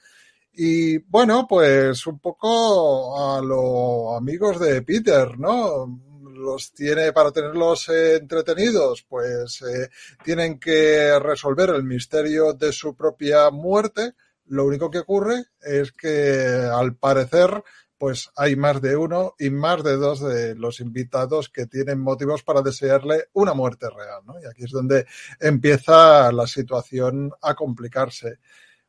[0.53, 6.01] y bueno, pues un poco a los amigos de Peter, ¿no?
[6.35, 9.89] Los tiene para tenerlos eh, entretenidos, pues eh,
[10.25, 14.15] tienen que resolver el misterio de su propia muerte.
[14.47, 17.63] Lo único que ocurre es que al parecer
[18.03, 22.43] pues hay más de uno y más de dos de los invitados que tienen motivos
[22.43, 24.43] para desearle una muerte real, ¿no?
[24.43, 25.07] Y aquí es donde
[25.39, 28.41] empieza la situación a complicarse.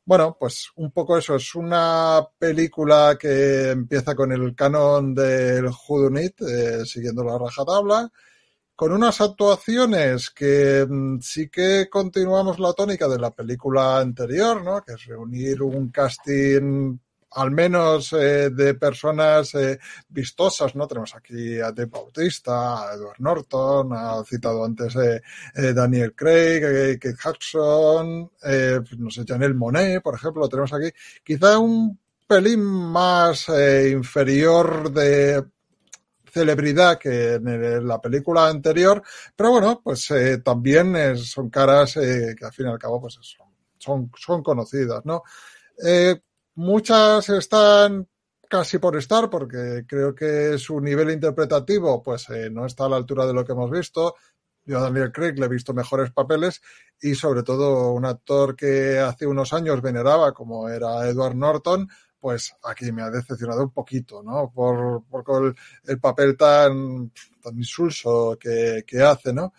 [0.04, 6.42] Bueno, pues un poco eso, es una película que empieza con el canon del Judunit,
[6.42, 8.12] eh, siguiendo la rajatabla,
[8.76, 14.82] con unas actuaciones que mm, sí que continuamos la tónica de la película anterior, ¿no?
[14.82, 16.98] Que es reunir un casting
[17.36, 19.80] al menos eh, de personas eh,
[20.10, 20.88] vistosas, ¿no?
[20.88, 25.22] Tenemos aquí a Dave Bautista, a Edward Norton, ha citado antes eh,
[25.74, 28.32] Daniel Craig, Kate Hudson,
[28.98, 30.90] no sé, Janelle Monet, por ejemplo, lo tenemos aquí.
[31.24, 35.44] Quizá un pelín más inferior de
[36.32, 39.04] celebridad que en la película anterior,
[39.36, 40.12] pero bueno, pues
[40.44, 43.48] también son caras que al fin y al cabo pues son,
[43.78, 45.24] son, son conocidas, ¿no?
[46.56, 48.08] Muchas están
[48.48, 52.98] casi por estar, porque creo que su nivel interpretativo pues eh, no está a la
[52.98, 54.16] altura de lo que hemos visto.
[54.64, 56.62] Yo a Daniel Craig le he visto mejores papeles
[57.02, 61.90] y sobre todo un actor que hace unos años veneraba como era Edward Norton,
[62.20, 64.52] pues aquí me ha decepcionado un poquito, ¿no?
[64.54, 65.56] Por, por el,
[65.86, 67.12] el, papel tan,
[67.42, 69.54] tan insulso que, que hace, ¿no?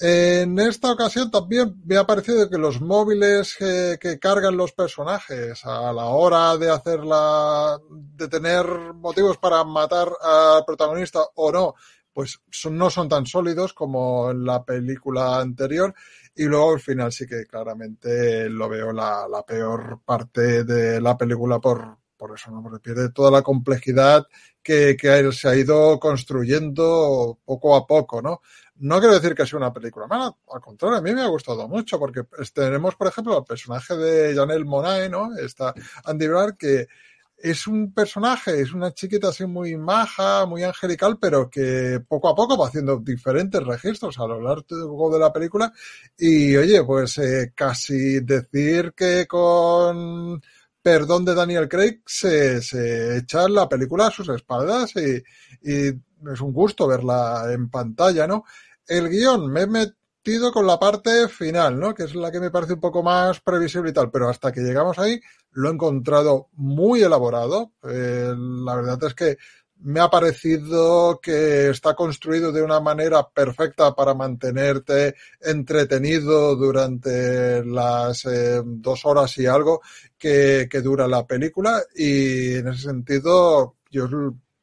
[0.00, 5.92] En esta ocasión también me ha parecido que los móviles que, cargan los personajes a
[5.92, 11.74] la hora de hacerla, de tener motivos para matar al protagonista o no,
[12.12, 15.94] pues son, no son tan sólidos como en la película anterior.
[16.34, 21.16] Y luego al final sí que claramente lo veo la, la peor parte de la
[21.16, 22.62] película por, por eso, ¿no?
[22.62, 24.26] Porque pierde toda la complejidad
[24.62, 28.40] que, que se ha ido construyendo poco a poco, ¿no?
[28.76, 31.68] No quiero decir que sea una película mala, al contrario, a mí me ha gustado
[31.68, 32.22] mucho, porque
[32.52, 35.36] tenemos, por ejemplo, el personaje de Janelle Monáe, ¿no?
[35.36, 35.72] Esta
[36.04, 36.88] Andy Brad, que
[37.36, 42.34] es un personaje, es una chiquita así muy maja, muy angelical, pero que poco a
[42.34, 45.72] poco va haciendo diferentes registros a lo largo de la película.
[46.16, 50.40] Y oye, pues eh, casi decir que con
[50.82, 55.22] perdón de Daniel Craig se, se echa la película a sus espaldas y,
[55.62, 55.92] y
[56.32, 58.44] es un gusto verla en pantalla, ¿no?
[58.86, 61.94] El guion, me he metido con la parte final, ¿no?
[61.94, 64.60] Que es la que me parece un poco más previsible y tal, pero hasta que
[64.60, 65.20] llegamos ahí
[65.52, 67.72] lo he encontrado muy elaborado.
[67.82, 69.38] Eh, la verdad es que
[69.84, 78.24] me ha parecido que está construido de una manera perfecta para mantenerte entretenido durante las
[78.24, 79.82] eh, dos horas y algo
[80.16, 84.08] que, que dura la película y en ese sentido yo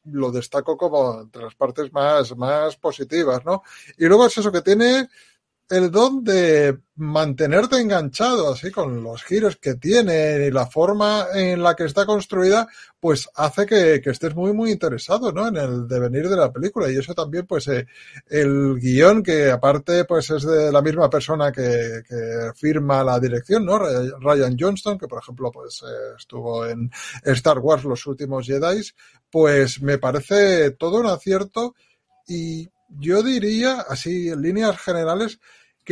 [0.05, 3.63] lo destaco como entre las partes más, más positivas, ¿no?
[3.97, 5.07] Y luego es eso que tiene
[5.71, 11.63] el don de mantenerte enganchado, así con los giros que tiene y la forma en
[11.63, 12.67] la que está construida,
[12.99, 15.47] pues hace que, que estés muy, muy interesado, ¿no?
[15.47, 16.91] En el devenir de la película.
[16.91, 17.87] Y eso también, pues, eh,
[18.27, 22.03] el guion, que aparte, pues, es de la misma persona que,
[22.55, 23.79] firma la dirección, ¿no?
[23.79, 26.91] Ryan Johnston, que por ejemplo, pues, eh, estuvo en
[27.23, 28.81] Star Wars Los Últimos Jedi,
[29.29, 31.75] pues me parece todo un acierto
[32.27, 35.39] y yo diría, así en líneas generales,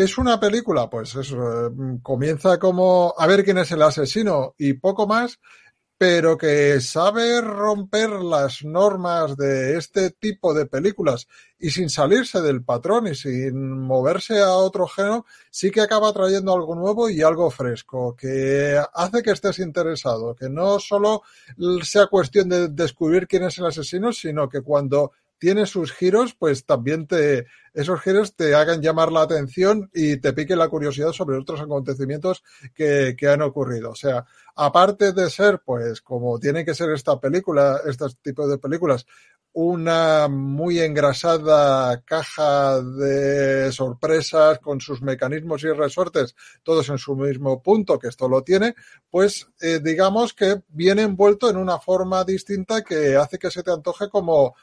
[0.02, 1.72] es una película, pues eso, eh,
[2.02, 5.40] comienza como a ver quién es el asesino y poco más,
[6.00, 11.28] pero que sabe romper las normas de este tipo de películas
[11.60, 16.54] y sin salirse del patrón y sin moverse a otro género, sí que acaba trayendo
[16.54, 21.24] algo nuevo y algo fresco, que hace que estés interesado, que no solo
[21.84, 26.66] sea cuestión de descubrir quién es el asesino, sino que cuando tiene sus giros, pues
[26.66, 31.38] también te, esos giros te hagan llamar la atención y te pique la curiosidad sobre
[31.38, 32.44] otros acontecimientos
[32.76, 33.92] que, que han ocurrido.
[33.92, 34.26] O sea,
[34.56, 39.06] aparte de ser, pues, como tiene que ser esta película, este tipo de películas,
[39.54, 47.62] una muy engrasada caja de sorpresas con sus mecanismos y resortes, todos en su mismo
[47.62, 48.76] punto, que esto lo tiene,
[49.10, 53.72] pues eh, digamos que viene envuelto en una forma distinta que hace que se te
[53.72, 54.56] antoje como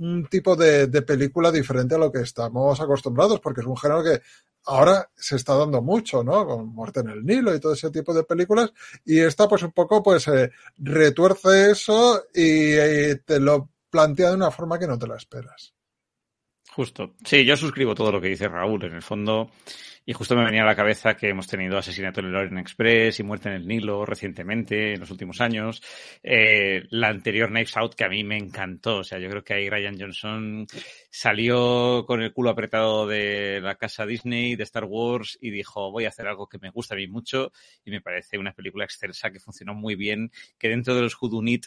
[0.00, 4.02] un tipo de, de, película diferente a lo que estamos acostumbrados, porque es un género
[4.02, 4.20] que
[4.64, 6.46] ahora se está dando mucho, ¿no?
[6.46, 8.72] Con Muerte en el Nilo y todo ese tipo de películas,
[9.04, 14.36] y esta pues un poco pues eh, retuerce eso y, y te lo plantea de
[14.36, 15.74] una forma que no te la esperas.
[16.72, 17.14] Justo.
[17.24, 18.84] Sí, yo suscribo todo lo que dice Raúl.
[18.84, 19.50] En el fondo,
[20.10, 23.20] y justo me venía a la cabeza que hemos tenido asesinato en el Orient Express
[23.20, 25.80] y muerte en el Nilo recientemente, en los últimos años.
[26.20, 28.96] Eh, la anterior Knives Out que a mí me encantó.
[28.96, 30.66] O sea, yo creo que ahí Ryan Johnson
[31.12, 36.06] salió con el culo apretado de la casa Disney, de Star Wars, y dijo, voy
[36.06, 37.52] a hacer algo que me gusta a mí mucho.
[37.84, 41.66] Y me parece una película excelsa que funcionó muy bien, que dentro de los Hudunit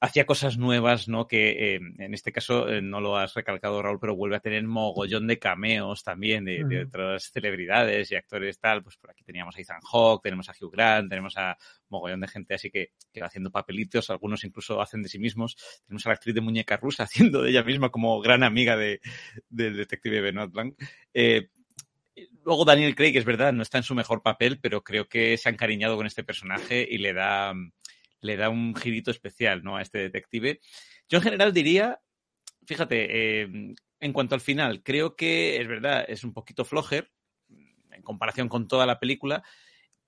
[0.00, 1.26] hacía cosas nuevas, ¿no?
[1.26, 4.62] Que eh, en este caso eh, no lo has recalcado, Raúl, pero vuelve a tener
[4.64, 8.82] mogollón de cameos también de, de, otras celebridades y actores tal.
[8.82, 11.56] Pues por aquí teníamos a Ethan Hawke, tenemos a Hugh Grant, tenemos a
[11.88, 15.56] mogollón de gente así que, que va haciendo papelitos, algunos incluso hacen de sí mismos.
[15.86, 19.00] Tenemos a la actriz de Muñeca Rusa haciendo de ella misma como gran amiga de,
[19.48, 20.74] del detective Benoit Blanc.
[21.12, 21.48] Eh,
[22.44, 25.48] Luego Daniel Craig, es verdad, no está en su mejor papel, pero creo que se
[25.48, 27.54] ha encariñado con este personaje y le da,
[28.20, 29.76] le da un girito especial ¿no?
[29.76, 30.60] a este detective.
[31.08, 32.00] Yo en general diría,
[32.66, 37.10] fíjate, eh, en cuanto al final, creo que es verdad, es un poquito flojer
[37.90, 39.42] en comparación con toda la película,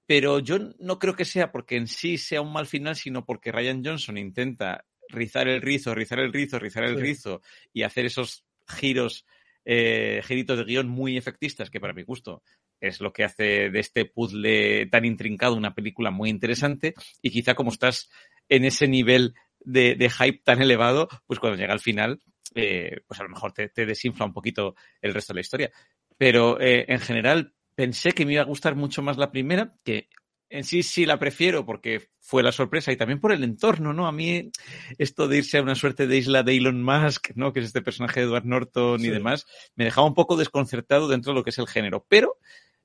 [0.06, 3.52] pero yo no creo que sea porque en sí sea un mal final, sino porque
[3.52, 7.02] Ryan Johnson intenta rizar el rizo, rizar el rizo, rizar el sí.
[7.02, 7.42] rizo
[7.72, 9.26] y hacer esos giros,
[9.64, 12.42] eh, giritos de guion muy efectistas que para mi gusto
[12.80, 17.54] es lo que hace de este puzzle tan intrincado una película muy interesante y quizá
[17.54, 18.10] como estás
[18.48, 22.20] en ese nivel de, de hype tan elevado, pues cuando llega al final,
[22.54, 25.70] eh, pues a lo mejor te, te, desinfla un poquito el resto de la historia.
[26.16, 30.08] Pero eh, en general pensé que me iba a gustar mucho más la primera, que
[30.50, 34.06] en sí sí la prefiero porque fue la sorpresa y también por el entorno, ¿no?
[34.06, 34.50] A mí
[34.98, 37.52] esto de irse a una suerte de isla de Elon Musk, ¿no?
[37.52, 39.06] Que es este personaje de Edward Norton sí.
[39.06, 39.46] y demás,
[39.76, 42.04] me dejaba un poco desconcertado dentro de lo que es el género.
[42.08, 42.36] Pero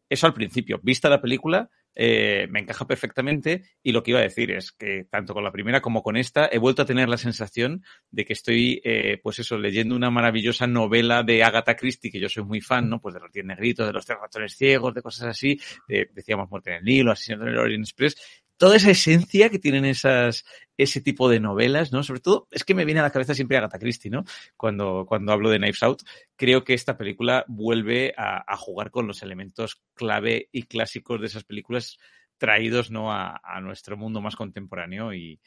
[0.09, 0.79] eso al principio.
[0.83, 5.05] Vista la película, eh, me encaja perfectamente y lo que iba a decir es que
[5.09, 8.33] tanto con la primera como con esta he vuelto a tener la sensación de que
[8.33, 12.59] estoy, eh, pues eso, leyendo una maravillosa novela de Agatha Christie, que yo soy muy
[12.59, 12.99] fan, ¿no?
[12.99, 15.57] Pues de los diez negritos, de los tres ratones ciegos, de cosas así,
[15.87, 19.59] de, decíamos Muerte en el Nilo, Asesinato en el Orient Express, toda esa esencia que
[19.59, 20.45] tienen esas,
[20.77, 22.03] ese tipo de novelas, ¿no?
[22.03, 24.23] Sobre todo, es que me viene a la cabeza siempre Agatha Christie, ¿no?
[24.57, 26.03] Cuando, cuando hablo de Knives Out,
[26.35, 31.27] creo que esta película vuelve a, a jugar con los elementos clave y clásicos de
[31.27, 31.97] esas películas
[32.37, 33.11] traídos, ¿no?
[33.11, 35.39] A, a nuestro mundo más contemporáneo y,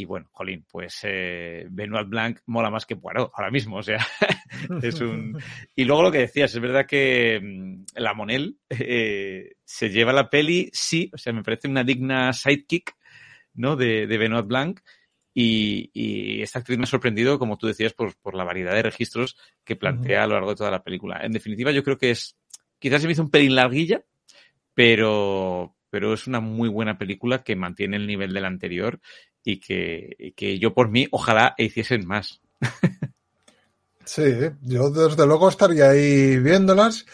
[0.00, 3.98] y bueno, jolín, pues eh, Benoit Blanc mola más que Poirot ahora mismo, o sea,
[4.80, 5.36] es un...
[5.74, 10.30] Y luego lo que decías, es verdad que mmm, la Monel eh, se lleva la
[10.30, 12.94] peli, sí, o sea, me parece una digna sidekick,
[13.54, 13.74] ¿no?
[13.74, 14.80] De, de Benoit Blanc.
[15.34, 18.82] Y, y, esta actriz me ha sorprendido, como tú decías, por, por la variedad de
[18.82, 21.20] registros que plantea a lo largo de toda la película.
[21.24, 22.36] En definitiva, yo creo que es,
[22.78, 24.04] quizás se me hizo un pelín larguilla,
[24.74, 29.00] pero, pero es una muy buena película que mantiene el nivel del anterior
[29.48, 32.42] y que, que yo por mí ojalá hiciesen más.
[34.04, 34.22] sí,
[34.60, 37.06] yo desde luego estaría ahí viéndolas.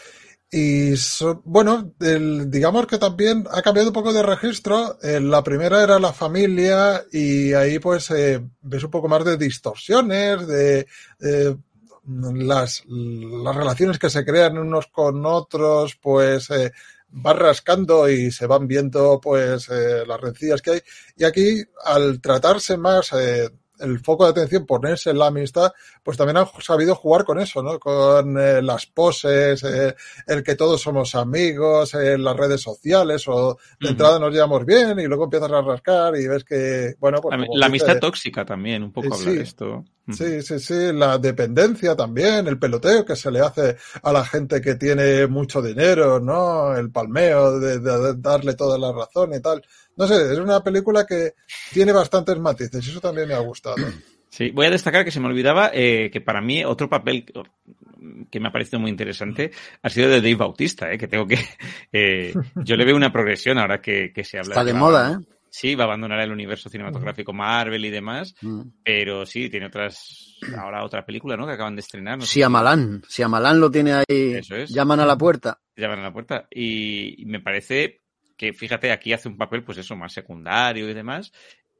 [0.51, 4.99] Y so, bueno, el, digamos que también ha cambiado un poco de registro.
[5.01, 9.37] Eh, la primera era la familia y ahí pues eh, ves un poco más de
[9.37, 10.87] distorsiones, de
[11.21, 11.55] eh,
[12.05, 16.49] las, las relaciones que se crean unos con otros, pues
[17.15, 20.81] vas rascando y se van viendo pues eh, las rencillas que hay.
[21.15, 25.71] Y aquí, al tratarse más eh, el foco de atención, ponerse en la amistad,
[26.03, 27.79] pues también han sabido jugar con eso, ¿no?
[27.79, 29.95] Con eh, las poses, eh,
[30.27, 34.99] el que todos somos amigos, en las redes sociales, o de entrada nos llevamos bien
[34.99, 37.37] y luego empiezas a rascar y ves que, bueno, pues...
[37.37, 39.35] La, la amistad tóxica también, un poco hablar sí.
[39.37, 39.85] de esto.
[40.11, 44.61] Sí, sí, sí, la dependencia también, el peloteo que se le hace a la gente
[44.61, 46.75] que tiene mucho dinero, ¿no?
[46.75, 49.63] El palmeo de, de darle toda la razón y tal.
[49.97, 51.33] No sé, es una película que
[51.73, 53.75] tiene bastantes matices y eso también me ha gustado.
[54.29, 57.25] Sí, voy a destacar que se me olvidaba eh, que para mí otro papel
[58.29, 59.51] que me ha parecido muy interesante
[59.81, 61.37] ha sido de Dave Bautista, eh, que tengo que...
[61.93, 64.49] Eh, yo le veo una progresión ahora que, que se habla.
[64.49, 65.25] Está de, moda, ¿eh?
[65.49, 68.61] Sí, va a abandonar el universo cinematográfico Marvel y demás, Mm.
[68.83, 70.37] pero sí, tiene otras...
[70.57, 71.47] Ahora otra película, ¿no?
[71.47, 72.17] Que acaban de estrenar.
[72.17, 73.01] No sé Siamalán.
[73.07, 74.33] Siamalán lo tiene ahí.
[74.33, 74.69] Eso es.
[74.71, 75.61] Llaman a la puerta.
[75.73, 76.45] si llaman a la puerta.
[76.51, 78.01] Y me parece
[78.37, 81.31] que, fíjate, aquí hace un papel, pues eso, más secundario y demás,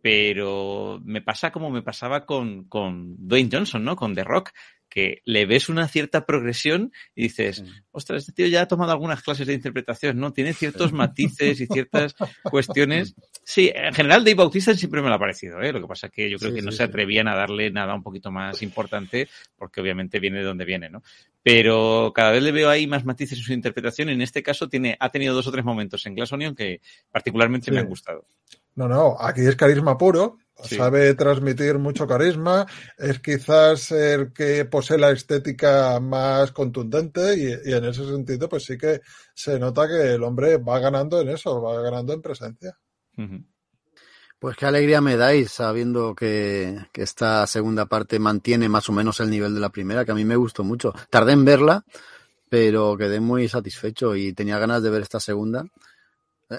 [0.01, 3.95] pero me pasa como me pasaba con, con Dwayne Johnson, ¿no?
[3.95, 4.51] Con The Rock,
[4.95, 9.21] que le ves una cierta progresión y dices, ostras, este tío ya ha tomado algunas
[9.21, 10.31] clases de interpretación, ¿no?
[10.31, 13.13] Tiene ciertos matices y ciertas cuestiones.
[13.43, 15.73] Sí, en general Dave Bautista siempre me lo ha parecido, ¿eh?
[15.73, 17.93] Lo que pasa es que yo creo Sí, que no se atrevían a darle nada
[17.93, 19.27] un poquito más importante,
[19.57, 21.03] porque obviamente viene de donde viene, ¿no?
[21.43, 24.07] Pero cada vez le veo ahí más matices en su interpretación.
[24.07, 26.79] En este caso tiene, ha tenido dos o tres momentos en Glass Onion que
[27.11, 28.25] particularmente me han gustado.
[28.75, 30.75] No, no, aquí es carisma puro, Sí.
[30.77, 32.65] sabe transmitir mucho carisma,
[32.97, 38.63] es quizás el que posee la estética más contundente y, y en ese sentido pues
[38.63, 39.01] sí que
[39.33, 42.77] se nota que el hombre va ganando en eso, va ganando en presencia.
[44.39, 49.19] Pues qué alegría me dais sabiendo que, que esta segunda parte mantiene más o menos
[49.19, 50.93] el nivel de la primera, que a mí me gustó mucho.
[51.09, 51.83] Tardé en verla,
[52.49, 55.65] pero quedé muy satisfecho y tenía ganas de ver esta segunda.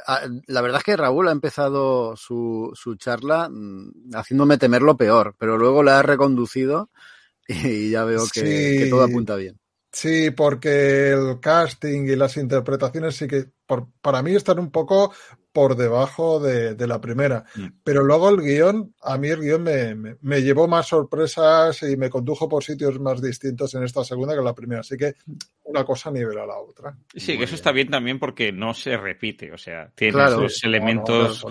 [0.07, 4.97] Ah, La verdad es que Raúl ha empezado su, su charla mm, haciéndome temer lo
[4.97, 6.91] peor, pero luego la ha reconducido
[7.49, 8.79] y ya veo que, Sí.
[8.79, 9.59] que todo apunta bien.
[9.93, 15.13] Sí, porque el casting y las interpretaciones sí que por- para mí están un poco
[15.57, 17.45] por debajo de, de la primera.
[17.55, 17.67] Mm.
[17.83, 21.97] Pero luego el guion, a mí el guion me, me- me llevó más sorpresas y
[21.97, 24.83] me condujo por sitios más distintos en esta segunda que en la primera.
[24.83, 25.15] Así que
[25.65, 26.95] una cosa nivela a la otra.
[27.15, 27.55] Sí, Muy que eso bien.
[27.55, 29.51] está bien también porque no se repite.
[29.51, 30.37] O sea, tiene Claro.
[30.37, 31.47] No, no, elementos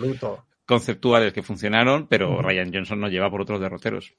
[0.68, 2.42] conceptuales que funcionaron, pero.
[2.44, 4.14] Ryan Johnson nos lleva por otros derroteros.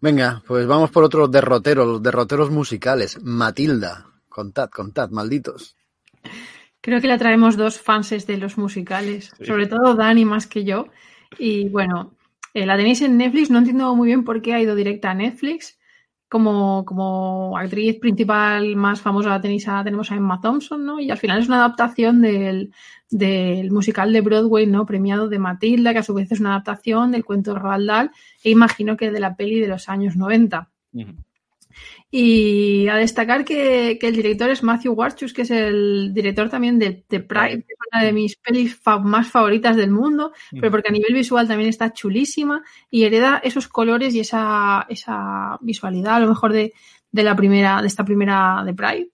[0.00, 3.18] Venga, pues vamos por otros derroteros, los derroteros musicales.
[3.22, 5.76] Matilda, contad, contad, malditos.
[6.88, 9.44] Creo que la traemos dos fanses de los musicales, Sí.
[9.44, 10.86] sobre todo Dani más que yo.
[11.38, 12.14] Y bueno,
[12.54, 15.14] eh, la tenéis en Netflix, no entiendo muy bien por qué ha ido directa a
[15.14, 15.78] Netflix.
[16.30, 21.00] Como, como actriz principal más famosa la tenéis a- tenemos a Emma Thompson, ¿no?
[21.00, 22.70] Y al final es una adaptación del,
[23.10, 24.84] del musical de Broadway, ¿no?
[24.84, 28.10] Premiado de Matilda, que a su vez es una adaptación del cuento de Roald Dahl,
[28.44, 30.68] e imagino que de la peli de los años 90.
[30.92, 31.12] Ujú.
[32.10, 36.78] Y a destacar que, que el director es Matthew Warchus, que es el director también
[36.78, 40.70] de, de Pride, que es una de mis pelis fa- más favoritas del mundo, pero
[40.70, 46.14] porque a nivel visual también está chulísima y hereda esos colores y esa, esa visualidad,
[46.14, 46.72] a lo mejor de,
[47.12, 49.10] de la primera, de esta primera de Pride.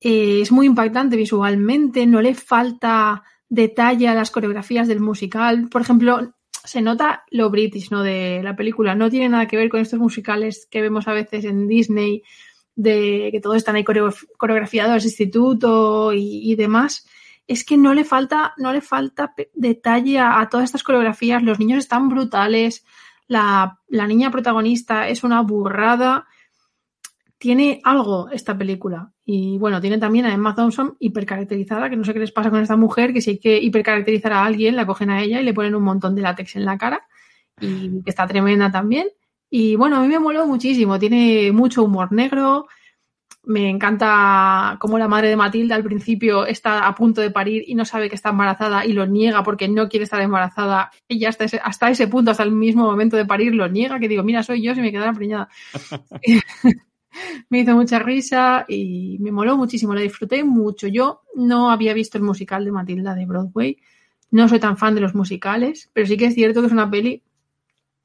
[0.00, 5.68] Eh, es muy impactante visualmente, no le falta detalle a las coreografías del musical.
[5.68, 6.34] Por ejemplo,
[6.66, 8.02] se nota lo british ¿no?
[8.02, 8.94] de la película.
[8.94, 12.22] No tiene nada que ver con estos musicales que vemos a veces en Disney,
[12.74, 17.06] de que todos están ahí coreo- coreografiados, instituto y, y demás.
[17.46, 21.42] Es que no le falta, no le falta detalle a, a todas estas coreografías.
[21.42, 22.84] Los niños están brutales.
[23.28, 26.26] La, la niña protagonista es una burrada.
[27.46, 29.12] Tiene algo esta película.
[29.24, 32.60] Y bueno, tiene también a Emma Thompson hipercaracterizada, que no sé qué les pasa con
[32.60, 35.54] esta mujer, que si hay que hipercaracterizar a alguien, la cogen a ella y le
[35.54, 37.06] ponen un montón de látex en la cara.
[37.60, 39.06] Y que está tremenda también.
[39.48, 40.98] Y bueno, a mí me moló muchísimo.
[40.98, 42.66] Tiene mucho humor negro.
[43.44, 47.76] Me encanta cómo la madre de Matilda al principio está a punto de parir y
[47.76, 50.90] no sabe que está embarazada y lo niega porque no quiere estar embarazada.
[51.06, 54.08] Ella hasta ese, hasta ese punto, hasta el mismo momento de parir, lo niega, que
[54.08, 55.48] digo, mira, soy yo si me quedara preñada.
[57.50, 60.88] me hizo mucha risa y me moló muchísimo, la disfruté mucho.
[60.88, 63.78] Yo no había visto el musical de Matilda de Broadway,
[64.30, 66.90] no soy tan fan de los musicales, pero sí que es cierto que es una
[66.90, 67.22] peli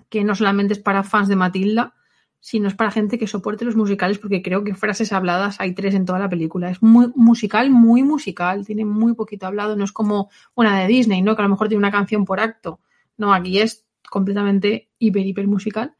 [0.09, 1.93] que no solamente es para fans de Matilda,
[2.41, 5.93] sino es para gente que soporte los musicales, porque creo que frases habladas hay tres
[5.93, 6.69] en toda la película.
[6.69, 11.21] Es muy musical, muy musical, tiene muy poquito hablado, no es como una de Disney,
[11.21, 11.35] ¿no?
[11.35, 12.79] Que a lo mejor tiene una canción por acto.
[13.15, 15.95] No, aquí es completamente hiper, hiper musical.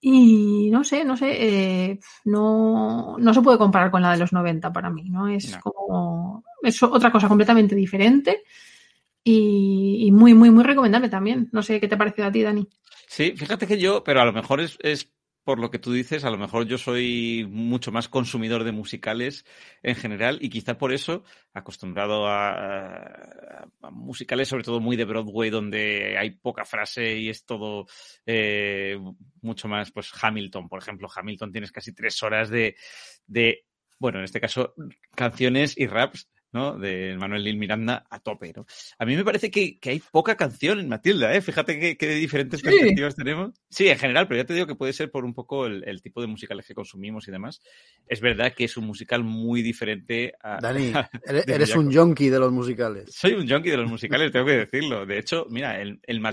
[0.00, 1.26] Y no sé, no sé,
[1.90, 5.28] eh, no, no se puede comparar con la de los 90 para mí, ¿no?
[5.28, 5.60] Es No.
[5.60, 8.44] como, es otra cosa completamente diferente
[9.24, 11.48] y, y muy, muy, muy recomendable también.
[11.52, 12.68] No sé qué te ha parecido a ti, Dani.
[13.08, 15.10] Sí, fíjate que yo, pero a lo mejor es, es
[15.48, 19.46] por lo que tú dices, a lo mejor yo soy mucho más consumidor de musicales
[19.82, 26.18] en general y quizá por eso, acostumbrado a, musicales sobre todo muy de Broadway, donde
[26.18, 27.86] hay poca frase y es todo
[28.26, 28.98] eh,
[29.40, 32.76] mucho más, pues Hamilton, por ejemplo, Hamilton tienes casi tres horas de,
[33.26, 33.64] de
[33.98, 34.74] bueno, en este caso,
[35.14, 36.78] canciones y raps ¿no?
[36.78, 38.66] De Manuel Lil Miranda a tope, ¿no?
[38.98, 41.40] A mí me parece que, hay poca canción en Matilda, ¿eh?
[41.40, 43.52] Fíjate qué diferentes perspectivas tenemos.
[43.68, 46.20] Sí, en general, pero ya te digo que puede ser por un poco el, tipo
[46.20, 47.60] de musicales que consumimos y demás.
[48.06, 50.58] Es verdad que es un musical muy diferente a...
[50.60, 50.92] Dani,
[51.46, 53.14] eres, un junkie de los musicales.
[53.14, 55.06] Soy un junkie de los musicales, tengo que decirlo.
[55.06, 56.24] De hecho, mira, el, el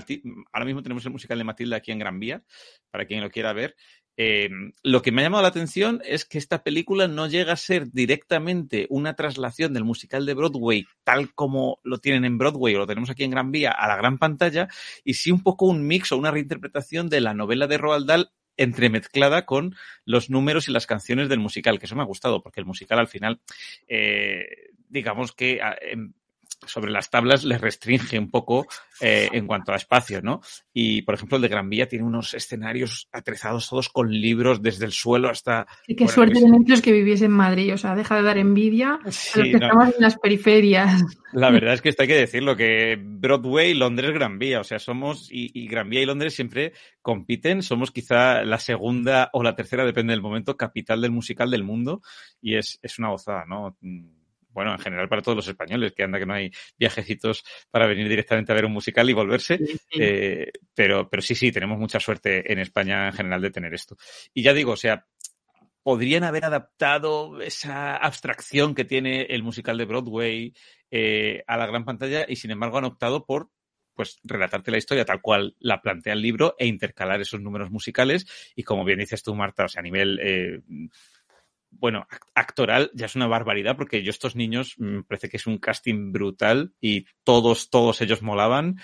[0.52, 2.42] ahora mismo tenemos el musical de Matilda aquí en Gran Vía,
[2.90, 3.76] para quien lo quiera ver.
[4.16, 4.48] Eh,
[4.82, 7.90] lo que me ha llamado la atención es que esta película no llega a ser
[7.92, 12.86] directamente una traslación del musical de Broadway, tal como lo tienen en Broadway o lo
[12.86, 14.68] tenemos aquí en Gran Vía, a la gran pantalla,
[15.04, 18.30] y sí un poco un mix o una reinterpretación de la novela de Roald Dahl
[18.56, 22.60] entremezclada con los números y las canciones del musical, que eso me ha gustado, porque
[22.60, 23.40] el musical al final,
[23.86, 26.14] eh, digamos que em,
[26.64, 28.66] sobre las tablas les restringe un poco
[29.00, 30.40] eh, en cuanto a espacio, ¿no?
[30.72, 34.86] Y, por ejemplo, el de Gran Vía tiene unos escenarios atrezados todos con libros desde
[34.86, 35.66] el suelo hasta...
[35.86, 39.04] qué suerte de los que viviese en Madrid, o sea, deja de dar envidia a
[39.04, 41.02] los que estamos en las periferias.
[41.32, 44.78] La verdad es que esto hay que decirlo, que Broadway, Londres, Gran Vía, o sea,
[44.78, 46.72] somos, y, y Gran Vía y Londres siempre
[47.02, 51.64] compiten, somos quizá la segunda o la tercera, depende del momento, capital del musical del
[51.64, 52.00] mundo,
[52.40, 53.76] y es, es una gozada, ¿no?
[54.56, 58.08] Bueno, en general para todos los españoles, que anda que no hay viajecitos para venir
[58.08, 59.60] directamente a ver un musical y volverse.
[59.98, 63.96] Eh, pero, pero sí, sí, tenemos mucha suerte en España en general de tener esto.
[64.32, 65.06] Y ya digo, o sea,
[65.82, 70.54] podrían haber adaptado esa abstracción que tiene el musical de Broadway
[70.90, 73.50] eh, a la gran pantalla y sin embargo han optado por
[73.94, 78.26] pues relatarte la historia tal cual la plantea el libro e intercalar esos números musicales
[78.54, 80.60] y como bien dices tú Marta, o sea, a nivel eh,
[81.78, 85.58] bueno, actoral ya es una barbaridad porque yo estos niños me parece que es un
[85.58, 88.76] casting brutal y todos, todos ellos molaban.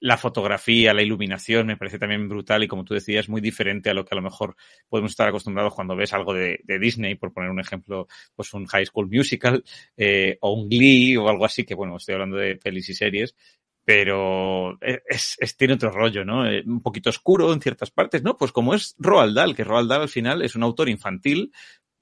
[0.00, 3.94] La fotografía, la iluminación me parece también brutal y como tú decías, muy diferente a
[3.94, 4.56] lo que a lo mejor
[4.88, 8.86] podemos estar acostumbrados cuando ves algo de, Disney, por poner un ejemplo, pues un High
[8.86, 9.62] School Musical
[9.96, 13.36] eh, o un Glee o algo así, que bueno, estoy hablando de pelis y series,
[13.84, 16.46] pero es, tiene otro rollo, ¿no?
[16.48, 18.36] Eh, un poquito oscuro en ciertas partes, ¿no?
[18.36, 21.52] Pues como es Roald Dahl, que Roald Dahl al final es un autor infantil,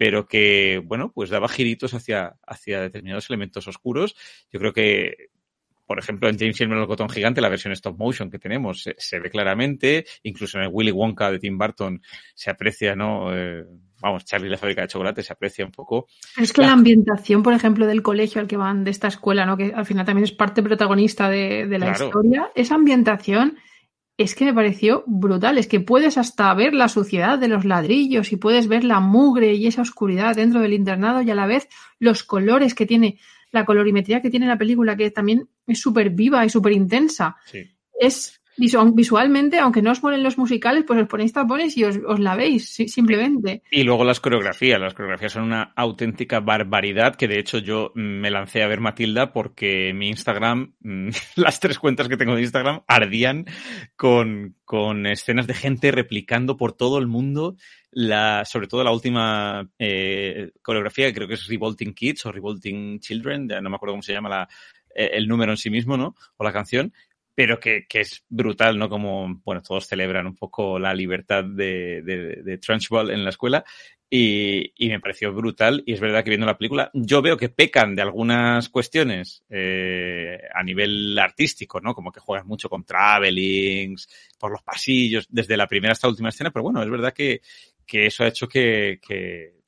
[0.00, 4.16] pero que, bueno, pues daba giritos hacia, hacia determinados elementos oscuros.
[4.50, 5.28] Yo creo que,
[5.84, 9.28] por ejemplo, en James el melocotón gigante, la versión stop motion que tenemos se, ve
[9.28, 12.00] claramente, incluso en el Willy Wonka de Tim Burton
[12.34, 13.36] se aprecia, ¿no?
[13.36, 13.62] Eh,
[14.00, 16.06] vamos, Charlie la fábrica de chocolate se aprecia un poco.
[16.40, 19.58] Es que la, ambientación, por ejemplo, del colegio al que van, de esta escuela, ¿no?
[19.58, 23.58] Que al final también es parte protagonista de, la historia, esa ambientación
[24.20, 25.56] es que me pareció brutal.
[25.56, 29.54] Es que puedes hasta ver la suciedad de los ladrillos y puedes ver la mugre
[29.54, 31.68] y esa oscuridad dentro del internado y a la vez
[31.98, 33.18] los colores que tiene,
[33.50, 37.36] la colorimetría que tiene la película, que también es súper viva y súper intensa.
[37.98, 42.36] Es visualmente, aunque no os ponen los musicales, pues os ponéis tapones y os, la
[42.36, 43.62] veis, simplemente.
[43.70, 44.80] Y luego las coreografías.
[44.80, 49.32] Las coreografías son una auténtica barbaridad, que de hecho yo me lancé a ver Matilda
[49.32, 50.74] porque mi Instagram,
[51.36, 53.46] las tres cuentas que tengo de Instagram, ardían
[53.96, 57.56] con, con escenas de gente replicando por todo el mundo
[57.92, 63.00] la, sobre todo la última eh, coreografía, que creo que es Revolting Kids o Revolting
[63.00, 64.48] Children, no me acuerdo cómo se llama la,
[64.94, 66.14] eh, el número en sí mismo, ¿no?
[66.36, 66.92] O la canción,
[67.34, 68.88] pero que, que, es brutal, ¿no?
[68.88, 73.64] Como, bueno, todos celebran un poco la libertad de, de, de Trunchbull en la escuela
[74.12, 77.48] y, y, me pareció brutal y es verdad que viendo la película yo veo que
[77.48, 81.94] pecan de algunas cuestiones eh, a nivel artístico, ¿no?
[81.94, 86.30] Como que juegan mucho con travelings, por los pasillos, desde la primera hasta la última
[86.30, 87.40] escena, pero bueno, es verdad que,
[87.86, 89.59] que eso ha hecho que, que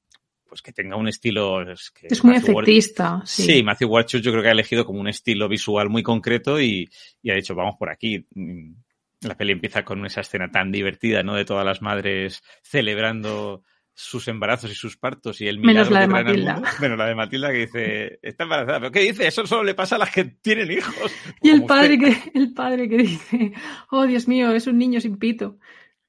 [0.53, 1.63] pues que tenga un estilo.
[1.63, 3.23] Es, es muy efectista.
[3.25, 3.45] Sí.
[3.45, 6.91] sí, Matthew Warchus yo creo que ha elegido como un estilo visual muy concreto y,
[7.23, 8.27] y, ha dicho, vamos por aquí.
[8.35, 8.75] Mm,
[9.23, 11.37] la peli empieza con esa escena tan divertida, ¿no?
[11.37, 13.63] De todas las madres celebrando
[13.95, 17.51] sus embarazos y sus partos y el menos la de Matilda menos la de Matilda
[17.51, 20.71] que dice está embarazada pero qué dice eso solo le pasa a las que tienen
[20.71, 21.13] hijos
[21.43, 23.53] y el padre que el padre que dice
[23.91, 25.59] oh Dios mío es un niño sin pito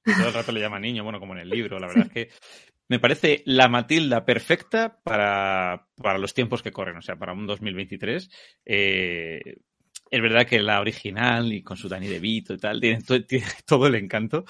[0.06, 2.30] todo el rato le llama niño bueno como en el libro la verdad es que
[2.90, 7.48] me parece la Matilda perfecta para, para, los tiempos que corren, o sea, para un
[7.48, 8.30] 2023.
[8.66, 9.58] Eh,
[10.14, 13.88] Es verdad que la original y con su Danny DeVito y tal, tiene, tiene, todo
[13.88, 14.46] el encanto,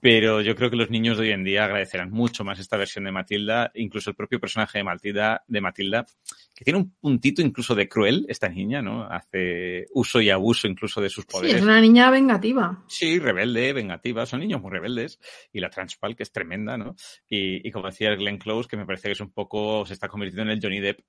[0.00, 3.04] pero yo creo que los niños de hoy en día agradecerán mucho más esta versión
[3.04, 6.06] de Matilda, incluso el propio personaje de Matilda, de Matilda,
[6.54, 9.08] que tiene un puntito incluso de cruel, esta niña, ¿no?
[9.10, 11.50] Hace uso y abuso incluso de sus poderes.
[11.50, 12.84] Sí, es una niña vengativa.
[12.86, 15.18] Sí, rebelde, vengativa, son niños muy rebeldes.
[15.52, 16.94] Y la Transpal, que es tremenda, ¿no?
[17.28, 20.06] Y, y como decía Glenn Close, que me parece que es un poco, se está
[20.06, 21.00] convirtiendo en el Johnny Depp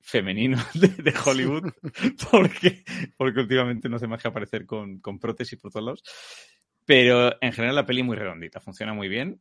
[0.00, 1.72] femenino de, de Hollywood,
[2.30, 2.84] porque,
[3.16, 6.02] porque últimamente no se me deja aparecer con, con prótesis por todos lados.
[6.84, 9.40] Pero en general la peli muy redondita, funciona muy bien,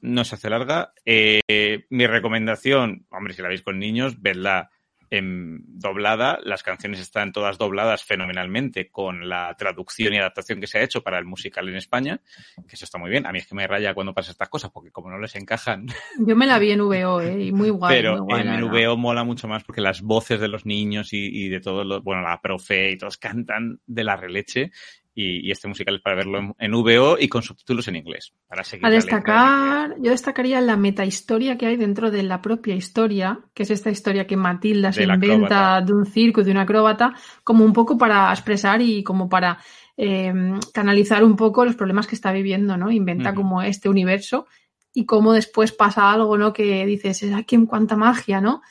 [0.00, 0.92] no se hace larga.
[1.04, 4.70] Eh, mi recomendación, hombre, si la veis con niños, vedla
[5.10, 6.38] doblada.
[6.42, 11.02] Las canciones están todas dobladas fenomenalmente con la traducción y adaptación que se ha hecho
[11.02, 12.20] para el musical en España,
[12.68, 13.26] que eso está muy bien.
[13.26, 15.86] A mí es que me raya cuando pasa estas cosas, porque como no les encajan.
[16.18, 17.44] Yo me la vi en VO, ¿eh?
[17.44, 17.96] y muy guay.
[17.96, 18.68] Pero muy guay, en.
[18.68, 22.02] VO mola mucho más porque las voces de los niños y, y de todos los,
[22.02, 24.70] bueno, la profe y todos cantan de la releche.
[25.14, 28.32] Y, y este musical es para verlo en, en VO y con subtítulos en inglés.
[28.48, 33.40] Para seguir A destacar, yo destacaría la metahistoria que hay dentro de la propia historia,
[33.54, 35.80] que es esta historia que Matilda se inventa acróbata.
[35.82, 37.14] de un circo de una acróbata,
[37.44, 39.58] como un poco para expresar y como para
[39.96, 40.32] eh,
[40.72, 42.90] canalizar un poco los problemas que está viviendo, ¿no?
[42.90, 44.46] Inventa como este universo
[44.92, 46.52] y cómo después pasa algo, ¿no?
[46.52, 48.62] Que dices, aquí en cuánta magia, ¿no?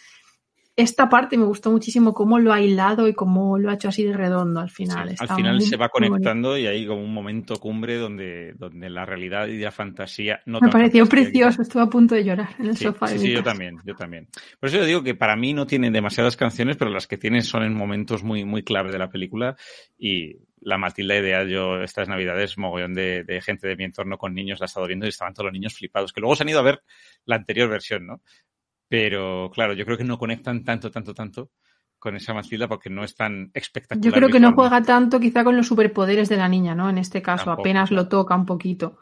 [0.76, 4.04] Esta parte me gustó muchísimo cómo lo ha hilado y cómo lo ha hecho así
[4.06, 5.10] de redondo al final.
[5.10, 8.90] Sí, al final muy- se va conectando y hay como un momento cumbre donde, donde
[8.90, 12.66] la realidad y la fantasía no Me pareció precioso, estuve a punto de llorar en
[12.66, 13.08] el Sí, sofá.
[13.08, 14.28] sí, sí, yo también, yo también.
[14.60, 17.44] Por eso yo digo que para mí no tiene demasiadas canciones, pero las que tiene
[17.44, 19.56] son en momentos muy, muy clave de la película
[19.96, 24.34] y la Matilda ideal, yo estas navidades, mogollón de, de gente de mi entorno con
[24.34, 26.50] niños la he estado viendo y estaban todos los niños flipados, que luego se han
[26.50, 26.82] ido a ver
[27.26, 28.22] la anterior versión, ¿no?
[28.94, 31.50] Pero claro, yo creo que no conectan tanto, tanto, tanto
[31.98, 34.06] con esa Matilda porque no es tan espectacular.
[34.06, 36.92] Yo creo que no juega tanto quizá con los superpoderes de la niña, ¿no?
[36.92, 38.04] En este caso, Tampoco, apenas claro.
[38.04, 39.00] lo toca un poquito.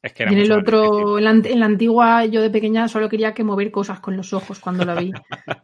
[0.00, 2.86] Es que era Y en el otro, en la, en la antigua, yo de pequeña
[2.86, 5.10] solo quería que mover cosas con los ojos cuando la vi.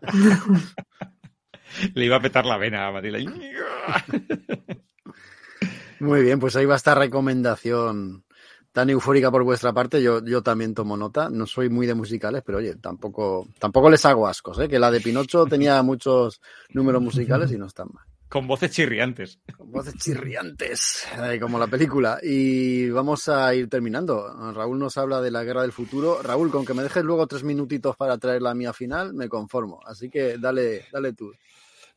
[1.95, 3.21] Le iba a petar la vena a Matilda.
[6.01, 8.25] Muy bien, pues ahí va esta recomendación
[8.73, 10.03] tan eufórica por vuestra parte.
[10.03, 11.29] Yo, yo también tomo nota.
[11.31, 14.69] No soy muy de musicales, pero oye, tampoco, tampoco les hago ascos, ¿eh?
[14.69, 16.41] Que la de Pinocho tenía muchos
[16.71, 18.05] números musicales y no están mal.
[18.29, 19.41] Con voces chirriantes.
[19.57, 22.21] Con voces chirriantes, eh, como la película.
[22.23, 24.53] Y vamos a ir terminando.
[24.53, 26.23] Raúl nos habla de la guerra del futuro.
[26.23, 29.81] Raúl, con que me dejes luego tres minutitos para traer la mía final, me conformo.
[29.85, 31.33] Así que dale, dale tú.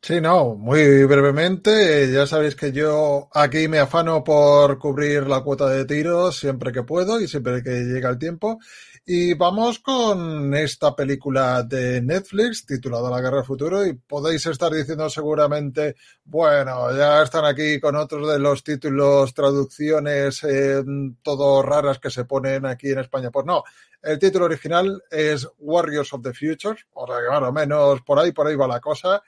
[0.06, 2.12] Sí, no, muy brevemente.
[2.12, 6.84] Ya sabéis que yo aquí me afano por cubrir la cuota de tiros siempre que
[6.84, 8.60] puedo y siempre que llega el tiempo.
[9.06, 14.74] Y vamos con esta película de Netflix titulada La Guerra del Futuro y podéis estar
[14.74, 20.84] diciendo seguramente, bueno, ya están aquí con otros de los títulos, traducciones, eh,
[21.22, 23.32] todo raras que se ponen aquí en España.
[23.32, 23.64] Pues no,
[24.02, 28.20] el título original es Warriors of the Future, o sea que más o menos por
[28.20, 29.24] ahí, por ahí va la cosa.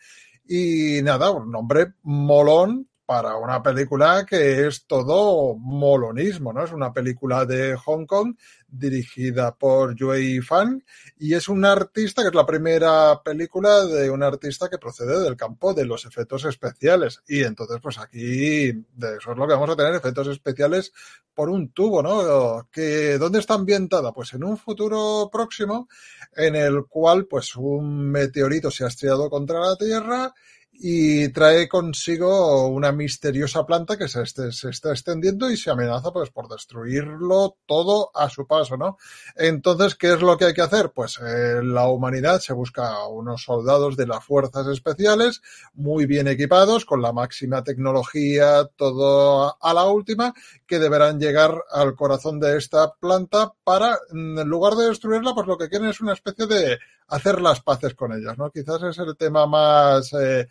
[0.47, 6.63] Y nada, un nombre molón para una película que es todo molonismo, ¿no?
[6.63, 8.35] Es una película de Hong Kong
[8.67, 10.83] dirigida por Yue Fan
[11.17, 15.37] y es un artista que es la primera película de un artista que procede del
[15.37, 17.21] campo de los efectos especiales.
[17.27, 20.91] Y entonces, pues aquí de eso es lo que vamos a tener, efectos especiales
[21.33, 22.67] por un tubo, ¿no?
[22.71, 24.13] Que, ¿Dónde está ambientada?
[24.13, 25.87] Pues en un futuro próximo
[26.35, 30.33] en el cual pues un meteorito se ha estrellado contra la Tierra
[30.77, 36.11] y trae consigo una misteriosa planta que se, este, se, está extendiendo y se amenaza
[36.11, 38.97] pues por destruirlo todo a su paso, ¿no?
[39.35, 40.91] Entonces, ¿qué es lo que hay que hacer?
[40.91, 45.41] Pues eh, la humanidad se busca unos soldados de las fuerzas especiales
[45.73, 50.33] muy bien equipados, con la máxima tecnología, todo a la última,
[50.67, 55.57] que deberán llegar al corazón de esta planta para, en lugar de destruirla, pues lo
[55.57, 58.49] que quieren es una especie de hacer las paces con ellas, ¿no?
[58.51, 60.47] Quizás es el tema más eh,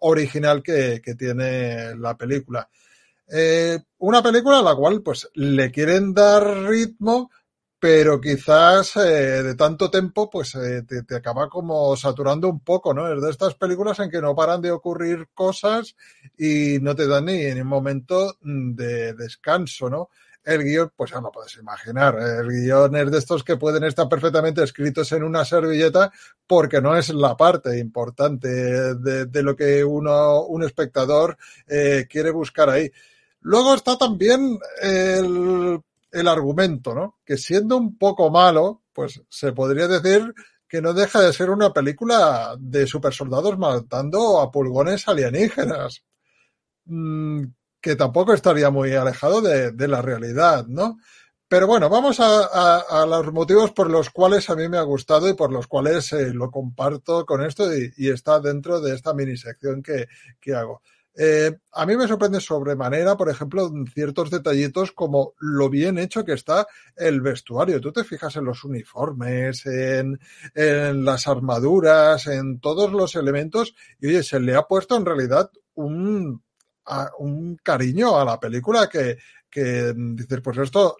[0.00, 2.68] original que, tiene la película.
[3.28, 7.30] Eh, una película a la cual pues le quieren dar ritmo,
[7.78, 12.92] pero quizás eh, de tanto tiempo pues eh, te, te, acaba como saturando un poco,
[12.92, 13.12] ¿no?
[13.12, 15.94] Es de estas películas en que no paran de ocurrir cosas
[16.36, 20.10] y no te dan ni, ni un momento de descanso, ¿no?
[20.42, 24.08] El guion, pues ya lo puedes imaginar, el guion es de estos que pueden estar
[24.08, 26.10] perfectamente escritos en una servilleta
[26.46, 31.36] porque no es la parte importante de, lo que uno, un espectador
[31.66, 32.90] eh, quiere buscar ahí.
[33.42, 35.80] Luego está también el,
[36.10, 37.18] el argumento, ¿no?
[37.24, 40.34] Que siendo un poco malo, pues se podría decir
[40.70, 46.04] que no deja de ser una película de supersoldados matando a pulgones alienígenas.
[47.80, 50.98] Que tampoco estaría muy alejado de, de la realidad, ¿no?
[51.48, 55.28] Pero bueno, vamos a, a, los motivos por los cuales a mí me ha gustado
[55.28, 59.14] y por los cuales eh, lo comparto con esto y, y, está dentro de esta
[59.14, 60.06] mini sección que,
[60.40, 60.80] que hago.
[61.16, 66.34] Eh, a mí me sorprende sobremanera, por ejemplo, ciertos detallitos como lo bien hecho que
[66.34, 67.80] está el vestuario.
[67.80, 70.20] Tú te fijas en los uniformes, en,
[70.54, 75.50] en las armaduras, en todos los elementos y oye, se le ha puesto en realidad
[75.74, 76.42] un,
[76.86, 79.18] a, un cariño a la película que,
[79.50, 80.96] que dices, pues esto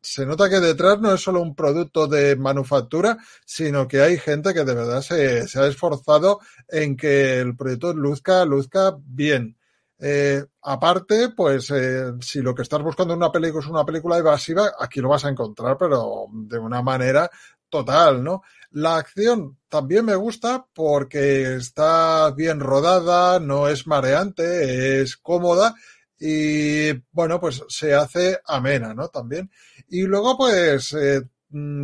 [0.00, 4.54] se nota que detrás no es solo un producto de manufactura, sino que hay gente
[4.54, 9.56] que de verdad se, se ha esforzado en que el proyecto luzca, luzca bien.
[10.02, 14.16] Eh, aparte, pues eh, si lo que estás buscando en una película es una película
[14.16, 17.30] evasiva, aquí lo vas a encontrar, pero de una manera
[17.68, 18.42] total, ¿no?
[18.70, 25.74] La acción también me gusta porque está bien rodada, no es mareante, es cómoda
[26.18, 29.08] y bueno, pues se hace amena, ¿no?
[29.08, 29.50] También.
[29.88, 31.22] Y luego, pues, eh,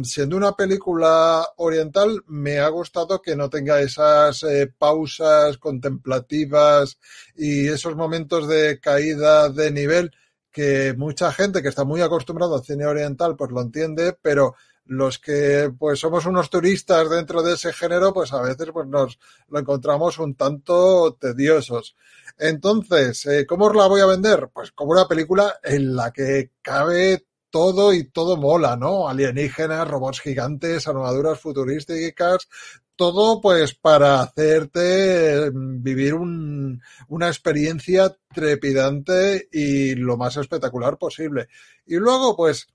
[0.02, 6.98] siendo una película oriental, me ha gustado que no tenga esas eh, pausas contemplativas
[7.34, 10.12] y esos momentos de caída de nivel
[10.52, 14.54] que mucha gente que está muy acostumbrada al cine oriental pues lo entiende, pero
[14.86, 19.18] los que pues somos unos turistas dentro de ese género, pues a veces pues nos
[19.48, 21.96] lo encontramos un tanto tediosos.
[22.38, 24.48] Entonces, eh, ¿cómo os la voy a vender?
[24.52, 29.08] Pues como una película en la que cabe todo y todo mola, ¿no?
[29.08, 32.48] Alienígenas, robots gigantes, armaduras futurísticas,
[32.96, 41.48] todo pues para hacerte vivir un, una experiencia trepidante y lo más espectacular posible.
[41.86, 42.68] Y luego pues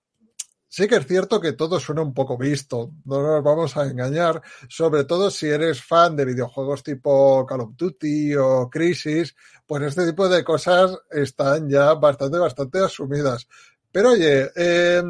[0.74, 4.42] Sí que es cierto que todo suena un poco visto, no nos vamos a engañar,
[4.70, 9.36] sobre todo si eres fan de videojuegos tipo Call of Duty o Crisis,
[9.68, 13.50] pues este tipo de cosas están ya bastante, bastante asumidas.
[13.92, 15.04] Pero oye, eh,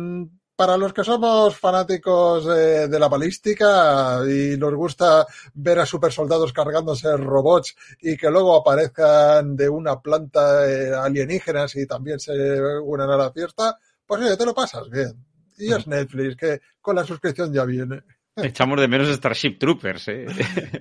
[0.56, 6.12] para los que somos fanáticos eh, de la balística y nos gusta ver a super
[6.12, 12.34] soldados cargándose robots y que luego aparezcan de una planta eh, alienígenas y también se
[12.82, 13.78] unan a la fiesta,
[14.08, 15.31] pues oye, te lo pasas bien
[15.62, 18.02] y es Netflix, que con la suscripción ya viene.
[18.36, 20.26] Echamos de menos Starship Troopers, ¿eh?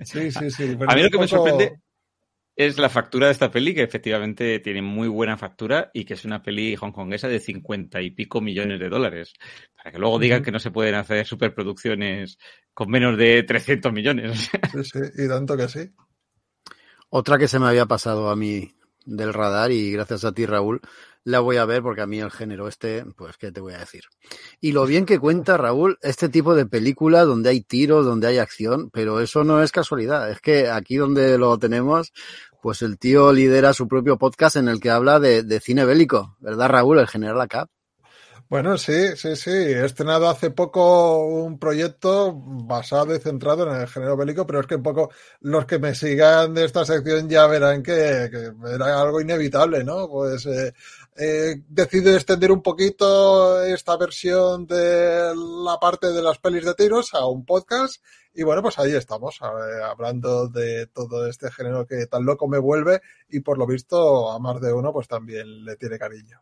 [0.03, 0.63] Sí, sí, sí.
[0.87, 1.21] a mí lo que poco...
[1.21, 1.81] me sorprende
[2.55, 6.25] es la factura de esta peli, que efectivamente tiene muy buena factura y que es
[6.25, 9.33] una peli hongkonguesa de cincuenta y pico millones de dólares.
[9.75, 12.37] Para que luego digan que no se pueden hacer superproducciones
[12.73, 14.49] con menos de 300 millones.
[14.71, 15.89] Sí, sí, y tanto que sí.
[17.09, 18.73] Otra que se me había pasado a mí
[19.05, 20.81] del radar y gracias a ti, Raúl,
[21.23, 23.79] la voy a ver porque a mí el género este, pues, ¿qué te voy a
[23.79, 24.03] decir?
[24.59, 28.37] Y lo bien que cuenta Raúl este tipo de película donde hay tiros, donde hay
[28.37, 32.11] acción, pero eso no es casualidad, es que aquí donde lo tenemos,
[32.61, 36.37] pues el tío lidera su propio podcast en el que habla de, de cine bélico,
[36.39, 36.99] ¿verdad Raúl?
[36.99, 37.69] El General Acap.
[38.51, 39.49] Bueno, sí, sí, sí.
[39.49, 44.67] He estrenado hace poco un proyecto basado y centrado en el género bélico, pero es
[44.67, 49.01] que un poco los que me sigan de esta sección ya verán que, que era
[49.01, 50.09] algo inevitable, ¿no?
[50.09, 50.73] Pues eh,
[51.17, 57.13] eh, decido extender un poquito esta versión de la parte de las pelis de tiros
[57.13, 58.01] a un podcast
[58.33, 62.59] y bueno, pues ahí estamos, eh, hablando de todo este género que tan loco me
[62.59, 66.41] vuelve y por lo visto a más de uno pues también le tiene cariño.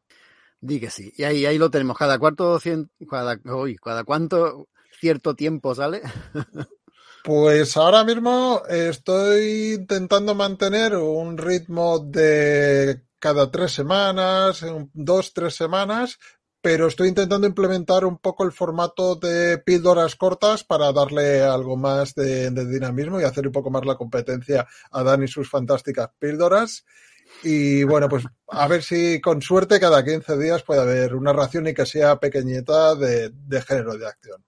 [0.61, 1.11] Di que sí.
[1.15, 1.97] Y ahí, ahí lo tenemos.
[1.97, 4.67] Cada cuarto, cien, cada, uy, cada cuánto
[4.99, 6.01] cierto tiempo sale.
[7.21, 16.17] Pues ahora mismo estoy intentando mantener un ritmo de cada tres semanas, dos, tres semanas,
[16.61, 22.15] pero estoy intentando implementar un poco el formato de píldoras cortas para darle algo más
[22.15, 26.85] de, dinamismo y hacer un poco más la competencia a Dan y sus fantásticas píldoras.
[27.43, 31.67] Y bueno, pues a ver si con suerte cada 15 días puede haber una ración
[31.67, 34.43] y que sea pequeñita de, de género de acción.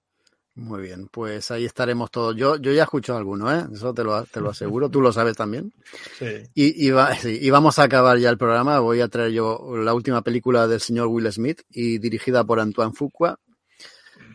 [0.56, 2.36] Muy bien, pues ahí estaremos todos.
[2.36, 3.66] Yo, yo ya he escuchado alguno, ¿eh?
[3.74, 4.90] Eso te lo, te lo aseguro.
[4.90, 5.74] Tú lo sabes también.
[6.20, 6.44] Sí.
[6.54, 8.80] Y, y, va, sí, y vamos a acabar ya el programa.
[8.80, 12.94] Voy a traer yo la última película del señor Will Smith y dirigida por Antoine
[12.94, 13.40] Fuqua.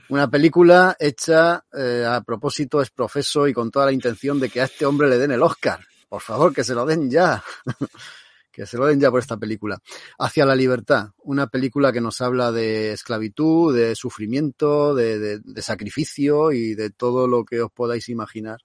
[0.09, 4.63] Una película hecha eh, a propósito, es profeso y con toda la intención de que
[4.63, 5.81] a este hombre le den el Oscar.
[6.09, 7.43] Por favor, que se lo den ya.
[8.57, 9.79] que se lo den ya por esta película.
[10.19, 16.75] Hacia la libertad, una película que nos habla de esclavitud, de sufrimiento, de, sacrificio y
[16.75, 18.61] de todo lo que os podáis imaginar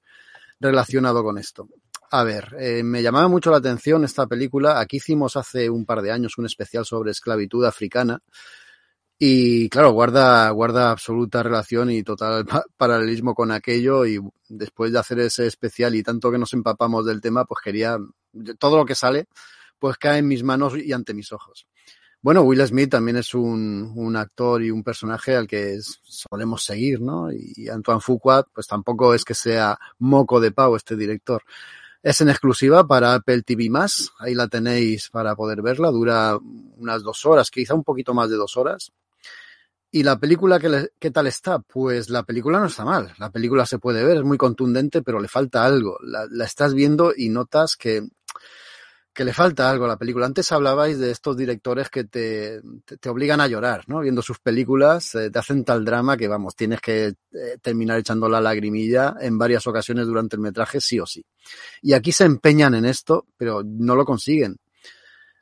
[0.62, 1.68] relacionado con esto.
[2.10, 4.80] A ver, eh, me llamaba mucho la atención esta película.
[4.80, 8.22] Aquí hicimos hace un par de años un especial sobre esclavitud africana.
[9.20, 12.46] Y claro, guarda, guarda absoluta relación y total
[12.78, 14.06] paralelismo con aquello.
[14.06, 17.98] Y después de hacer ese especial y tanto que nos empapamos del tema, pues quería
[18.58, 19.28] todo lo que sale,
[19.82, 21.66] pues cae en mis manos y ante mis ojos.
[22.22, 27.02] Bueno, Will Smith también es un, un actor y un personaje al que solemos seguir,
[27.02, 27.32] ¿no?
[27.32, 31.42] Y Antoine Fuqua, pues tampoco es que sea moco de pavo este director.
[32.04, 33.72] Es en exclusiva para Apple TV+,
[34.20, 36.38] ahí la tenéis para poder verla, dura
[36.78, 38.92] unas dos horas, quizá un poquito más de dos horas.
[39.90, 41.58] ¿Y la película qué, tal está?
[41.58, 45.20] Pues la película no está mal, la película se puede ver, es muy contundente, pero
[45.20, 45.98] le falta algo.
[46.04, 48.08] La estás viendo y notas que
[49.26, 50.26] le falta algo a la película.
[50.26, 54.00] Antes hablabais de estos directores que te, te, obligan a llorar, ¿no?
[54.00, 58.30] Viendo sus películas, eh, te hacen tal drama que, vamos, tienes que eh, terminar echando
[58.30, 61.26] la lagrimilla en varias ocasiones durante el metraje, sí o sí.
[61.82, 64.58] Y aquí se empeñan en esto, pero no lo consiguen.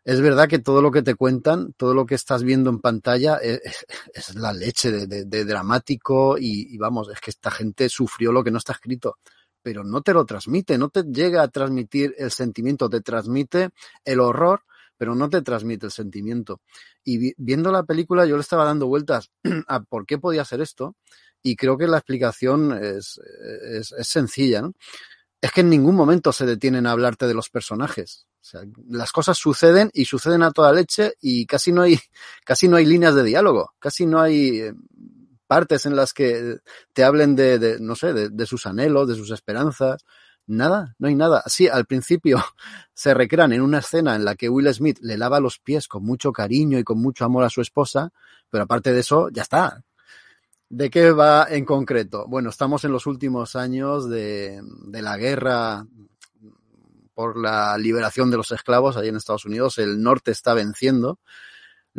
[0.04, 3.38] Es verdad que todo lo que te cuentan, todo lo que estás viendo en pantalla
[3.38, 3.60] es,
[4.14, 8.52] es la leche de dramático y, y vamos, es que esta gente sufrió lo que
[8.52, 9.18] no está escrito
[9.62, 13.70] pero no te lo transmite, no te llega a transmitir el sentimiento, te transmite
[14.06, 14.64] el horror,
[14.98, 16.62] pero no te transmite el sentimiento.
[17.04, 19.32] Y vi, viendo la película yo le estaba dando vueltas
[19.68, 20.96] a por qué podía hacer esto
[21.42, 23.20] y creo que la explicación es,
[23.64, 24.74] es, es sencilla, ¿no?
[25.42, 28.28] Es que en ningún momento se detienen a hablarte de los personajes.
[28.42, 32.00] O sea, las cosas suceden y suceden a toda leche y casi no hay,
[32.46, 34.74] casi no hay líneas de diálogo, casi no hay eh,
[35.50, 36.60] partes en las que
[36.94, 40.06] te hablen de, no sé, de, sus anhelos, de sus esperanzas.
[40.46, 41.42] Nada, no hay nada.
[41.48, 42.38] Sí, al principio
[42.94, 46.06] se recrean en una escena en la que Will Smith le lava los pies con
[46.06, 48.12] mucho cariño y con mucho amor a su esposa,
[48.52, 49.84] pero aparte de eso, ya está.
[50.70, 52.28] ¿De qué va en concreto?
[52.28, 55.84] Bueno, estamos en los últimos años de, de la guerra
[57.16, 59.80] por la liberación de los esclavos ahí en Estados Unidos.
[59.80, 61.18] El norte está venciendo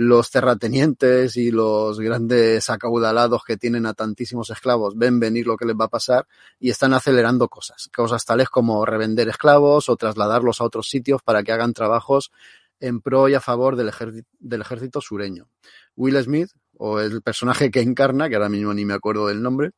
[0.00, 5.66] los terratenientes y los grandes acaudalados que tienen a tantísimos esclavos ven venir lo que
[5.66, 6.26] les va a pasar
[6.58, 11.42] y están acelerando cosas, cosas tales como revender esclavos o trasladarlos a otros sitios para
[11.42, 12.32] que hagan trabajos
[12.80, 15.50] en pro y a favor del, ejército, del ejército sureño.
[15.96, 16.48] Will Smith,
[16.78, 19.72] o el personaje que encarna, que ahora mismo ni me acuerdo del nombre,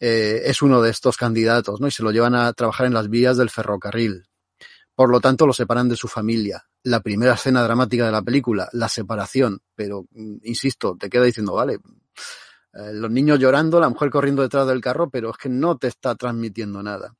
[0.00, 1.88] eh, es uno de estos candidatos, ¿no?
[1.88, 4.24] Y se lo llevan a trabajar en las vías del ferrocarril.
[4.94, 8.68] Por lo tanto, lo separan de su familia la primera escena dramática de la película,
[8.72, 10.06] la separación, pero
[10.42, 15.10] insisto, te queda diciendo, vale, eh, los niños llorando, la mujer corriendo detrás del carro,
[15.10, 17.14] pero es que no te está transmitiendo nada.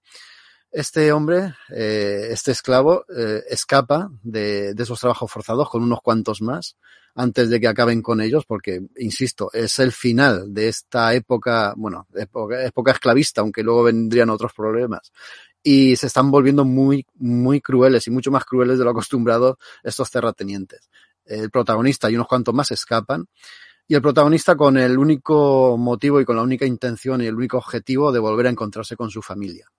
[0.70, 6.40] Este hombre, eh, este esclavo, eh, escapa de, de, esos trabajos forzados con unos cuantos
[6.40, 6.76] más
[7.14, 12.06] antes de que acaben con ellos, porque, insisto, es el final de esta época, bueno,
[12.14, 15.12] época, época esclavista, aunque luego vendrían otros problemas
[15.62, 20.10] y se están volviendo muy, muy crueles y mucho más crueles de lo acostumbrado estos
[20.10, 20.90] terratenientes.
[21.24, 23.26] El protagonista y unos cuantos más escapan
[23.86, 27.58] y el protagonista con el único motivo y con la única intención y el único
[27.58, 29.70] objetivo de volver a encontrarse con su familia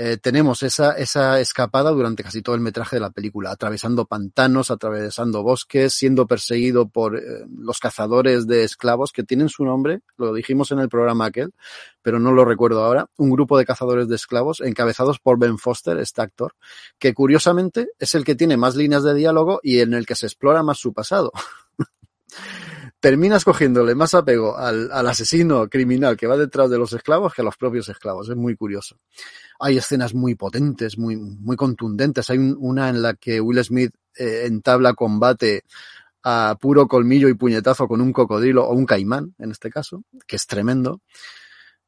[0.00, 4.70] eh, tenemos esa, esa escapada durante casi todo el metraje de la película, atravesando pantanos,
[4.70, 7.20] atravesando bosques, siendo perseguido por eh,
[7.58, 11.52] los cazadores de esclavos que tienen su nombre, lo dijimos en el programa aquel,
[12.00, 15.98] pero no lo recuerdo ahora, un grupo de cazadores de esclavos encabezados por Ben Foster,
[15.98, 16.54] este actor,
[17.00, 20.26] que curiosamente es el que tiene más líneas de diálogo y en el que se
[20.26, 21.32] explora más su pasado.
[23.00, 27.44] terminas cogiéndole más apego al, asesino criminal que va detrás de los esclavos que a
[27.44, 28.28] los propios esclavos.
[28.28, 28.98] Es muy curioso.
[29.60, 32.30] Hay escenas muy potentes, muy, muy contundentes.
[32.30, 35.64] Hay un, una en la que Will Smith eh, entabla combate
[36.24, 40.36] a puro colmillo y puñetazo con un cocodrilo o un caimán, en este caso, que
[40.36, 41.00] es tremendo.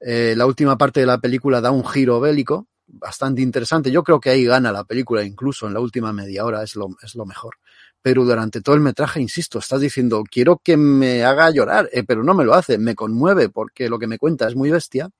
[0.00, 3.90] Eh, la última parte de la película da un giro bélico bastante interesante.
[3.90, 6.88] Yo creo que ahí gana la película, incluso en la última media hora, es lo,
[7.02, 7.56] es lo mejor.
[8.02, 12.24] Pero durante todo el metraje, insisto, estás diciendo, quiero que me haga llorar, eh, pero
[12.24, 15.10] no me lo hace, me conmueve porque lo que me cuenta es muy bestia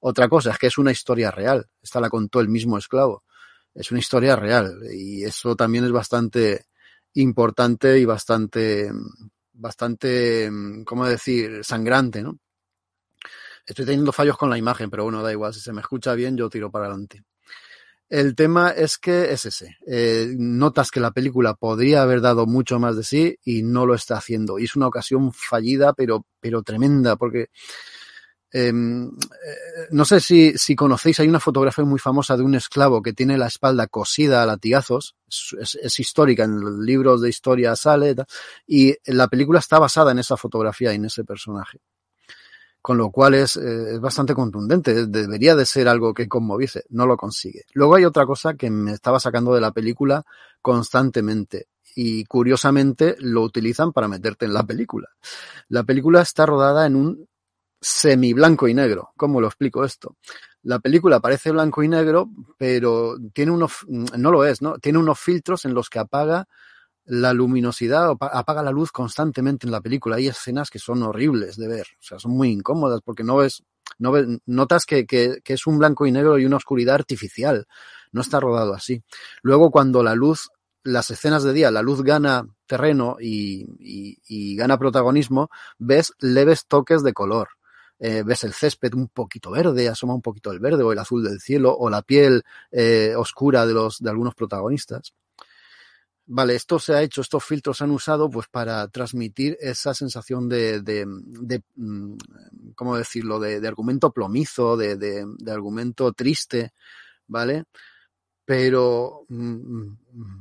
[0.00, 1.68] otra cosa es que es una historia real.
[1.82, 3.24] Esta la contó el mismo esclavo.
[3.74, 6.66] Es una historia real y eso también es bastante
[7.14, 8.90] importante y bastante,
[9.52, 10.50] bastante,
[10.84, 12.38] ¿cómo decir?, sangrante, ¿no?
[13.66, 15.52] Estoy teniendo fallos con la imagen, pero bueno, da igual.
[15.52, 17.24] Si se me escucha bien, yo tiro para adelante.
[18.08, 19.76] El tema es que es ese.
[19.86, 23.94] Eh, notas que la película podría haber dado mucho más de sí y no lo
[23.94, 24.58] está haciendo.
[24.58, 27.48] Y es una ocasión fallida, pero, pero tremenda, porque
[28.52, 33.12] eh, no sé si, si, conocéis, hay una fotografía muy famosa de un esclavo que
[33.12, 37.74] tiene la espalda cosida a latigazos, es, es, es histórica, en los libros de historia
[37.74, 38.14] sale,
[38.66, 41.80] y la película está basada en esa fotografía y en ese personaje.
[42.86, 47.16] Con lo cual es, eh, bastante contundente, debería de ser algo que conmoviese, no lo
[47.16, 47.64] consigue.
[47.72, 50.22] Luego hay otra cosa que me estaba sacando de la película
[50.62, 55.08] constantemente, y curiosamente lo utilizan para meterte en la película.
[55.68, 57.28] La película está rodada en un
[57.80, 59.10] semi blanco y negro.
[59.16, 60.14] ¿Cómo lo explico esto?
[60.62, 64.78] la película parece blanco y negro, pero tiene unos, no lo es, ¿no?
[64.78, 66.46] Tiene unos filtros en los que apaga
[67.06, 70.16] la luminosidad, apaga la luz constantemente en la película.
[70.16, 73.62] Hay escenas que son horribles de ver, o sea, son muy incómodas porque no ves,
[73.98, 77.66] no ves, notas que, que, que es un blanco y negro y una oscuridad artificial.
[78.12, 79.02] No está rodado así.
[79.42, 80.50] Luego, cuando la luz
[80.86, 86.66] las escenas de día, la luz gana terreno y, y, y gana protagonismo, ves leves
[86.66, 87.48] toques de color.
[87.98, 91.24] Eh, ves el césped un poquito verde, asoma un poquito el verde o el azul
[91.24, 95.12] del cielo o la piel eh, oscura de los de algunos protagonistas.
[96.28, 100.48] Vale, esto se ha hecho, estos filtros se han usado pues para transmitir esa sensación
[100.48, 101.62] de, de, de
[102.74, 106.72] ¿cómo decirlo?, de, de argumento plomizo, de, de, argumento triste,
[107.28, 107.64] ¿vale?
[108.44, 109.94] Pero, mmm,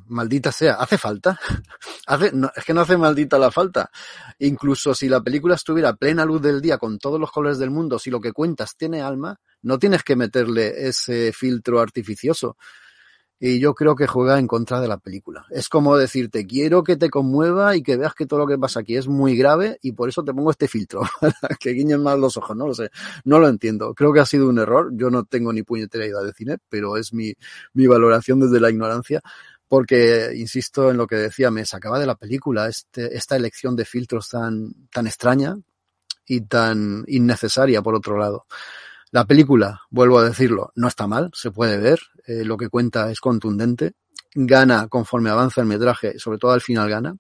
[0.08, 1.40] maldita sea, ¿hace falta?
[2.08, 3.92] hace, es que no hace maldita la falta.
[4.40, 7.70] Incluso si la película estuviera a plena luz del día con todos los colores del
[7.70, 12.58] mundo, si lo que cuentas tiene alma, no tienes que meterle ese filtro artificioso
[13.48, 15.46] y yo creo que juega en contra de la película.
[15.52, 18.80] Es como decirte, quiero que te conmueva y que veas que todo lo que pasa
[18.80, 21.02] aquí es muy grave y por eso te pongo este filtro,
[21.60, 22.90] que guiñen más los ojos, no lo sé,
[23.24, 23.94] no lo entiendo.
[23.94, 26.98] Creo que ha sido un error, yo no tengo ni puñetera idea de cine, pero
[26.98, 27.36] es mi,
[27.74, 29.22] mi valoración desde la ignorancia,
[29.68, 33.86] porque, insisto en lo que decía, me sacaba de la película este, esta elección de
[33.86, 35.56] filtros tan, tan extraña
[36.26, 38.48] y tan innecesaria, por otro lado.
[39.12, 43.12] La película, vuelvo a decirlo, no está mal, se puede ver, eh, lo que cuenta
[43.12, 43.94] es contundente,
[44.34, 47.16] gana conforme avanza el metraje, sobre todo al final gana,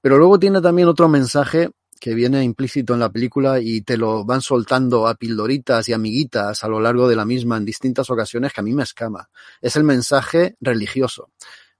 [0.00, 4.24] pero luego tiene también otro mensaje que viene implícito en la película y te lo
[4.24, 8.54] van soltando a pildoritas y amiguitas a lo largo de la misma en distintas ocasiones
[8.54, 9.28] que a mí me escama.
[9.60, 11.30] Es el mensaje religioso.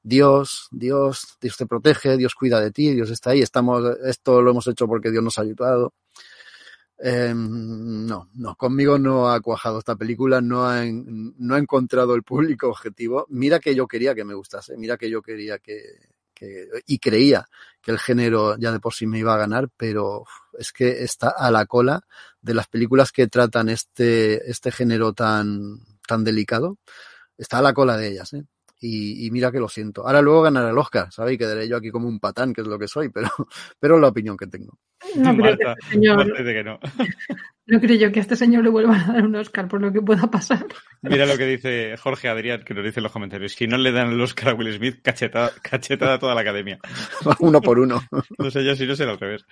[0.03, 4.51] Dios, Dios, Dios te protege, Dios cuida de ti, Dios está ahí, estamos, esto lo
[4.51, 5.95] hemos hecho porque Dios nos ha ayudado.
[7.03, 12.23] Eh, no, no, conmigo no ha cuajado esta película, no ha, no ha encontrado el
[12.23, 13.27] público objetivo.
[13.31, 15.81] Mira que yo quería que me gustase, mira que yo quería que,
[16.35, 17.49] que, y creía
[17.81, 20.25] que el género ya de por sí me iba a ganar, pero
[20.59, 22.03] es que está a la cola
[22.43, 26.79] de las películas que tratan este, este género tan, tan delicado.
[27.39, 28.45] Está a la cola de ellas, ¿eh?
[28.81, 30.07] Y, y, mira que lo siento.
[30.07, 31.39] Ahora luego ganará el Oscar, ¿sabéis?
[31.39, 33.28] Quedaré yo aquí como un patán, que es lo que soy, pero,
[33.78, 34.78] pero es la opinión que tengo.
[35.16, 36.78] No Marta, que este que no.
[37.71, 39.93] no creo yo que a este señor le vuelvan a dar un Oscar por lo
[39.93, 40.67] que pueda pasar.
[41.03, 43.53] Mira lo que dice Jorge Adrián, que nos dice en los comentarios.
[43.53, 46.79] Si no le dan el Oscar a Will Smith, cachetada, cachetada a toda la academia.
[47.39, 48.03] uno por uno.
[48.39, 49.47] No sé yo si no será al revés.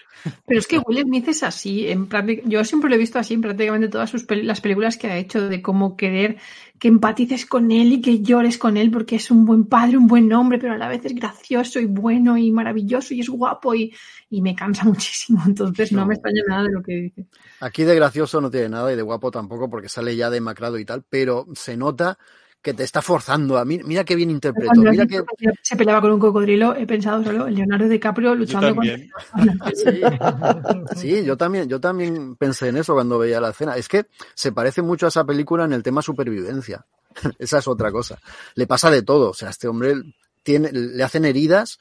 [0.46, 1.88] Pero es que Will Smith es así.
[1.88, 2.08] En
[2.44, 5.16] yo siempre lo he visto así en prácticamente todas sus pel las películas que ha
[5.16, 6.38] hecho, de cómo querer
[6.78, 10.06] que empatices con él y que llores con él porque es un buen padre, un
[10.06, 13.74] buen hombre, pero a la vez es gracioso y bueno y maravilloso y es guapo
[13.74, 13.92] y,
[14.30, 15.42] y me cansa muchísimo.
[15.46, 17.26] Entonces no, no me extraña nada de lo que dice.
[17.60, 20.84] Aquí de gracioso no tiene nada y de guapo tampoco porque sale ya demacrado y
[20.84, 22.18] tal, pero se nota
[22.62, 23.80] que te está forzando a mí.
[23.84, 24.80] Mira qué bien interpretó.
[24.80, 25.22] Mira que...
[25.62, 28.84] Se peleaba con un cocodrilo, he pensado solo en Leonardo DiCaprio luchando con.
[28.84, 30.00] Sí.
[30.96, 33.76] sí, yo también, yo también pensé en eso cuando veía la escena.
[33.76, 36.84] Es que se parece mucho a esa película en el tema supervivencia.
[37.38, 38.18] Esa es otra cosa.
[38.54, 39.30] Le pasa de todo.
[39.30, 39.94] O sea, este hombre
[40.42, 41.78] tiene, le hacen heridas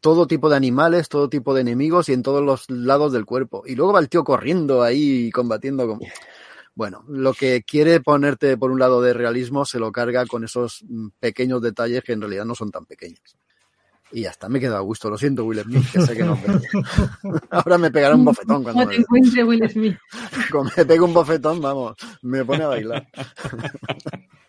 [0.00, 3.62] todo tipo de animales, todo tipo de enemigos y en todos los lados del cuerpo.
[3.66, 6.00] Y luego va el tío corriendo ahí combatiendo como...
[6.74, 10.84] Bueno, lo que quiere ponerte por un lado de realismo se lo carga con esos
[11.18, 13.20] pequeños detalles que en realidad no son tan pequeños.
[14.12, 15.08] Y ya está, me queda a gusto.
[15.08, 16.38] Lo siento, Will Smith, que sé que no.
[17.50, 19.96] Ahora me pegará un bofetón cuando no te encuentre Will Smith.
[20.50, 23.08] Cuando me pego un bofetón, vamos, me pone a bailar.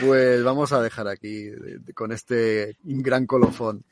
[0.00, 1.50] Pues vamos a dejar aquí
[1.94, 3.84] con este gran colofón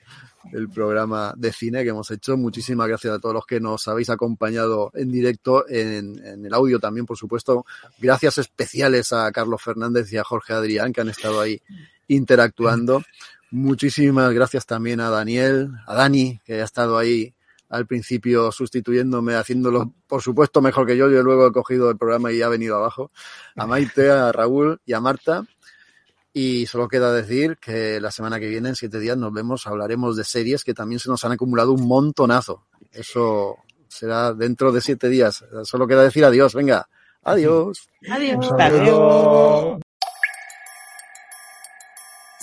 [0.53, 2.37] el programa de cine que hemos hecho.
[2.37, 7.07] Muchísimas gracias a todos los que nos habéis acompañado en directo, en, el audio también,
[7.07, 7.65] por supuesto.
[7.99, 11.61] Gracias especiales a Carlos Fernández y a Jorge Adrián que han estado ahí
[12.09, 13.03] interactuando.
[13.51, 17.35] Muchísimas gracias también a Daniel, a Dani, que ha estado ahí
[17.69, 21.09] al principio sustituyéndome, haciéndolo, por supuesto, mejor que yo.
[21.09, 23.13] Yo luego he cogido el programa y ha venido abajo.
[23.57, 25.45] A Maite, a Raúl y a Marta.
[26.33, 30.17] Y solo queda decir que la semana que viene, en siete días, nos vemos, hablaremos
[30.17, 32.67] de series que también se nos han acumulado un montonazo.
[32.93, 33.57] Eso
[33.89, 35.45] será dentro de siete días.
[35.65, 36.55] Solo queda decir adiós.
[36.55, 36.89] Venga,
[37.25, 37.89] adiós.
[38.09, 38.53] Adiós.
[38.59, 39.81] Adiós.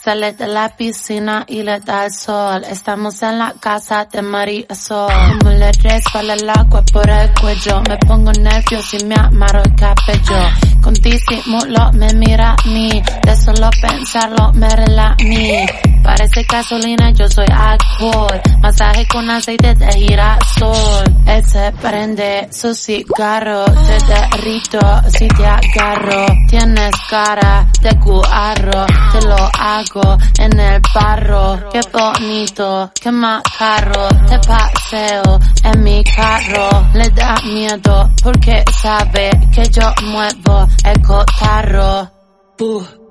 [0.04, 2.64] Sale de la piscina y le da el sol.
[2.70, 5.12] Estamos en la casa de María Sol.
[5.40, 7.82] Como le resbala el agua por el cuello.
[7.90, 10.67] Me pongo nervioso y me amarro el cabello.
[10.88, 12.90] Con disimulo me mira a mí.
[13.26, 15.66] De solo pensarlo me rela mí.
[16.02, 18.42] Parece gasolina, yo soy alcohol.
[18.62, 21.04] Masaje con aceite de girasol.
[21.26, 23.66] Él se prende su cigarro.
[23.66, 26.26] Te derrito si te agarro.
[26.48, 28.86] Tienes cara de guarro.
[29.12, 31.70] Te lo hago en el barro.
[31.70, 34.08] Qué bonito, qué macarro.
[34.30, 36.70] Te paseo en mi carro.
[36.94, 42.12] Le da miedo porque sabe que yo muevo el cotarro.
[42.58, 43.08] Buh.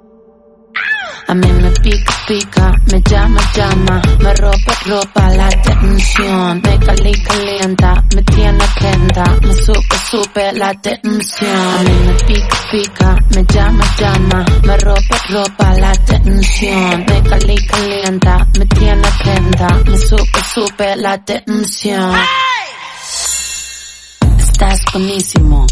[1.28, 7.12] A mí me pica, pica, me llama, llama, me ropa, ropa la tensión, me cali,
[7.22, 11.50] calienta, me tiene atenta, me supe, supe la tensión.
[11.50, 17.56] A mí me pica, pica, me llama, llama, me ropa, ropa la tensión, me cali,
[17.66, 22.14] calienta, me tiene atenta, me supe, supe la tensión.
[24.38, 25.66] Estás buenísimo.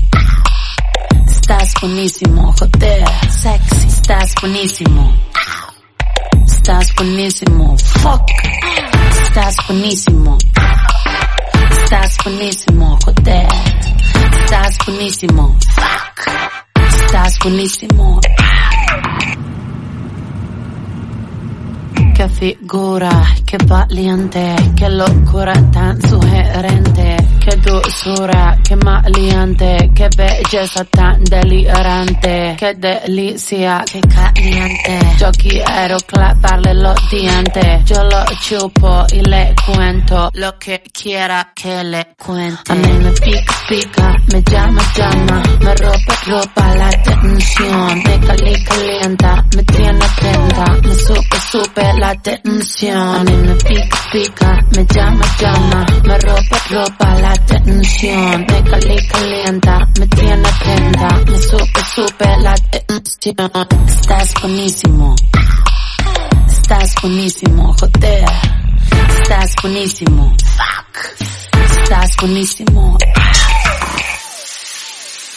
[1.45, 5.15] Estás buenísimo, joder, sexy, estás buenísimo.
[6.47, 8.23] Estás buenísimo, fuck.
[9.23, 10.39] Estás buenísimo.
[11.71, 13.47] Estás buenísimo, joder.
[14.41, 16.33] Estás buenísimo, fuck.
[17.05, 18.21] Estás buenísimo.
[22.15, 23.11] Qué figura,
[23.45, 32.75] qué valiente, qué locura tan sugerente, qué dulzura, qué maleante, qué belleza tan delirante, qué
[32.75, 34.99] delicia, qué caliente.
[35.19, 41.83] Yo quiero clavarle los dientes, yo lo chupo y le cuento lo que quiera que
[41.83, 42.73] le cuente.
[42.73, 48.65] A mí me pica, pica, me llama, llama, me ropa, ropa la tensión, me cali,
[48.65, 52.99] calienta, me tiene atenta, me supe, supe la tensión.
[52.99, 58.97] A mí me pica, pica, me llama, llama, me ropa, ropa la tensión, me cali,
[59.09, 63.51] calienta, me tiene atenta, me supe, supe la tensión.
[63.89, 65.15] Estás buenísimo,
[66.47, 68.25] estás buenísimo, joder,
[69.21, 71.21] estás buenísimo, fuck,
[71.79, 72.99] estás buenísimo.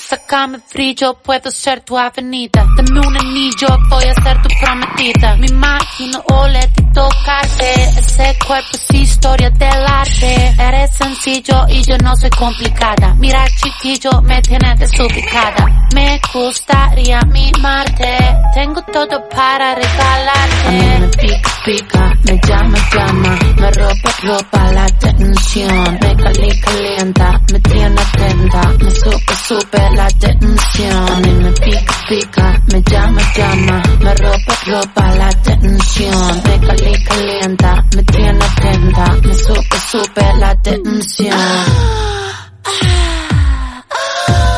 [0.09, 2.65] Sácame brillo, puedo ser tu avenida.
[2.77, 5.35] Dame un anillo, voy a ser tu prometida.
[5.35, 7.73] Me imagino olerte y tocarte.
[7.73, 10.55] Ese cuerpo es historia del arte.
[10.57, 13.15] Eres sencillo y yo no soy complicada.
[13.15, 15.65] Mira chiquillo, me tienes desubicada.
[15.93, 18.17] Me gustaría mimarte.
[18.53, 20.99] Tengo todo para regalarte.
[21.01, 23.39] Me pica, pica, me llama, llama.
[23.59, 25.99] Me ropa, ropa la tensión.
[26.01, 28.61] Me cali, calienta, me tiene atenta.
[28.79, 30.07] Me supe, supe la.
[31.07, 33.81] A mí me pica, pica, me llama, llama.
[33.99, 36.41] Me ropa, ropa la tensión.
[36.45, 39.13] Me cali, calienta, me tiene atenta.
[39.23, 41.37] Me supe, supe la tensión.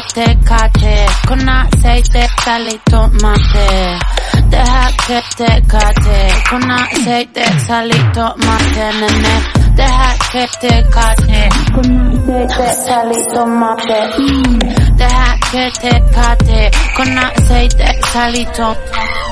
[0.00, 3.98] Deja que te cate con aceite, sal y tomate.
[4.48, 9.74] Deja que te cate con aceite, sal y tomate, nene.
[9.74, 14.00] Deja que te cate con aceite, sal y tomate.
[14.96, 19.29] Deja que te cate con aceite, sal y tomate.